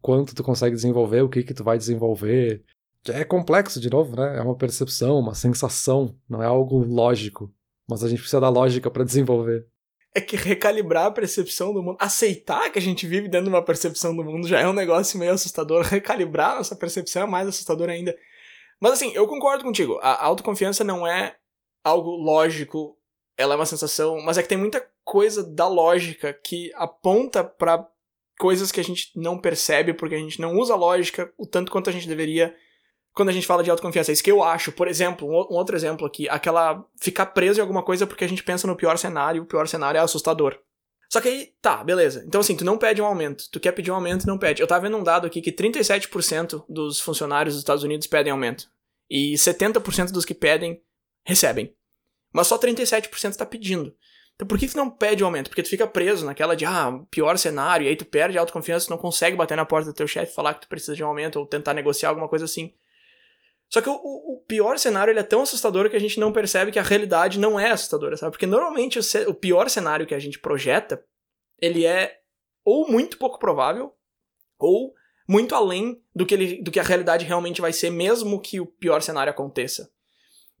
quanto 0.00 0.34
tu 0.34 0.42
consegue 0.42 0.74
desenvolver, 0.74 1.22
o 1.22 1.28
que 1.28 1.42
que 1.42 1.54
tu 1.54 1.62
vai 1.62 1.78
desenvolver. 1.78 2.62
É 3.08 3.24
complexo 3.24 3.80
de 3.80 3.90
novo, 3.90 4.16
né? 4.16 4.38
É 4.38 4.42
uma 4.42 4.56
percepção, 4.56 5.18
uma 5.18 5.34
sensação, 5.34 6.16
não 6.28 6.42
é 6.42 6.46
algo 6.46 6.78
lógico, 6.82 7.52
mas 7.88 8.02
a 8.02 8.08
gente 8.08 8.18
precisa 8.18 8.40
da 8.40 8.48
lógica 8.48 8.90
para 8.90 9.04
desenvolver. 9.04 9.66
É 10.14 10.20
que 10.20 10.36
recalibrar 10.36 11.06
a 11.06 11.10
percepção 11.10 11.74
do 11.74 11.82
mundo, 11.82 11.96
aceitar 11.98 12.70
que 12.70 12.78
a 12.78 12.82
gente 12.82 13.06
vive 13.06 13.28
dentro 13.28 13.46
de 13.46 13.50
uma 13.50 13.64
percepção 13.64 14.14
do 14.14 14.22
mundo 14.22 14.46
já 14.46 14.60
é 14.60 14.68
um 14.68 14.72
negócio 14.72 15.18
meio 15.18 15.32
assustador. 15.32 15.82
Recalibrar 15.86 16.56
nossa 16.56 16.76
percepção 16.76 17.22
é 17.22 17.26
mais 17.26 17.48
assustador 17.48 17.88
ainda. 17.88 18.16
Mas 18.80 18.92
assim, 18.92 19.12
eu 19.12 19.26
concordo 19.26 19.64
contigo. 19.64 19.98
A 20.02 20.24
autoconfiança 20.24 20.84
não 20.84 21.06
é 21.06 21.36
algo 21.82 22.10
lógico, 22.10 22.96
ela 23.36 23.54
é 23.54 23.56
uma 23.56 23.66
sensação, 23.66 24.20
mas 24.20 24.38
é 24.38 24.42
que 24.42 24.48
tem 24.48 24.58
muita 24.58 24.86
coisa 25.04 25.42
da 25.42 25.66
lógica 25.66 26.32
que 26.32 26.72
aponta 26.74 27.44
para 27.44 27.86
coisas 28.38 28.72
que 28.72 28.80
a 28.80 28.84
gente 28.84 29.10
não 29.14 29.38
percebe 29.38 29.94
porque 29.94 30.14
a 30.14 30.18
gente 30.18 30.40
não 30.40 30.54
usa 30.56 30.74
lógica 30.74 31.32
o 31.36 31.46
tanto 31.46 31.70
quanto 31.70 31.90
a 31.90 31.92
gente 31.92 32.08
deveria 32.08 32.54
quando 33.14 33.28
a 33.28 33.32
gente 33.32 33.46
fala 33.46 33.62
de 33.62 33.70
autoconfiança. 33.70 34.10
É 34.10 34.14
isso 34.14 34.22
que 34.22 34.30
eu 34.30 34.42
acho. 34.42 34.72
Por 34.72 34.88
exemplo, 34.88 35.26
um 35.26 35.54
outro 35.54 35.76
exemplo 35.76 36.06
aqui, 36.06 36.28
aquela 36.28 36.84
ficar 37.00 37.26
preso 37.26 37.60
em 37.60 37.62
alguma 37.62 37.82
coisa 37.82 38.06
porque 38.06 38.24
a 38.24 38.28
gente 38.28 38.42
pensa 38.42 38.66
no 38.66 38.76
pior 38.76 38.98
cenário, 38.98 39.42
o 39.42 39.46
pior 39.46 39.68
cenário 39.68 39.98
é 39.98 40.02
assustador. 40.02 40.58
Só 41.08 41.20
que 41.20 41.28
aí, 41.28 41.52
tá, 41.62 41.84
beleza. 41.84 42.24
Então 42.26 42.40
assim, 42.40 42.56
tu 42.56 42.64
não 42.64 42.76
pede 42.76 43.00
um 43.00 43.06
aumento. 43.06 43.48
Tu 43.52 43.60
quer 43.60 43.72
pedir 43.72 43.92
um 43.92 43.94
aumento, 43.94 44.26
não 44.26 44.36
pede. 44.36 44.60
Eu 44.60 44.66
tava 44.66 44.82
vendo 44.82 44.96
um 44.96 45.02
dado 45.02 45.26
aqui 45.26 45.40
que 45.40 45.52
37% 45.52 46.64
dos 46.68 47.00
funcionários 47.00 47.54
dos 47.54 47.60
Estados 47.60 47.84
Unidos 47.84 48.08
pedem 48.08 48.32
aumento. 48.32 48.68
E 49.08 49.34
70% 49.34 50.10
dos 50.10 50.24
que 50.24 50.34
pedem, 50.34 50.82
recebem. 51.24 51.72
Mas 52.32 52.48
só 52.48 52.58
37% 52.58 53.30
está 53.30 53.46
pedindo. 53.46 53.94
Então 54.34 54.48
por 54.48 54.58
que 54.58 54.66
tu 54.66 54.76
não 54.76 54.90
pede 54.90 55.22
um 55.22 55.26
aumento? 55.26 55.50
Porque 55.50 55.62
tu 55.62 55.68
fica 55.68 55.86
preso 55.86 56.26
naquela 56.26 56.56
de, 56.56 56.64
ah, 56.64 57.00
pior 57.12 57.38
cenário, 57.38 57.84
e 57.84 57.88
aí 57.88 57.94
tu 57.94 58.04
perde 58.04 58.36
a 58.36 58.40
autoconfiança, 58.40 58.86
tu 58.86 58.90
não 58.90 58.98
consegue 58.98 59.36
bater 59.36 59.56
na 59.56 59.64
porta 59.64 59.90
do 59.90 59.94
teu 59.94 60.08
chefe 60.08 60.34
falar 60.34 60.54
que 60.54 60.62
tu 60.62 60.68
precisa 60.68 60.96
de 60.96 61.04
um 61.04 61.06
aumento 61.06 61.38
ou 61.38 61.46
tentar 61.46 61.74
negociar 61.74 62.08
alguma 62.08 62.28
coisa 62.28 62.44
assim. 62.44 62.74
Só 63.74 63.80
que 63.80 63.88
o, 63.88 63.94
o, 63.94 64.40
pior 64.46 64.78
cenário 64.78 65.10
ele 65.10 65.18
é 65.18 65.24
tão 65.24 65.42
assustador 65.42 65.90
que 65.90 65.96
a 65.96 66.00
gente 66.00 66.20
não 66.20 66.32
percebe 66.32 66.70
que 66.70 66.78
a 66.78 66.82
realidade 66.82 67.40
não 67.40 67.58
é 67.58 67.72
assustadora, 67.72 68.16
sabe? 68.16 68.30
Porque 68.30 68.46
normalmente 68.46 69.00
o, 69.00 69.02
o 69.30 69.34
pior 69.34 69.68
cenário 69.68 70.06
que 70.06 70.14
a 70.14 70.18
gente 70.20 70.38
projeta, 70.38 71.04
ele 71.60 71.84
é 71.84 72.20
ou 72.64 72.88
muito 72.88 73.18
pouco 73.18 73.36
provável, 73.36 73.92
ou 74.60 74.94
muito 75.28 75.56
além 75.56 76.00
do 76.14 76.24
que, 76.24 76.34
ele, 76.34 76.62
do 76.62 76.70
que 76.70 76.78
a 76.78 76.84
realidade 76.84 77.24
realmente 77.24 77.60
vai 77.60 77.72
ser, 77.72 77.90
mesmo 77.90 78.40
que 78.40 78.60
o 78.60 78.66
pior 78.66 79.02
cenário 79.02 79.32
aconteça. 79.32 79.90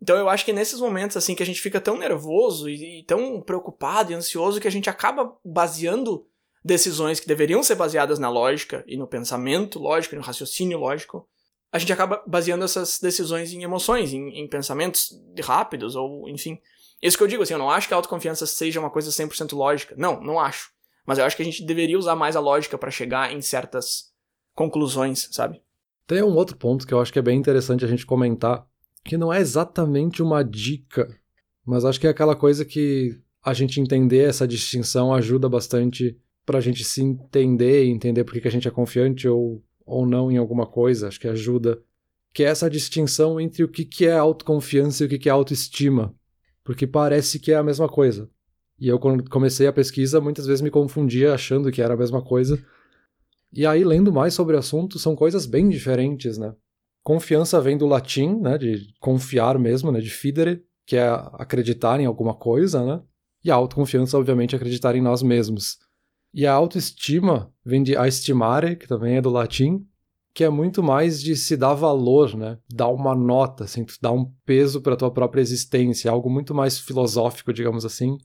Então 0.02 0.16
eu 0.16 0.28
acho 0.28 0.44
que 0.44 0.52
nesses 0.52 0.80
momentos 0.80 1.16
assim 1.16 1.36
que 1.36 1.42
a 1.44 1.46
gente 1.46 1.60
fica 1.60 1.80
tão 1.80 1.96
nervoso 1.96 2.68
e, 2.68 2.98
e 2.98 3.04
tão 3.04 3.40
preocupado 3.40 4.10
e 4.10 4.16
ansioso 4.16 4.60
que 4.60 4.66
a 4.66 4.72
gente 4.72 4.90
acaba 4.90 5.38
baseando 5.44 6.26
decisões 6.64 7.20
que 7.20 7.28
deveriam 7.28 7.62
ser 7.62 7.76
baseadas 7.76 8.18
na 8.18 8.28
lógica 8.28 8.82
e 8.88 8.96
no 8.96 9.06
pensamento 9.06 9.78
lógico 9.78 10.16
e 10.16 10.18
no 10.18 10.24
raciocínio 10.24 10.78
lógico, 10.78 11.28
a 11.74 11.78
gente 11.80 11.92
acaba 11.92 12.22
baseando 12.24 12.64
essas 12.64 13.00
decisões 13.00 13.52
em 13.52 13.64
emoções, 13.64 14.12
em, 14.12 14.28
em 14.28 14.46
pensamentos 14.46 15.10
rápidos 15.42 15.96
ou 15.96 16.28
enfim. 16.28 16.56
Isso 17.02 17.18
que 17.18 17.24
eu 17.24 17.26
digo, 17.26 17.42
assim, 17.42 17.54
eu 17.54 17.58
não 17.58 17.68
acho 17.68 17.88
que 17.88 17.94
a 17.94 17.96
autoconfiança 17.96 18.46
seja 18.46 18.78
uma 18.78 18.90
coisa 18.90 19.10
100% 19.10 19.56
lógica. 19.56 19.92
Não, 19.98 20.20
não 20.22 20.38
acho. 20.38 20.70
Mas 21.04 21.18
eu 21.18 21.24
acho 21.24 21.34
que 21.34 21.42
a 21.42 21.44
gente 21.44 21.66
deveria 21.66 21.98
usar 21.98 22.14
mais 22.14 22.36
a 22.36 22.40
lógica 22.40 22.78
para 22.78 22.92
chegar 22.92 23.32
em 23.32 23.42
certas 23.42 24.12
conclusões, 24.54 25.28
sabe? 25.32 25.60
Tem 26.06 26.22
um 26.22 26.36
outro 26.36 26.56
ponto 26.56 26.86
que 26.86 26.94
eu 26.94 27.00
acho 27.00 27.12
que 27.12 27.18
é 27.18 27.22
bem 27.22 27.36
interessante 27.36 27.84
a 27.84 27.88
gente 27.88 28.06
comentar, 28.06 28.64
que 29.04 29.16
não 29.16 29.32
é 29.32 29.40
exatamente 29.40 30.22
uma 30.22 30.44
dica, 30.44 31.08
mas 31.66 31.84
acho 31.84 31.98
que 31.98 32.06
é 32.06 32.10
aquela 32.10 32.36
coisa 32.36 32.64
que 32.64 33.18
a 33.42 33.52
gente 33.52 33.80
entender 33.80 34.28
essa 34.28 34.46
distinção 34.46 35.12
ajuda 35.12 35.48
bastante 35.48 36.16
para 36.46 36.58
a 36.58 36.60
gente 36.60 36.84
se 36.84 37.02
entender 37.02 37.84
e 37.84 37.90
entender 37.90 38.22
por 38.22 38.32
que, 38.32 38.46
a 38.46 38.50
gente 38.50 38.68
é 38.68 38.70
confiante 38.70 39.26
ou, 39.26 39.60
ou 39.84 40.06
não 40.06 40.30
em 40.30 40.36
alguma 40.36 40.66
coisa, 40.66 41.08
acho 41.08 41.20
que 41.20 41.28
ajuda. 41.28 41.82
Que 42.32 42.42
é 42.42 42.48
essa 42.48 42.68
distinção 42.68 43.40
entre 43.40 43.62
o 43.62 43.68
que, 43.68 43.84
que 43.84 44.06
é 44.06 44.16
autoconfiança 44.16 45.04
e 45.04 45.06
o 45.06 45.08
que, 45.08 45.18
que 45.18 45.28
é 45.28 45.32
autoestima. 45.32 46.14
Porque 46.64 46.86
parece 46.86 47.38
que 47.38 47.52
é 47.52 47.56
a 47.56 47.62
mesma 47.62 47.88
coisa. 47.88 48.28
E 48.78 48.88
eu, 48.88 48.98
quando 48.98 49.28
comecei 49.30 49.66
a 49.66 49.72
pesquisa, 49.72 50.20
muitas 50.20 50.46
vezes 50.46 50.60
me 50.60 50.70
confundia 50.70 51.34
achando 51.34 51.70
que 51.70 51.80
era 51.80 51.94
a 51.94 51.96
mesma 51.96 52.22
coisa. 52.22 52.62
E 53.52 53.64
aí, 53.64 53.84
lendo 53.84 54.12
mais 54.12 54.34
sobre 54.34 54.56
o 54.56 54.58
assunto, 54.58 54.98
são 54.98 55.14
coisas 55.14 55.46
bem 55.46 55.68
diferentes, 55.68 56.36
né? 56.36 56.54
Confiança 57.02 57.60
vem 57.60 57.78
do 57.78 57.86
latim, 57.86 58.40
né? 58.40 58.58
De 58.58 58.92
confiar 58.98 59.58
mesmo, 59.58 59.92
né? 59.92 60.00
De 60.00 60.10
fidere, 60.10 60.64
que 60.84 60.96
é 60.96 61.06
acreditar 61.34 62.00
em 62.00 62.06
alguma 62.06 62.34
coisa, 62.34 62.84
né? 62.84 63.00
E 63.44 63.50
a 63.50 63.54
autoconfiança, 63.54 64.18
obviamente, 64.18 64.54
é 64.54 64.56
acreditar 64.56 64.96
em 64.96 65.02
nós 65.02 65.22
mesmos. 65.22 65.78
E 66.36 66.44
a 66.48 66.52
autoestima 66.52 67.52
vem 67.64 67.80
de 67.80 67.96
a 67.96 68.08
estimare, 68.08 68.74
que 68.74 68.88
também 68.88 69.16
é 69.16 69.22
do 69.22 69.30
latim, 69.30 69.86
que 70.34 70.42
é 70.42 70.50
muito 70.50 70.82
mais 70.82 71.22
de 71.22 71.36
se 71.36 71.56
dar 71.56 71.74
valor, 71.74 72.36
né? 72.36 72.58
Dar 72.68 72.88
uma 72.88 73.14
nota, 73.14 73.62
assim, 73.62 73.86
dar 74.02 74.10
um 74.10 74.24
peso 74.44 74.80
para 74.80 74.94
a 74.94 74.96
tua 74.96 75.12
própria 75.12 75.40
existência, 75.40 76.10
algo 76.10 76.28
muito 76.28 76.52
mais 76.52 76.76
filosófico, 76.76 77.52
digamos 77.52 77.84
assim. 77.84 78.18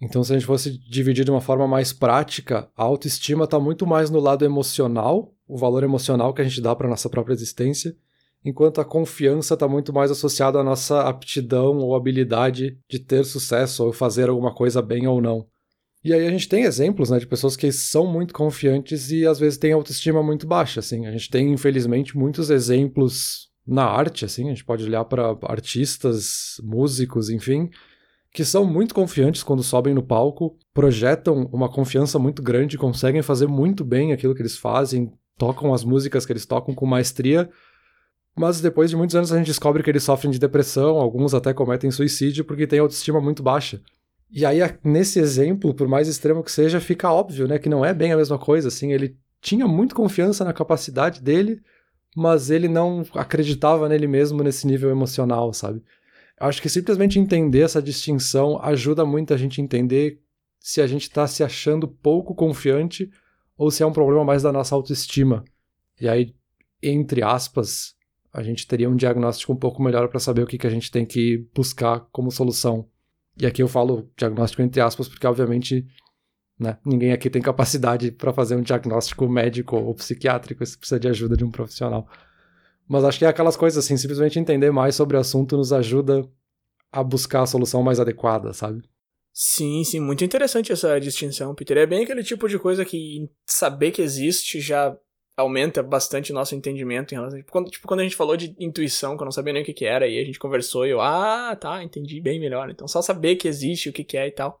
Então, 0.00 0.24
se 0.24 0.32
a 0.32 0.38
gente 0.38 0.46
fosse 0.46 0.78
dividir 0.88 1.22
de 1.22 1.30
uma 1.30 1.42
forma 1.42 1.68
mais 1.68 1.92
prática, 1.92 2.70
a 2.74 2.82
autoestima 2.82 3.44
está 3.44 3.60
muito 3.60 3.86
mais 3.86 4.08
no 4.08 4.20
lado 4.20 4.42
emocional, 4.42 5.34
o 5.46 5.58
valor 5.58 5.84
emocional 5.84 6.32
que 6.32 6.40
a 6.40 6.44
gente 6.44 6.62
dá 6.62 6.74
para 6.74 6.88
nossa 6.88 7.10
própria 7.10 7.34
existência, 7.34 7.94
enquanto 8.42 8.80
a 8.80 8.86
confiança 8.86 9.52
está 9.52 9.68
muito 9.68 9.92
mais 9.92 10.10
associada 10.10 10.58
à 10.58 10.64
nossa 10.64 11.02
aptidão 11.02 11.76
ou 11.76 11.94
habilidade 11.94 12.78
de 12.88 12.98
ter 12.98 13.22
sucesso 13.26 13.84
ou 13.84 13.92
fazer 13.92 14.30
alguma 14.30 14.54
coisa 14.54 14.80
bem 14.80 15.06
ou 15.06 15.20
não. 15.20 15.46
E 16.02 16.14
aí 16.14 16.26
a 16.26 16.30
gente 16.30 16.48
tem 16.48 16.64
exemplos, 16.64 17.10
né, 17.10 17.18
de 17.18 17.26
pessoas 17.26 17.56
que 17.56 17.70
são 17.70 18.06
muito 18.06 18.32
confiantes 18.32 19.10
e 19.10 19.26
às 19.26 19.38
vezes 19.38 19.58
têm 19.58 19.72
autoestima 19.72 20.22
muito 20.22 20.46
baixa, 20.46 20.80
assim. 20.80 21.06
A 21.06 21.12
gente 21.12 21.28
tem, 21.28 21.52
infelizmente, 21.52 22.16
muitos 22.16 22.48
exemplos 22.48 23.50
na 23.66 23.84
arte, 23.84 24.24
assim. 24.24 24.46
A 24.46 24.48
gente 24.50 24.64
pode 24.64 24.84
olhar 24.84 25.04
para 25.04 25.36
artistas, 25.42 26.54
músicos, 26.62 27.28
enfim, 27.28 27.68
que 28.32 28.44
são 28.44 28.64
muito 28.64 28.94
confiantes 28.94 29.42
quando 29.42 29.62
sobem 29.62 29.92
no 29.92 30.02
palco, 30.02 30.56
projetam 30.72 31.48
uma 31.52 31.68
confiança 31.68 32.18
muito 32.18 32.42
grande, 32.42 32.78
conseguem 32.78 33.20
fazer 33.22 33.46
muito 33.46 33.84
bem 33.84 34.12
aquilo 34.12 34.34
que 34.34 34.40
eles 34.40 34.56
fazem, 34.56 35.12
tocam 35.36 35.74
as 35.74 35.84
músicas 35.84 36.24
que 36.24 36.32
eles 36.32 36.46
tocam 36.46 36.74
com 36.74 36.86
maestria, 36.86 37.50
mas 38.36 38.60
depois 38.60 38.88
de 38.88 38.96
muitos 38.96 39.16
anos 39.16 39.32
a 39.32 39.36
gente 39.36 39.48
descobre 39.48 39.82
que 39.82 39.90
eles 39.90 40.04
sofrem 40.04 40.30
de 40.30 40.38
depressão, 40.38 40.96
alguns 40.96 41.34
até 41.34 41.52
cometem 41.52 41.90
suicídio 41.90 42.44
porque 42.44 42.66
têm 42.66 42.78
autoestima 42.78 43.20
muito 43.20 43.42
baixa. 43.42 43.82
E 44.32 44.46
aí, 44.46 44.60
nesse 44.84 45.18
exemplo, 45.18 45.74
por 45.74 45.88
mais 45.88 46.06
extremo 46.06 46.42
que 46.42 46.52
seja, 46.52 46.80
fica 46.80 47.12
óbvio, 47.12 47.48
né, 47.48 47.58
que 47.58 47.68
não 47.68 47.84
é 47.84 47.92
bem 47.92 48.12
a 48.12 48.16
mesma 48.16 48.38
coisa, 48.38 48.68
assim, 48.68 48.92
ele 48.92 49.16
tinha 49.40 49.66
muito 49.66 49.94
confiança 49.94 50.44
na 50.44 50.52
capacidade 50.52 51.20
dele, 51.20 51.60
mas 52.16 52.50
ele 52.50 52.68
não 52.68 53.04
acreditava 53.14 53.88
nele 53.88 54.06
mesmo 54.06 54.42
nesse 54.42 54.66
nível 54.66 54.90
emocional, 54.90 55.52
sabe? 55.52 55.82
Acho 56.38 56.62
que 56.62 56.68
simplesmente 56.68 57.18
entender 57.18 57.60
essa 57.60 57.82
distinção 57.82 58.58
ajuda 58.62 59.04
muito 59.04 59.34
a 59.34 59.36
gente 59.36 59.60
entender 59.60 60.20
se 60.58 60.80
a 60.80 60.86
gente 60.86 61.02
está 61.02 61.26
se 61.26 61.42
achando 61.42 61.88
pouco 61.88 62.34
confiante 62.34 63.10
ou 63.56 63.70
se 63.70 63.82
é 63.82 63.86
um 63.86 63.92
problema 63.92 64.24
mais 64.24 64.42
da 64.42 64.52
nossa 64.52 64.74
autoestima. 64.74 65.44
E 66.00 66.08
aí, 66.08 66.34
entre 66.82 67.22
aspas, 67.22 67.94
a 68.32 68.42
gente 68.42 68.66
teria 68.66 68.88
um 68.88 68.96
diagnóstico 68.96 69.52
um 69.52 69.56
pouco 69.56 69.82
melhor 69.82 70.08
para 70.08 70.20
saber 70.20 70.42
o 70.42 70.46
que, 70.46 70.56
que 70.56 70.66
a 70.66 70.70
gente 70.70 70.90
tem 70.90 71.04
que 71.04 71.46
buscar 71.54 72.00
como 72.12 72.30
solução. 72.30 72.88
E 73.38 73.46
aqui 73.46 73.62
eu 73.62 73.68
falo 73.68 74.10
diagnóstico 74.16 74.62
entre 74.62 74.80
aspas, 74.80 75.08
porque 75.08 75.26
obviamente 75.26 75.86
né, 76.58 76.78
ninguém 76.84 77.12
aqui 77.12 77.30
tem 77.30 77.40
capacidade 77.40 78.10
para 78.12 78.32
fazer 78.32 78.56
um 78.56 78.62
diagnóstico 78.62 79.28
médico 79.28 79.76
ou 79.76 79.94
psiquiátrico, 79.94 80.62
isso 80.62 80.78
precisa 80.78 81.00
de 81.00 81.08
ajuda 81.08 81.36
de 81.36 81.44
um 81.44 81.50
profissional. 81.50 82.08
Mas 82.88 83.04
acho 83.04 83.18
que 83.18 83.24
é 83.24 83.28
aquelas 83.28 83.56
coisas 83.56 83.84
assim, 83.84 83.96
simplesmente 83.96 84.38
entender 84.38 84.70
mais 84.70 84.94
sobre 84.94 85.16
o 85.16 85.20
assunto 85.20 85.56
nos 85.56 85.72
ajuda 85.72 86.28
a 86.92 87.02
buscar 87.04 87.42
a 87.42 87.46
solução 87.46 87.82
mais 87.82 88.00
adequada, 88.00 88.52
sabe? 88.52 88.82
Sim, 89.32 89.84
sim, 89.84 90.00
muito 90.00 90.24
interessante 90.24 90.72
essa 90.72 90.98
distinção, 91.00 91.54
Peter. 91.54 91.78
É 91.78 91.86
bem 91.86 92.02
aquele 92.02 92.22
tipo 92.22 92.48
de 92.48 92.58
coisa 92.58 92.84
que 92.84 93.30
saber 93.46 93.92
que 93.92 94.02
existe 94.02 94.60
já 94.60 94.96
aumenta 95.40 95.82
bastante 95.82 96.32
o 96.32 96.34
nosso 96.34 96.54
entendimento 96.54 97.12
em 97.12 97.16
relação. 97.16 97.38
Tipo 97.38 97.52
quando, 97.52 97.70
tipo, 97.70 97.88
quando 97.88 98.00
a 98.00 98.02
gente 98.02 98.16
falou 98.16 98.36
de 98.36 98.54
intuição, 98.58 99.16
que 99.16 99.22
eu 99.22 99.24
não 99.26 99.32
sabia 99.32 99.52
nem 99.52 99.62
o 99.62 99.64
que, 99.64 99.72
que 99.72 99.84
era, 99.84 100.06
e 100.06 100.18
a 100.18 100.24
gente 100.24 100.38
conversou 100.38 100.86
e 100.86 100.90
eu, 100.90 101.00
ah, 101.00 101.56
tá, 101.56 101.82
entendi 101.82 102.20
bem 102.20 102.38
melhor. 102.40 102.70
Então 102.70 102.86
só 102.86 103.02
saber 103.02 103.36
que 103.36 103.48
existe, 103.48 103.88
o 103.88 103.92
que, 103.92 104.04
que 104.04 104.16
é 104.16 104.28
e 104.28 104.30
tal. 104.32 104.60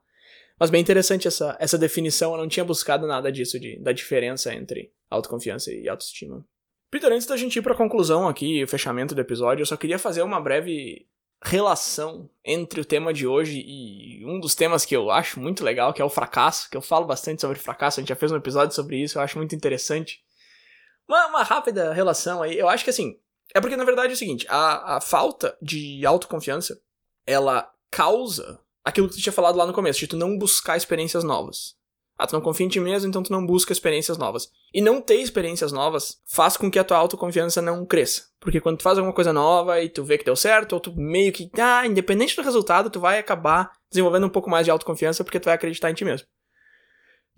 Mas 0.58 0.68
bem 0.68 0.80
interessante 0.80 1.26
essa, 1.26 1.56
essa 1.58 1.78
definição, 1.78 2.32
eu 2.32 2.38
não 2.38 2.48
tinha 2.48 2.64
buscado 2.64 3.06
nada 3.06 3.32
disso, 3.32 3.58
de, 3.58 3.78
da 3.78 3.92
diferença 3.92 4.54
entre 4.54 4.92
autoconfiança 5.08 5.72
e 5.72 5.88
autoestima. 5.88 6.44
Peter, 6.90 7.10
antes 7.12 7.26
da 7.26 7.36
gente 7.36 7.56
ir 7.56 7.62
pra 7.62 7.74
conclusão 7.74 8.28
aqui, 8.28 8.62
o 8.62 8.68
fechamento 8.68 9.14
do 9.14 9.20
episódio, 9.20 9.62
eu 9.62 9.66
só 9.66 9.76
queria 9.76 9.98
fazer 9.98 10.22
uma 10.22 10.40
breve 10.40 11.06
relação 11.42 12.28
entre 12.44 12.80
o 12.80 12.84
tema 12.84 13.12
de 13.12 13.26
hoje 13.26 13.64
e 13.66 14.24
um 14.26 14.38
dos 14.38 14.54
temas 14.54 14.84
que 14.84 14.94
eu 14.94 15.10
acho 15.10 15.40
muito 15.40 15.64
legal, 15.64 15.92
que 15.94 16.02
é 16.02 16.04
o 16.04 16.10
fracasso, 16.10 16.68
que 16.68 16.76
eu 16.76 16.82
falo 16.82 17.06
bastante 17.06 17.40
sobre 17.40 17.58
fracasso, 17.58 17.98
a 17.98 18.02
gente 18.02 18.10
já 18.10 18.16
fez 18.16 18.30
um 18.30 18.36
episódio 18.36 18.74
sobre 18.74 19.02
isso, 19.02 19.18
eu 19.18 19.22
acho 19.22 19.38
muito 19.38 19.54
interessante. 19.54 20.22
Uma, 21.10 21.26
uma 21.26 21.42
rápida 21.42 21.92
relação 21.92 22.40
aí. 22.40 22.56
Eu 22.56 22.68
acho 22.68 22.84
que 22.84 22.90
assim. 22.90 23.18
É 23.52 23.60
porque, 23.60 23.76
na 23.76 23.82
verdade, 23.82 24.12
é 24.12 24.14
o 24.14 24.16
seguinte: 24.16 24.46
a, 24.48 24.96
a 24.96 25.00
falta 25.00 25.58
de 25.60 26.06
autoconfiança 26.06 26.80
ela 27.26 27.68
causa 27.90 28.60
aquilo 28.84 29.08
que 29.08 29.16
tu 29.16 29.20
tinha 29.20 29.32
falado 29.32 29.56
lá 29.56 29.66
no 29.66 29.72
começo, 29.72 29.98
de 29.98 30.06
tu 30.06 30.16
não 30.16 30.38
buscar 30.38 30.76
experiências 30.76 31.24
novas. 31.24 31.74
Ah, 32.16 32.28
tu 32.28 32.34
não 32.34 32.40
confia 32.40 32.64
em 32.64 32.68
ti 32.68 32.78
mesmo, 32.78 33.08
então 33.08 33.24
tu 33.24 33.32
não 33.32 33.44
busca 33.44 33.72
experiências 33.72 34.18
novas. 34.18 34.52
E 34.72 34.80
não 34.80 35.00
ter 35.00 35.16
experiências 35.16 35.72
novas 35.72 36.20
faz 36.26 36.56
com 36.56 36.70
que 36.70 36.78
a 36.78 36.84
tua 36.84 36.98
autoconfiança 36.98 37.60
não 37.60 37.84
cresça. 37.84 38.26
Porque 38.38 38.60
quando 38.60 38.76
tu 38.76 38.84
faz 38.84 38.96
alguma 38.96 39.14
coisa 39.14 39.32
nova 39.32 39.82
e 39.82 39.88
tu 39.88 40.04
vê 40.04 40.16
que 40.16 40.24
deu 40.24 40.36
certo, 40.36 40.74
ou 40.74 40.80
tu 40.80 40.94
meio 40.94 41.32
que, 41.32 41.50
ah, 41.58 41.84
independente 41.86 42.36
do 42.36 42.42
resultado, 42.42 42.88
tu 42.88 43.00
vai 43.00 43.18
acabar 43.18 43.72
desenvolvendo 43.90 44.26
um 44.26 44.30
pouco 44.30 44.48
mais 44.48 44.64
de 44.64 44.70
autoconfiança 44.70 45.24
porque 45.24 45.40
tu 45.40 45.46
vai 45.46 45.54
acreditar 45.54 45.90
em 45.90 45.94
ti 45.94 46.04
mesmo. 46.04 46.28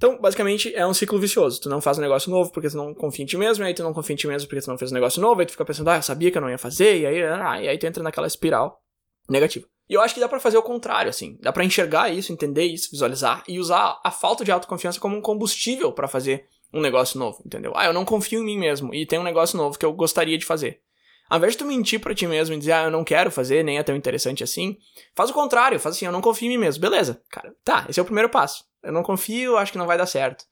Então, 0.03 0.19
basicamente, 0.21 0.75
é 0.75 0.85
um 0.85 0.93
ciclo 0.93 1.17
vicioso. 1.17 1.61
Tu 1.61 1.69
não 1.69 1.81
faz 1.81 1.97
um 1.97 2.01
negócio 2.01 2.29
novo 2.29 2.51
porque 2.51 2.69
tu 2.69 2.77
não 2.77 2.93
confia 2.93 3.23
em 3.23 3.27
ti 3.27 3.37
mesmo, 3.37 3.63
e 3.63 3.69
aí 3.69 3.73
tu 3.73 3.85
não 3.85 3.95
confia 3.95 4.15
em 4.15 4.17
ti 4.17 4.27
mesmo 4.27 4.49
porque 4.49 4.61
tu 4.61 4.69
não 4.69 4.77
fez 4.77 4.91
um 4.91 4.95
negócio 4.95 5.23
novo, 5.23 5.39
aí 5.39 5.47
tu 5.47 5.53
fica 5.53 5.65
pensando, 5.65 5.89
ah, 5.91 5.95
eu 5.95 6.03
sabia 6.03 6.29
que 6.29 6.37
eu 6.37 6.43
não 6.43 6.51
ia 6.51 6.59
fazer, 6.59 6.99
e 6.99 7.07
aí, 7.07 7.23
ah, 7.23 7.63
e 7.63 7.69
aí 7.69 7.79
tu 7.79 7.87
entra 7.87 8.03
naquela 8.03 8.27
espiral 8.27 8.83
negativa. 9.31 9.65
E 9.89 9.95
eu 9.95 10.01
acho 10.01 10.13
que 10.13 10.19
dá 10.19 10.29
para 10.29 10.41
fazer 10.41 10.59
o 10.59 10.63
contrário, 10.63 11.09
assim. 11.09 11.39
Dá 11.41 11.53
para 11.53 11.65
enxergar 11.65 12.09
isso, 12.13 12.33
entender 12.33 12.65
isso, 12.65 12.91
visualizar 12.91 13.45
e 13.47 13.61
usar 13.61 14.01
a 14.03 14.11
falta 14.11 14.45
de 14.45 14.51
autoconfiança 14.51 14.99
como 14.99 15.17
um 15.17 15.21
combustível 15.21 15.93
para 15.93 16.09
fazer 16.09 16.47
um 16.75 16.81
negócio 16.81 17.17
novo, 17.17 17.41
entendeu? 17.47 17.73
Ah, 17.77 17.87
eu 17.87 17.93
não 17.93 18.05
confio 18.05 18.41
em 18.41 18.45
mim 18.45 18.59
mesmo 18.59 18.93
e 18.93 19.07
tem 19.07 19.21
um 19.21 19.25
negócio 19.25 19.57
novo 19.57 19.79
que 19.79 19.87
eu 19.87 19.93
gostaria 19.93 20.37
de 20.37 20.45
fazer. 20.45 20.81
Ao 21.31 21.39
invés 21.39 21.53
de 21.53 21.59
tu 21.59 21.65
mentir 21.65 22.01
para 22.01 22.13
ti 22.13 22.27
mesmo 22.27 22.57
e 22.57 22.59
dizer, 22.59 22.73
ah, 22.73 22.85
eu 22.87 22.91
não 22.91 23.05
quero 23.05 23.31
fazer, 23.31 23.63
nem 23.63 23.79
é 23.79 23.85
tão 23.85 23.95
interessante 23.95 24.43
assim, 24.43 24.77
faz 25.15 25.31
o 25.31 25.33
contrário, 25.33 25.79
faz 25.79 25.95
assim, 25.95 26.07
eu 26.07 26.13
não 26.13 26.21
confio 26.21 26.47
em 26.47 26.49
mim 26.49 26.59
mesmo. 26.59 26.81
Beleza, 26.81 27.23
cara, 27.31 27.55
tá, 27.63 27.87
esse 27.89 28.01
é 28.01 28.03
o 28.03 28.07
primeiro 28.07 28.29
passo. 28.29 28.72
Eu 28.83 28.93
não 28.93 29.03
confio, 29.03 29.57
acho 29.57 29.72
que 29.72 29.78
não 29.78 29.87
vai 29.87 29.99
dar 29.99 30.07
certo. 30.07 30.45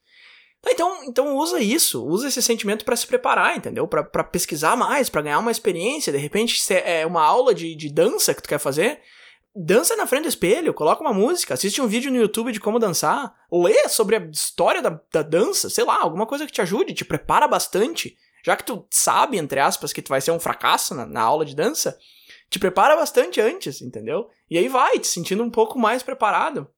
Tá, 0.60 0.70
então, 0.72 1.04
então 1.04 1.36
usa 1.36 1.58
isso, 1.60 2.04
usa 2.06 2.28
esse 2.28 2.42
sentimento 2.42 2.84
para 2.84 2.96
se 2.96 3.06
preparar, 3.06 3.56
entendeu? 3.56 3.88
para 3.88 4.24
pesquisar 4.24 4.76
mais, 4.76 5.08
para 5.08 5.22
ganhar 5.22 5.38
uma 5.38 5.50
experiência. 5.50 6.12
De 6.12 6.18
repente, 6.18 6.60
se 6.60 6.74
é 6.74 7.06
uma 7.06 7.22
aula 7.22 7.54
de, 7.54 7.74
de 7.74 7.90
dança 7.90 8.34
que 8.34 8.42
tu 8.42 8.48
quer 8.48 8.58
fazer, 8.58 9.00
dança 9.54 9.96
na 9.96 10.06
frente 10.06 10.24
do 10.24 10.28
espelho, 10.28 10.74
coloca 10.74 11.00
uma 11.00 11.14
música, 11.14 11.54
assiste 11.54 11.80
um 11.80 11.86
vídeo 11.86 12.10
no 12.10 12.18
YouTube 12.18 12.52
de 12.52 12.60
como 12.60 12.78
dançar, 12.78 13.34
lê 13.50 13.88
sobre 13.88 14.16
a 14.16 14.20
história 14.20 14.82
da, 14.82 15.00
da 15.12 15.22
dança, 15.22 15.70
sei 15.70 15.84
lá, 15.84 15.98
alguma 16.00 16.26
coisa 16.26 16.46
que 16.46 16.52
te 16.52 16.60
ajude, 16.60 16.94
te 16.94 17.04
prepara 17.04 17.48
bastante. 17.48 18.16
Já 18.44 18.56
que 18.56 18.64
tu 18.64 18.86
sabe, 18.90 19.38
entre 19.38 19.60
aspas, 19.60 19.92
que 19.92 20.02
tu 20.02 20.08
vai 20.08 20.20
ser 20.20 20.30
um 20.30 20.40
fracasso 20.40 20.94
na, 20.94 21.06
na 21.06 21.22
aula 21.22 21.44
de 21.44 21.54
dança, 21.54 21.98
te 22.48 22.58
prepara 22.58 22.96
bastante 22.96 23.40
antes, 23.40 23.80
entendeu? 23.80 24.28
E 24.50 24.58
aí 24.58 24.68
vai, 24.68 24.98
te 24.98 25.06
sentindo 25.06 25.42
um 25.42 25.50
pouco 25.50 25.78
mais 25.78 26.02
preparado. 26.02 26.68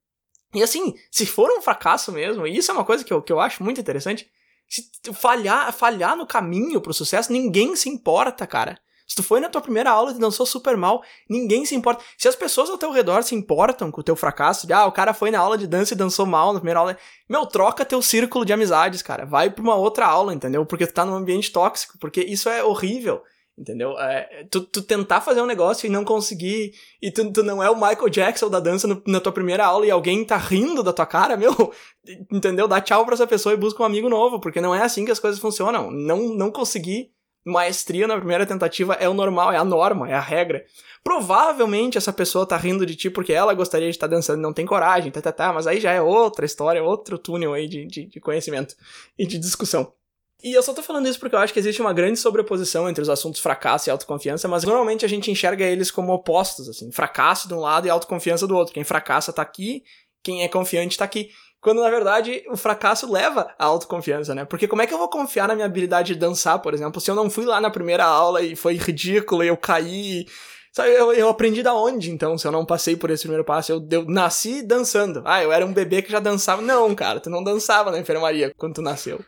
E 0.55 0.63
assim, 0.63 0.95
se 1.11 1.27
for 1.27 1.51
um 1.51 1.63
fracasso 1.63 2.13
mesmo, 2.13 2.47
e 2.47 2.57
isso 2.57 2.71
é 2.71 2.75
uma 2.75 2.85
coisa 2.85 3.05
que 3.05 3.13
eu, 3.13 3.23
que 3.23 3.33
eu 3.33 3.41
acho 3.41 3.63
muito 3.63 3.81
interessante, 3.81 4.31
Se 4.69 4.91
falhar, 5.13 5.73
falhar 5.73 6.17
no 6.17 6.27
caminho 6.27 6.81
pro 6.81 6.95
sucesso, 6.95 7.33
ninguém 7.33 7.77
se 7.77 7.89
importa, 7.89 8.47
cara. 8.47 8.79
Se 9.07 9.17
tu 9.17 9.23
foi 9.23 9.41
na 9.41 9.49
tua 9.51 9.61
primeira 9.61 9.91
aula 9.91 10.13
e 10.13 10.19
dançou 10.19 10.47
super 10.47 10.75
mal, 10.75 11.03
ninguém 11.29 11.67
se 11.67 11.75
importa. 11.75 12.03
Se 12.17 12.29
as 12.29 12.35
pessoas 12.35 12.71
ao 12.71 12.79
teu 12.79 12.91
redor 12.91 13.23
se 13.23 13.35
importam 13.35 13.91
com 13.91 14.01
o 14.01 14.05
teu 14.05 14.17
fracasso, 14.17 14.67
de, 14.67 14.73
ah, 14.73 14.87
o 14.87 14.93
cara 14.93 15.13
foi 15.13 15.31
na 15.31 15.39
aula 15.39 15.59
de 15.59 15.67
dança 15.67 15.93
e 15.93 15.97
dançou 15.97 16.25
mal 16.25 16.55
na 16.55 16.61
primeira 16.61 16.81
aula, 16.81 16.97
meu, 17.29 17.45
troca 17.45 17.85
teu 17.85 18.01
círculo 18.01 18.45
de 18.47 18.55
amizades, 18.55 19.03
cara. 19.03 19.27
Vai 19.27 19.51
pra 19.51 19.63
uma 19.63 19.75
outra 19.75 20.07
aula, 20.07 20.33
entendeu? 20.33 20.65
Porque 20.65 20.87
tu 20.87 20.95
tá 20.95 21.05
num 21.05 21.15
ambiente 21.15 21.53
tóxico, 21.53 21.99
porque 21.99 22.23
isso 22.23 22.49
é 22.49 22.65
horrível. 22.65 23.23
Entendeu? 23.57 23.99
É, 23.99 24.47
tu, 24.51 24.63
tu, 24.63 24.83
tentar 24.83 25.21
fazer 25.21 25.43
um 25.43 25.47
negócio 25.47 25.87
e 25.87 25.91
não 25.91 26.05
conseguir, 26.05 26.73
e 27.03 27.11
tu, 27.11 27.31
tu 27.31 27.43
não 27.43 27.63
é 27.63 27.69
o 27.69 27.75
Michael 27.75 28.09
Jackson 28.09 28.49
da 28.49 28.59
dança 28.59 28.89
no, 28.89 29.03
na 29.07 29.21
tua 29.21 29.31
primeira 29.31 29.67
aula 29.67 29.85
e 29.85 29.91
alguém 29.91 30.25
tá 30.25 30.39
rindo 30.39 30.83
da 30.83 30.93
tua 30.93 31.05
cara, 31.05 31.37
meu, 31.37 31.73
entendeu? 32.33 32.67
Dá 32.67 32.81
tchau 32.81 33.05
pra 33.05 33.15
essa 33.15 33.27
pessoa 33.27 33.53
e 33.53 33.59
busca 33.59 33.83
um 33.83 33.87
amigo 33.87 34.09
novo, 34.09 34.41
porque 34.41 34.61
não 34.61 34.75
é 34.75 34.83
assim 34.83 35.05
que 35.05 35.11
as 35.11 35.21
coisas 35.21 35.39
funcionam. 35.39 35.91
Não, 35.91 36.35
não 36.35 36.51
conseguir 36.51 37.11
maestria 37.45 38.07
na 38.07 38.17
primeira 38.17 38.47
tentativa 38.47 38.95
é 38.95 39.09
o 39.09 39.15
normal, 39.15 39.53
é 39.53 39.59
a 39.59 39.65
norma, 39.65 40.09
é 40.09 40.15
a 40.15 40.21
regra. 40.21 40.65
Provavelmente 41.05 41.99
essa 41.99 42.13
pessoa 42.13 42.47
tá 42.47 42.57
rindo 42.57 42.87
de 42.87 42.95
ti 42.95 43.11
porque 43.11 43.33
ela 43.33 43.53
gostaria 43.53 43.89
de 43.89 43.97
estar 43.97 44.09
tá 44.09 44.15
dançando 44.15 44.39
e 44.39 44.43
não 44.43 44.53
tem 44.53 44.65
coragem, 44.65 45.11
tá, 45.11 45.21
tá, 45.21 45.33
tá, 45.33 45.53
mas 45.53 45.67
aí 45.67 45.81
já 45.81 45.93
é 45.93 46.01
outra 46.01 46.47
história, 46.47 46.83
outro 46.83 47.19
túnel 47.19 47.53
aí 47.53 47.69
de, 47.69 47.87
de, 47.87 48.07
de 48.07 48.21
conhecimento 48.21 48.75
e 49.19 49.27
de 49.27 49.39
discussão. 49.39 49.93
E 50.43 50.55
eu 50.55 50.63
só 50.63 50.75
tô 50.75 50.83
falando 50.83 51.09
isso 51.09 51.21
porque 51.21 51.37
eu 51.37 51.39
acho 51.39 51.53
que 51.53 51.59
existe 51.61 51.81
uma 51.81 51.93
grande 51.93 52.19
sobreposição 52.19 52.89
entre 52.89 53.01
os 53.01 53.09
assuntos 53.09 53.41
fracasso 53.41 53.89
e 53.89 53.91
autoconfiança, 53.91 54.49
mas 54.49 54.65
normalmente 54.65 55.05
a 55.05 55.09
gente 55.09 55.31
enxerga 55.31 55.65
eles 55.65 55.91
como 55.91 56.13
opostos, 56.13 56.69
assim, 56.69 56.91
fracasso 56.91 57.47
de 57.47 57.55
um 57.55 57.61
lado 57.61 57.87
e 57.87 57.91
autoconfiança 57.91 58.45
do 58.47 58.57
outro. 58.57 58.75
Quem 58.75 58.83
fracassa 58.83 59.33
tá 59.33 59.41
aqui, 59.41 59.85
quem 60.21 60.43
é 60.43 60.49
confiante 60.49 60.99
tá 60.99 61.05
aqui. 61.05 61.31
Quando 61.61 61.81
na 61.81 61.89
verdade 61.89 62.43
o 62.49 62.57
fracasso 62.57 63.11
leva 63.11 63.55
à 63.57 63.67
autoconfiança, 63.67 64.35
né? 64.35 64.45
Porque 64.45 64.67
como 64.67 64.83
é 64.83 64.87
que 64.87 64.93
eu 64.93 64.99
vou 64.99 65.09
confiar 65.09 65.47
na 65.47 65.55
minha 65.55 65.67
habilidade 65.67 66.13
de 66.13 66.19
dançar, 66.19 66.59
por 66.59 66.75
exemplo, 66.75 67.01
se 67.01 67.09
eu 67.09 67.15
não 67.15 67.31
fui 67.31 67.45
lá 67.45 67.61
na 67.61 67.71
primeira 67.71 68.05
aula 68.05 68.43
e 68.43 68.57
foi 68.57 68.75
ridículo 68.75 69.45
e 69.45 69.49
eu 69.49 69.57
caí. 69.57 70.27
Sabe, 70.73 70.91
eu, 70.91 71.13
eu 71.13 71.29
aprendi 71.29 71.63
da 71.63 71.75
onde, 71.75 72.11
então, 72.11 72.37
se 72.37 72.47
eu 72.47 72.51
não 72.51 72.65
passei 72.65 72.97
por 72.97 73.11
esse 73.11 73.23
primeiro 73.23 73.45
passo? 73.45 73.71
Eu, 73.71 73.87
eu 73.91 74.07
nasci 74.07 74.63
dançando. 74.63 75.23
Ah, 75.25 75.43
eu 75.43 75.53
era 75.53 75.65
um 75.65 75.73
bebê 75.73 76.03
que 76.03 76.11
já 76.11 76.19
dançava. 76.19 76.63
Não, 76.63 76.93
cara, 76.97 77.21
tu 77.21 77.31
não 77.31 77.45
dançava 77.45 77.93
na 77.93 77.99
enfermaria 77.99 78.53
quando 78.57 78.75
tu 78.75 78.83
nasceu. 78.83 79.23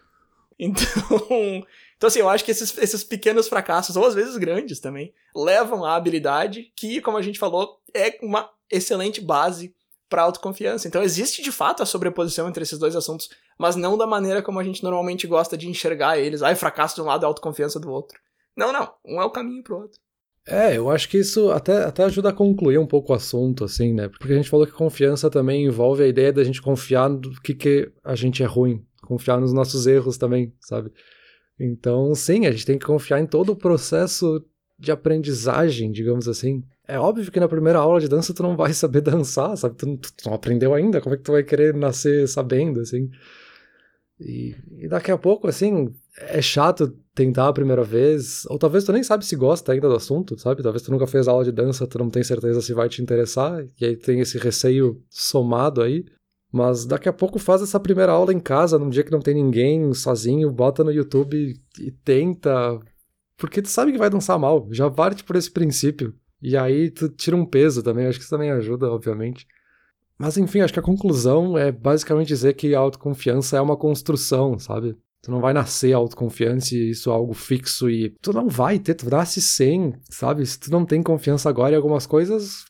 Então, 0.59 0.85
então 1.97 2.09
assim, 2.09 2.21
eu 2.21 2.29
acho 2.29 2.45
que 2.45 2.51
esses, 2.51 2.77
esses 2.79 3.05
pequenos 3.05 3.49
fracassos, 3.49 3.97
ou 3.97 4.05
às 4.05 4.15
vezes 4.15 4.37
grandes 4.37 4.81
também, 4.81 5.13
levam 5.35 5.85
à 5.85 5.97
habilidade 5.97 6.73
que, 6.77 7.01
como 7.01 7.17
a 7.17 7.23
gente 7.23 7.39
falou, 7.39 7.81
é 7.95 8.19
uma 8.23 8.51
excelente 8.71 9.21
base 9.21 9.75
para 10.09 10.23
autoconfiança. 10.23 10.87
Então 10.87 11.03
existe 11.03 11.43
de 11.43 11.51
fato 11.51 11.83
a 11.83 11.87
sobreposição 11.87 12.49
entre 12.49 12.63
esses 12.63 12.79
dois 12.79 12.95
assuntos, 12.95 13.29
mas 13.59 13.77
não 13.77 13.99
da 13.99 14.07
maneira 14.07 14.43
como 14.43 14.61
a 14.61 14.65
gente 14.65 14.83
normalmente 14.83 15.27
gosta 15.27 15.57
de 15.57 15.69
enxergar 15.69 16.19
eles. 16.19 16.43
Ai, 16.43 16.55
fracasso 16.55 16.95
de 16.95 17.03
um 17.03 17.07
lado 17.07 17.27
autoconfiança 17.27 17.81
do 17.81 17.91
outro. 17.91 18.19
Não, 18.57 18.73
não. 18.73 18.93
Um 19.05 19.21
é 19.21 19.25
o 19.25 19.31
caminho 19.31 19.63
pro 19.63 19.79
outro. 19.79 19.99
É, 20.47 20.77
eu 20.77 20.91
acho 20.91 21.09
que 21.09 21.19
isso 21.19 21.51
até, 21.51 21.85
até 21.85 22.05
ajuda 22.05 22.29
a 22.29 22.33
concluir 22.33 22.79
um 22.79 22.87
pouco 22.87 23.13
o 23.13 23.17
assunto, 23.17 23.65
assim, 23.65 23.95
né? 23.95 24.09
Porque 24.09 24.31
a 24.31 24.37
gente 24.37 24.51
falou 24.51 24.67
que 24.67 24.73
confiança 24.73 25.31
também 25.31 25.65
envolve 25.65 26.03
a 26.03 26.07
ideia 26.07 26.33
da 26.33 26.45
gente 26.45 26.61
confiar 26.61 27.09
no 27.09 27.21
que, 27.41 27.55
que 27.55 27.91
a 28.05 28.15
gente 28.15 28.43
é 28.43 28.47
ruim, 28.47 28.85
confiar 29.05 29.41
nos 29.41 29.53
nossos 29.53 29.87
erros 29.87 30.17
também, 30.19 30.53
sabe? 30.61 30.91
Então, 31.59 32.15
sim, 32.15 32.47
a 32.47 32.51
gente 32.51 32.67
tem 32.67 32.79
que 32.79 32.87
confiar 32.87 33.21
em 33.21 33.27
todo 33.27 33.51
o 33.51 33.57
processo 33.57 34.45
de 34.79 34.91
aprendizagem, 34.91 35.93
digamos 35.93 36.29
assim. 36.29 36.63
É 36.87 36.99
óbvio 36.99 37.31
que 37.31 37.41
na 37.41 37.49
primeira 37.49 37.79
aula 37.79 38.01
de 38.01 38.09
dança 38.09 38.35
tu 38.35 38.43
não 38.43 38.57
vai 38.57 38.73
saber 38.73 39.01
dançar, 39.03 39.57
sabe? 39.57 39.77
Tu, 39.77 39.97
tu, 39.97 40.13
tu 40.13 40.27
não 40.27 40.35
aprendeu 40.35 40.75
ainda, 40.75 41.01
como 41.01 41.15
é 41.15 41.19
que 41.19 41.25
tu 41.25 41.33
vai 41.33 41.43
querer 41.43 41.75
nascer 41.75 42.29
sabendo, 42.29 42.81
assim? 42.81 43.09
E, 44.21 44.55
e, 44.79 44.89
daqui 44.89 45.11
a 45.11 45.19
pouco, 45.19 45.49
assim, 45.49 45.93
é 46.19 46.41
chato 46.41 46.97
tentar 47.15 47.49
a 47.49 47.53
primeira 47.53 47.83
vez, 47.83 48.45
ou 48.47 48.59
talvez 48.59 48.85
tu 48.85 48.93
nem 48.93 49.03
sabe 49.03 49.25
se 49.25 49.35
gosta 49.35 49.73
ainda 49.73 49.89
do 49.89 49.95
assunto, 49.95 50.39
sabe? 50.39 50.63
Talvez 50.63 50.83
tu 50.83 50.91
nunca 50.91 51.07
fez 51.07 51.27
aula 51.27 51.45
de 51.45 51.53
dança, 51.53 51.87
tu 51.87 51.99
não 51.99 52.11
tem 52.11 52.23
certeza 52.23 52.61
se 52.61 52.73
vai 52.73 52.89
te 52.89 53.03
interessar, 53.03 53.65
e 53.81 53.85
aí 53.85 53.97
tem 53.97 54.21
esse 54.21 54.39
receio 54.39 55.03
somado 55.11 55.83
aí. 55.83 56.05
Mas 56.55 56.87
daqui 56.87 57.09
a 57.09 57.13
pouco 57.13 57.37
faz 57.37 57.63
essa 57.63 57.81
primeira 57.81 58.13
aula 58.13 58.33
em 58.33 58.39
casa, 58.39 58.79
num 58.79 58.89
dia 58.89 59.03
que 59.03 59.11
não 59.11 59.19
tem 59.19 59.35
ninguém, 59.35 59.93
sozinho, 59.93 60.53
bota 60.53 60.85
no 60.85 60.93
YouTube 60.93 61.61
e, 61.81 61.91
tenta. 62.05 62.79
Porque 63.37 63.61
tu 63.61 63.69
sabe 63.69 63.91
que 63.91 63.99
vai 63.99 64.09
dançar 64.09 64.39
mal, 64.39 64.69
já 64.71 64.89
parte 64.89 65.25
por 65.25 65.35
esse 65.35 65.51
princípio. 65.51 66.15
E 66.41 66.57
aí 66.57 66.93
tu 66.93 67.09
tira 67.09 67.35
um 67.35 67.45
peso 67.45 67.83
também, 67.83 68.07
acho 68.07 68.21
que 68.21 68.23
isso 68.23 68.31
também 68.31 68.53
ajuda, 68.53 68.89
obviamente. 68.89 69.49
Mas 70.17 70.37
enfim, 70.37 70.61
acho 70.61 70.73
que 70.73 70.79
a 70.79 70.83
conclusão 70.83 71.59
é 71.59 71.73
basicamente 71.73 72.29
dizer 72.29 72.55
que 72.55 72.73
a 72.73 72.79
autoconfiança 72.79 73.57
é 73.57 73.61
uma 73.61 73.77
construção, 73.77 74.57
sabe? 74.57 74.97
Tu 75.23 75.33
não 75.33 75.41
vai 75.41 75.53
nascer 75.53 75.93
autoconfiante 75.93 76.77
e 76.77 76.91
isso 76.91 77.11
é 77.11 77.13
algo 77.13 77.35
fixo 77.35 77.91
e 77.91 78.11
tu 78.23 78.33
não 78.33 78.49
vai 78.49 78.79
ter, 78.79 78.95
tu 78.95 79.11
nasce 79.11 79.41
sem, 79.41 79.93
sabe? 80.09 80.47
Se 80.47 80.61
tu 80.61 80.71
não 80.71 80.87
tem 80.87 81.03
confiança 81.03 81.49
agora 81.49 81.73
em 81.73 81.77
algumas 81.77 82.07
coisas, 82.07 82.65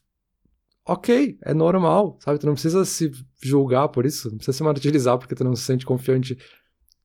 ok, 0.87 1.39
é 1.43 1.55
normal, 1.55 2.19
sabe? 2.21 2.39
Tu 2.39 2.47
não 2.47 2.55
precisa 2.55 2.85
se 2.85 3.11
julgar 3.43 3.89
por 3.89 4.05
isso, 4.05 4.31
não 4.31 4.37
precisa 4.37 4.57
se 4.57 4.63
martirizar 4.63 5.19
porque 5.19 5.35
tu 5.35 5.45
não 5.45 5.57
se 5.57 5.63
sente 5.63 5.87
confiante. 5.87 6.37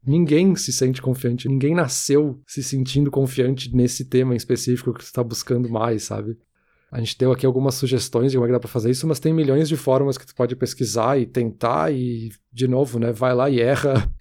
Ninguém 0.06 0.56
se 0.56 0.72
sente 0.72 1.02
confiante, 1.02 1.48
ninguém 1.48 1.76
nasceu 1.76 2.42
se 2.48 2.64
sentindo 2.64 3.12
confiante 3.12 3.74
nesse 3.76 4.06
tema 4.06 4.34
em 4.34 4.38
específico 4.38 4.94
que 4.94 5.04
tu 5.04 5.12
tá 5.12 5.24
buscando 5.24 5.70
mais, 5.70 6.04
sabe? 6.04 6.38
A 6.92 7.00
gente 7.00 7.18
deu 7.18 7.32
aqui 7.32 7.46
algumas 7.46 7.76
sugestões 7.76 8.32
de 8.32 8.38
como 8.38 8.46
é 8.46 8.50
que 8.50 8.54
dá 8.54 8.60
pra 8.60 8.68
fazer 8.68 8.90
isso, 8.90 9.06
mas 9.06 9.20
tem 9.20 9.32
milhões 9.32 9.70
de 9.70 9.78
formas 9.78 10.18
que 10.18 10.26
tu 10.26 10.34
pode 10.34 10.56
pesquisar 10.56 11.20
e 11.20 11.26
tentar 11.26 11.94
e, 11.94 12.32
de 12.52 12.68
novo, 12.68 12.98
né, 12.98 13.12
vai 13.12 13.34
lá 13.34 13.50
e 13.50 13.60
erra. 13.60 14.10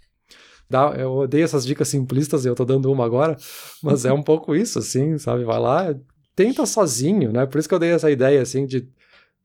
Dá, 0.71 0.95
eu 0.99 1.13
odeio 1.13 1.45
essas 1.45 1.65
dicas 1.65 1.89
simplistas 1.89 2.45
e 2.45 2.49
eu 2.49 2.55
tô 2.55 2.63
dando 2.63 2.93
uma 2.93 3.03
agora, 3.03 3.39
mas 3.83 4.05
é 4.05 4.13
um 4.13 4.23
pouco 4.23 4.55
isso, 4.55 4.79
assim, 4.79 5.17
sabe? 5.17 5.43
Vai 5.43 5.59
lá, 5.59 5.95
tenta 6.37 6.67
sozinho, 6.67 7.33
né? 7.33 7.47
Por 7.47 7.59
isso 7.59 7.67
que 7.67 7.75
eu 7.75 7.79
dei 7.79 7.93
essa 7.93 8.11
ideia, 8.11 8.43
assim, 8.43 8.67
de 8.67 8.87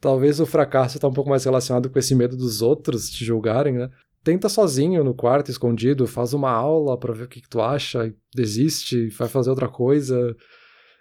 talvez 0.04 0.42
o 0.42 0.46
fracasso 0.46 1.00
tá 1.00 1.08
um 1.08 1.14
pouco 1.14 1.30
mais 1.30 1.46
relacionado 1.46 1.90
com 1.90 1.98
esse 1.98 2.14
medo 2.14 2.36
dos 2.36 2.62
outros 2.62 3.10
te 3.10 3.24
julgarem, 3.24 3.76
né? 3.76 3.90
Tenta 4.22 4.50
sozinho 4.50 5.02
no 5.02 5.14
quarto, 5.14 5.50
escondido, 5.50 6.06
faz 6.06 6.34
uma 6.34 6.52
aula 6.52 7.00
para 7.00 7.14
ver 7.14 7.24
o 7.24 7.28
que, 7.28 7.40
que 7.40 7.48
tu 7.48 7.62
acha, 7.62 8.14
desiste, 8.36 9.08
vai 9.08 9.30
fazer 9.30 9.50
outra 9.50 9.70
coisa. 9.70 10.36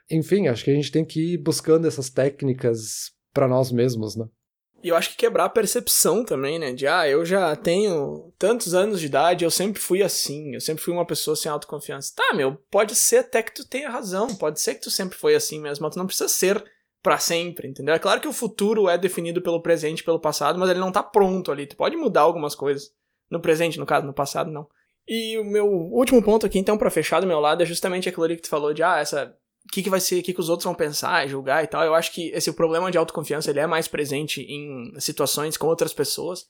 Enfim, 0.09 0.47
acho 0.47 0.65
que 0.65 0.71
a 0.71 0.75
gente 0.75 0.93
tem 0.93 1.05
que 1.05 1.35
ir 1.35 1.39
buscando 1.39 1.87
essas 1.87 2.11
técnicas 2.11 3.11
para 3.35 3.49
nós 3.49 3.73
mesmos, 3.73 4.15
né? 4.15 4.27
E 4.85 4.89
eu 4.89 4.97
acho 4.97 5.11
que 5.11 5.17
quebrar 5.17 5.47
a 5.47 5.49
percepção 5.49 6.25
também, 6.25 6.59
né? 6.59 6.73
De, 6.73 6.87
ah, 6.87 7.09
eu 7.09 7.25
já 7.25 7.55
tenho 7.57 8.33
tantos 8.39 8.73
anos 8.73 9.01
de 9.01 9.07
idade, 9.07 9.45
eu 9.45 9.51
sempre 9.51 9.81
fui 9.81 10.01
assim, 10.01 10.55
eu 10.55 10.61
sempre 10.61 10.83
fui 10.83 10.93
uma 10.93 11.07
pessoa 11.07 11.35
sem 11.35 11.51
autoconfiança. 11.51 12.13
Tá, 12.17 12.35
meu, 12.35 12.57
pode 12.71 12.95
ser 12.95 13.19
até 13.19 13.43
que 13.43 13.55
tu 13.55 13.67
tenha 13.67 13.91
razão, 13.91 14.29
pode 14.37 14.61
ser 14.61 14.75
que 14.75 14.83
tu 14.83 14.91
sempre 14.91 15.19
foi 15.19 15.35
assim 15.35 15.61
mesmo, 15.61 15.85
mas 15.85 15.95
tu 15.95 15.99
não 15.99 16.07
precisa 16.07 16.29
ser 16.29 16.65
para 17.03 17.19
sempre, 17.19 17.69
entendeu? 17.69 17.95
É 17.95 17.99
claro 17.99 18.21
que 18.21 18.29
o 18.29 18.33
futuro 18.33 18.89
é 18.89 18.97
definido 18.97 19.43
pelo 19.43 19.61
presente 19.61 20.05
pelo 20.05 20.21
passado, 20.21 20.59
mas 20.59 20.71
ele 20.71 20.79
não 20.79 20.93
tá 20.93 21.03
pronto 21.03 21.51
ali. 21.51 21.67
Tu 21.67 21.77
pode 21.77 21.97
mudar 21.97 22.21
algumas 22.21 22.55
coisas. 22.55 22.93
No 23.29 23.41
presente, 23.41 23.79
no 23.79 23.87
caso, 23.87 24.07
no 24.07 24.13
passado, 24.13 24.51
não. 24.51 24.69
E 25.09 25.37
o 25.39 25.45
meu 25.45 25.67
último 25.67 26.23
ponto 26.23 26.47
aqui, 26.47 26.59
então, 26.59 26.79
para 26.79 26.91
fechar 26.91 27.21
do 27.21 27.27
meu 27.27 27.41
lado, 27.41 27.63
é 27.63 27.67
justamente 27.67 28.09
aquilo 28.09 28.25
ali 28.25 28.37
que 28.37 28.43
tu 28.43 28.49
falou 28.49 28.73
de, 28.73 28.83
ah, 28.83 28.99
essa. 28.99 29.35
O 29.65 29.73
que, 29.73 29.83
que 29.83 29.91
vai 29.91 30.01
ser, 30.01 30.21
o 30.21 30.23
que, 30.23 30.35
que 30.35 30.41
os 30.41 30.49
outros 30.49 30.65
vão 30.65 30.75
pensar, 30.75 31.27
julgar 31.29 31.63
e 31.63 31.67
tal. 31.67 31.85
Eu 31.85 31.95
acho 31.95 32.13
que 32.13 32.31
esse 32.31 32.53
problema 32.53 32.91
de 32.91 32.99
autoconfiança 32.99 33.51
ele 33.51 33.61
é 33.61 33.67
mais 33.67 33.89
presente 33.89 34.43
em 34.43 34.93
situações 34.99 35.57
com 35.57 35.67
outras 35.67 35.93
pessoas. 35.93 36.47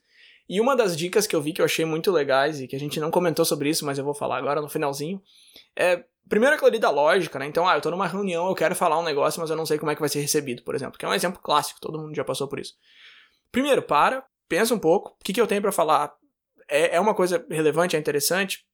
E 0.53 0.61
uma 0.61 0.77
das 0.77 0.95
dicas 0.95 1.27
que 1.27 1.35
eu 1.35 1.41
vi 1.41 1.55
que 1.55 1.63
eu 1.63 1.65
achei 1.65 1.83
muito 1.83 2.13
legais 2.13 2.61
e 2.61 2.69
que 2.69 2.77
a 2.77 2.79
gente 2.79 3.01
não 3.01 3.11
comentou 3.11 3.43
sobre 3.43 3.71
isso, 3.71 3.87
mas 3.87 3.97
eu 3.97 4.05
vou 4.05 4.13
falar 4.13 4.37
agora 4.37 4.61
no 4.61 4.69
finalzinho, 4.69 5.19
é 5.75 6.05
Primeiro 6.29 6.55
aquilo 6.55 6.69
ali 6.69 6.79
da 6.79 6.89
lógica, 6.89 7.39
né? 7.39 7.47
Então, 7.47 7.67
ah, 7.67 7.75
eu 7.75 7.81
tô 7.81 7.91
numa 7.91 8.07
reunião, 8.07 8.49
eu 8.49 8.55
quero 8.55 8.77
falar 8.77 8.99
um 8.99 9.03
negócio, 9.03 9.41
mas 9.41 9.51
eu 9.51 9.57
não 9.57 9.67
sei 9.67 9.79
como 9.79 9.91
é 9.91 9.95
que 9.95 10.01
vai 10.01 10.09
ser 10.09 10.21
recebido, 10.21 10.63
por 10.63 10.75
exemplo. 10.75 10.97
Que 10.99 11.05
é 11.05 11.09
um 11.09 11.13
exemplo 11.13 11.41
clássico, 11.43 11.81
todo 11.81 11.99
mundo 11.99 12.15
já 12.15 12.25
passou 12.25 12.47
por 12.47 12.61
isso. 12.61 12.75
Primeiro, 13.51 13.83
para, 13.83 14.25
pensa 14.49 14.73
um 14.73 14.79
pouco, 14.79 15.11
o 15.11 15.25
que, 15.25 15.33
que 15.33 15.41
eu 15.41 15.47
tenho 15.47 15.61
para 15.61 15.73
falar? 15.73 16.15
É, 16.69 16.97
é 16.97 17.01
uma 17.01 17.13
coisa 17.13 17.45
relevante, 17.51 17.97
é 17.97 17.99
interessante? 17.99 18.65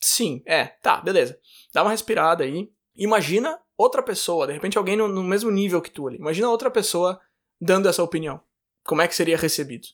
Sim, 0.00 0.42
é, 0.46 0.66
tá, 0.80 1.00
beleza. 1.00 1.38
Dá 1.74 1.82
uma 1.82 1.90
respirada 1.90 2.44
aí. 2.44 2.70
Imagina 2.96 3.58
outra 3.76 4.02
pessoa, 4.02 4.46
de 4.46 4.52
repente 4.52 4.78
alguém 4.78 4.96
no, 4.96 5.08
no 5.08 5.24
mesmo 5.24 5.50
nível 5.50 5.82
que 5.82 5.90
tu 5.90 6.06
ali. 6.06 6.16
Imagina 6.18 6.48
outra 6.48 6.70
pessoa 6.70 7.20
dando 7.60 7.88
essa 7.88 8.02
opinião. 8.02 8.40
Como 8.84 9.02
é 9.02 9.08
que 9.08 9.14
seria 9.14 9.36
recebido? 9.36 9.88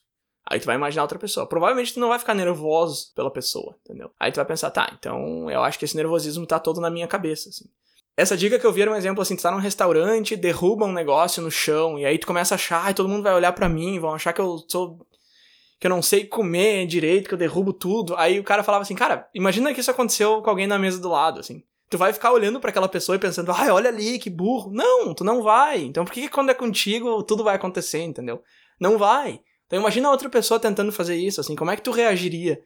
Aí 0.50 0.58
tu 0.58 0.66
vai 0.66 0.76
imaginar 0.76 1.02
outra 1.02 1.18
pessoa. 1.18 1.46
Provavelmente 1.46 1.92
tu 1.92 2.00
não 2.00 2.08
vai 2.08 2.18
ficar 2.18 2.34
nervoso 2.34 3.12
pela 3.14 3.30
pessoa, 3.30 3.76
entendeu? 3.84 4.10
Aí 4.18 4.32
tu 4.32 4.36
vai 4.36 4.46
pensar, 4.46 4.70
tá, 4.70 4.90
então 4.98 5.50
eu 5.50 5.62
acho 5.62 5.78
que 5.78 5.84
esse 5.84 5.96
nervosismo 5.96 6.46
tá 6.46 6.58
todo 6.58 6.80
na 6.80 6.90
minha 6.90 7.06
cabeça, 7.06 7.50
assim. 7.50 7.66
Essa 8.16 8.36
dica 8.36 8.58
que 8.58 8.66
eu 8.66 8.72
vi 8.72 8.82
era 8.82 8.90
um 8.90 8.96
exemplo 8.96 9.22
assim, 9.22 9.36
tu 9.36 9.42
tá 9.42 9.50
num 9.50 9.58
restaurante, 9.58 10.34
derruba 10.34 10.86
um 10.86 10.92
negócio 10.92 11.42
no 11.42 11.50
chão, 11.50 11.98
e 11.98 12.04
aí 12.04 12.18
tu 12.18 12.26
começa 12.26 12.54
a 12.54 12.56
achar, 12.56 12.84
ai, 12.84 12.94
todo 12.94 13.08
mundo 13.08 13.22
vai 13.22 13.34
olhar 13.34 13.52
para 13.52 13.68
mim, 13.68 14.00
vão 14.00 14.14
achar 14.14 14.32
que 14.32 14.40
eu 14.40 14.58
sou 14.66 15.06
que 15.78 15.86
eu 15.86 15.90
não 15.90 16.02
sei 16.02 16.26
comer 16.26 16.86
direito, 16.86 17.28
que 17.28 17.34
eu 17.34 17.38
derrubo 17.38 17.72
tudo. 17.72 18.16
Aí 18.16 18.40
o 18.40 18.44
cara 18.44 18.64
falava 18.64 18.82
assim, 18.82 18.96
cara, 18.96 19.28
imagina 19.32 19.72
que 19.72 19.78
isso 19.78 19.90
aconteceu 19.90 20.42
com 20.42 20.50
alguém 20.50 20.66
na 20.66 20.78
mesa 20.78 20.98
do 20.98 21.08
lado, 21.08 21.38
assim. 21.38 21.62
Tu 21.88 21.96
vai 21.96 22.12
ficar 22.12 22.32
olhando 22.32 22.58
para 22.58 22.70
aquela 22.70 22.88
pessoa 22.88 23.14
e 23.14 23.20
pensando, 23.20 23.52
ai, 23.52 23.70
olha 23.70 23.88
ali, 23.88 24.18
que 24.18 24.28
burro. 24.28 24.72
Não, 24.72 25.14
tu 25.14 25.22
não 25.22 25.42
vai. 25.42 25.82
Então 25.82 26.04
por 26.04 26.12
que, 26.12 26.22
que 26.22 26.28
quando 26.28 26.50
é 26.50 26.54
contigo 26.54 27.22
tudo 27.22 27.44
vai 27.44 27.54
acontecer, 27.54 28.02
entendeu? 28.02 28.42
Não 28.80 28.98
vai. 28.98 29.40
Então 29.68 29.78
imagina 29.78 30.10
outra 30.10 30.28
pessoa 30.28 30.58
tentando 30.58 30.90
fazer 30.90 31.14
isso, 31.14 31.40
assim, 31.40 31.54
como 31.54 31.70
é 31.70 31.76
que 31.76 31.82
tu 31.82 31.92
reagiria? 31.92 32.60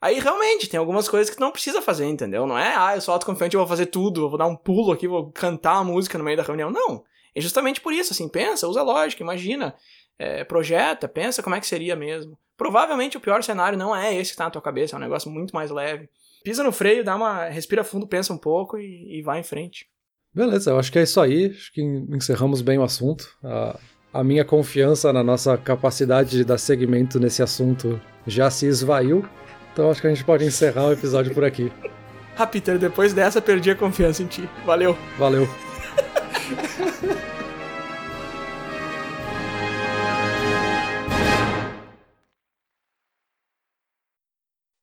Aí 0.00 0.20
realmente 0.20 0.68
tem 0.68 0.78
algumas 0.78 1.08
coisas 1.08 1.30
que 1.30 1.36
tu 1.36 1.40
não 1.40 1.50
precisa 1.50 1.80
fazer, 1.80 2.04
entendeu? 2.04 2.46
Não 2.46 2.58
é, 2.58 2.74
ah, 2.76 2.94
eu 2.94 3.00
sou 3.00 3.12
autoconfiante, 3.12 3.54
eu 3.54 3.60
vou 3.60 3.66
fazer 3.66 3.86
tudo, 3.86 4.26
eu 4.26 4.28
vou 4.28 4.38
dar 4.38 4.46
um 4.46 4.54
pulo 4.54 4.92
aqui, 4.92 5.08
vou 5.08 5.32
cantar 5.32 5.76
a 5.76 5.84
música 5.84 6.18
no 6.18 6.24
meio 6.24 6.36
da 6.36 6.42
reunião. 6.42 6.70
Não. 6.70 7.02
É 7.34 7.40
justamente 7.40 7.80
por 7.80 7.92
isso, 7.92 8.12
assim, 8.12 8.28
pensa, 8.28 8.68
usa 8.68 8.82
lógica, 8.82 9.22
imagina, 9.22 9.74
é, 10.18 10.44
projeta, 10.44 11.08
pensa 11.08 11.42
como 11.42 11.56
é 11.56 11.60
que 11.60 11.66
seria 11.66 11.96
mesmo. 11.96 12.38
Provavelmente 12.56 13.16
o 13.16 13.20
pior 13.20 13.42
cenário 13.42 13.78
não 13.78 13.96
é 13.96 14.14
esse 14.14 14.32
que 14.32 14.36
tá 14.36 14.44
na 14.44 14.50
tua 14.50 14.62
cabeça, 14.62 14.94
é 14.94 14.98
um 14.98 15.02
negócio 15.02 15.30
muito 15.30 15.54
mais 15.54 15.70
leve. 15.70 16.08
Pisa 16.44 16.62
no 16.62 16.70
freio, 16.70 17.02
dá 17.02 17.16
uma. 17.16 17.46
respira 17.46 17.82
fundo, 17.82 18.06
pensa 18.06 18.32
um 18.32 18.38
pouco 18.38 18.76
e, 18.76 19.18
e 19.18 19.22
vai 19.22 19.40
em 19.40 19.42
frente. 19.42 19.88
Beleza, 20.34 20.70
eu 20.70 20.78
acho 20.78 20.92
que 20.92 20.98
é 20.98 21.02
isso 21.02 21.20
aí. 21.20 21.46
Acho 21.46 21.72
que 21.72 21.80
encerramos 21.82 22.60
bem 22.60 22.78
o 22.78 22.82
assunto. 22.82 23.26
A, 23.42 23.78
a 24.14 24.22
minha 24.22 24.44
confiança 24.44 25.12
na 25.12 25.24
nossa 25.24 25.58
capacidade 25.58 26.30
de 26.30 26.44
dar 26.44 26.56
segmento 26.56 27.18
nesse 27.18 27.42
assunto 27.42 28.00
já 28.24 28.48
se 28.48 28.64
esvaiu. 28.64 29.24
Então 29.72 29.90
acho 29.90 30.00
que 30.00 30.06
a 30.06 30.10
gente 30.10 30.24
pode 30.24 30.44
encerrar 30.44 30.86
o 30.86 30.92
episódio 30.92 31.34
por 31.34 31.44
aqui. 31.44 31.72
Ah, 32.36 32.48
Peter, 32.48 32.76
depois 32.80 33.14
dessa 33.14 33.40
perdi 33.40 33.70
a 33.70 33.76
confiança 33.76 34.20
em 34.20 34.26
ti. 34.26 34.50
Valeu. 34.66 34.98
Valeu. 35.16 35.46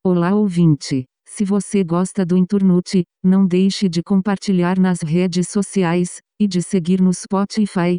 Olá 0.02 0.34
ouvinte. 0.34 1.04
Se 1.26 1.44
você 1.44 1.84
gosta 1.84 2.24
do 2.24 2.38
Inturnute, 2.38 3.04
não 3.22 3.46
deixe 3.46 3.86
de 3.86 4.02
compartilhar 4.02 4.78
nas 4.78 5.02
redes 5.02 5.50
sociais 5.50 6.22
e 6.40 6.48
de 6.48 6.62
seguir 6.62 7.02
no 7.02 7.12
Spotify 7.12 7.98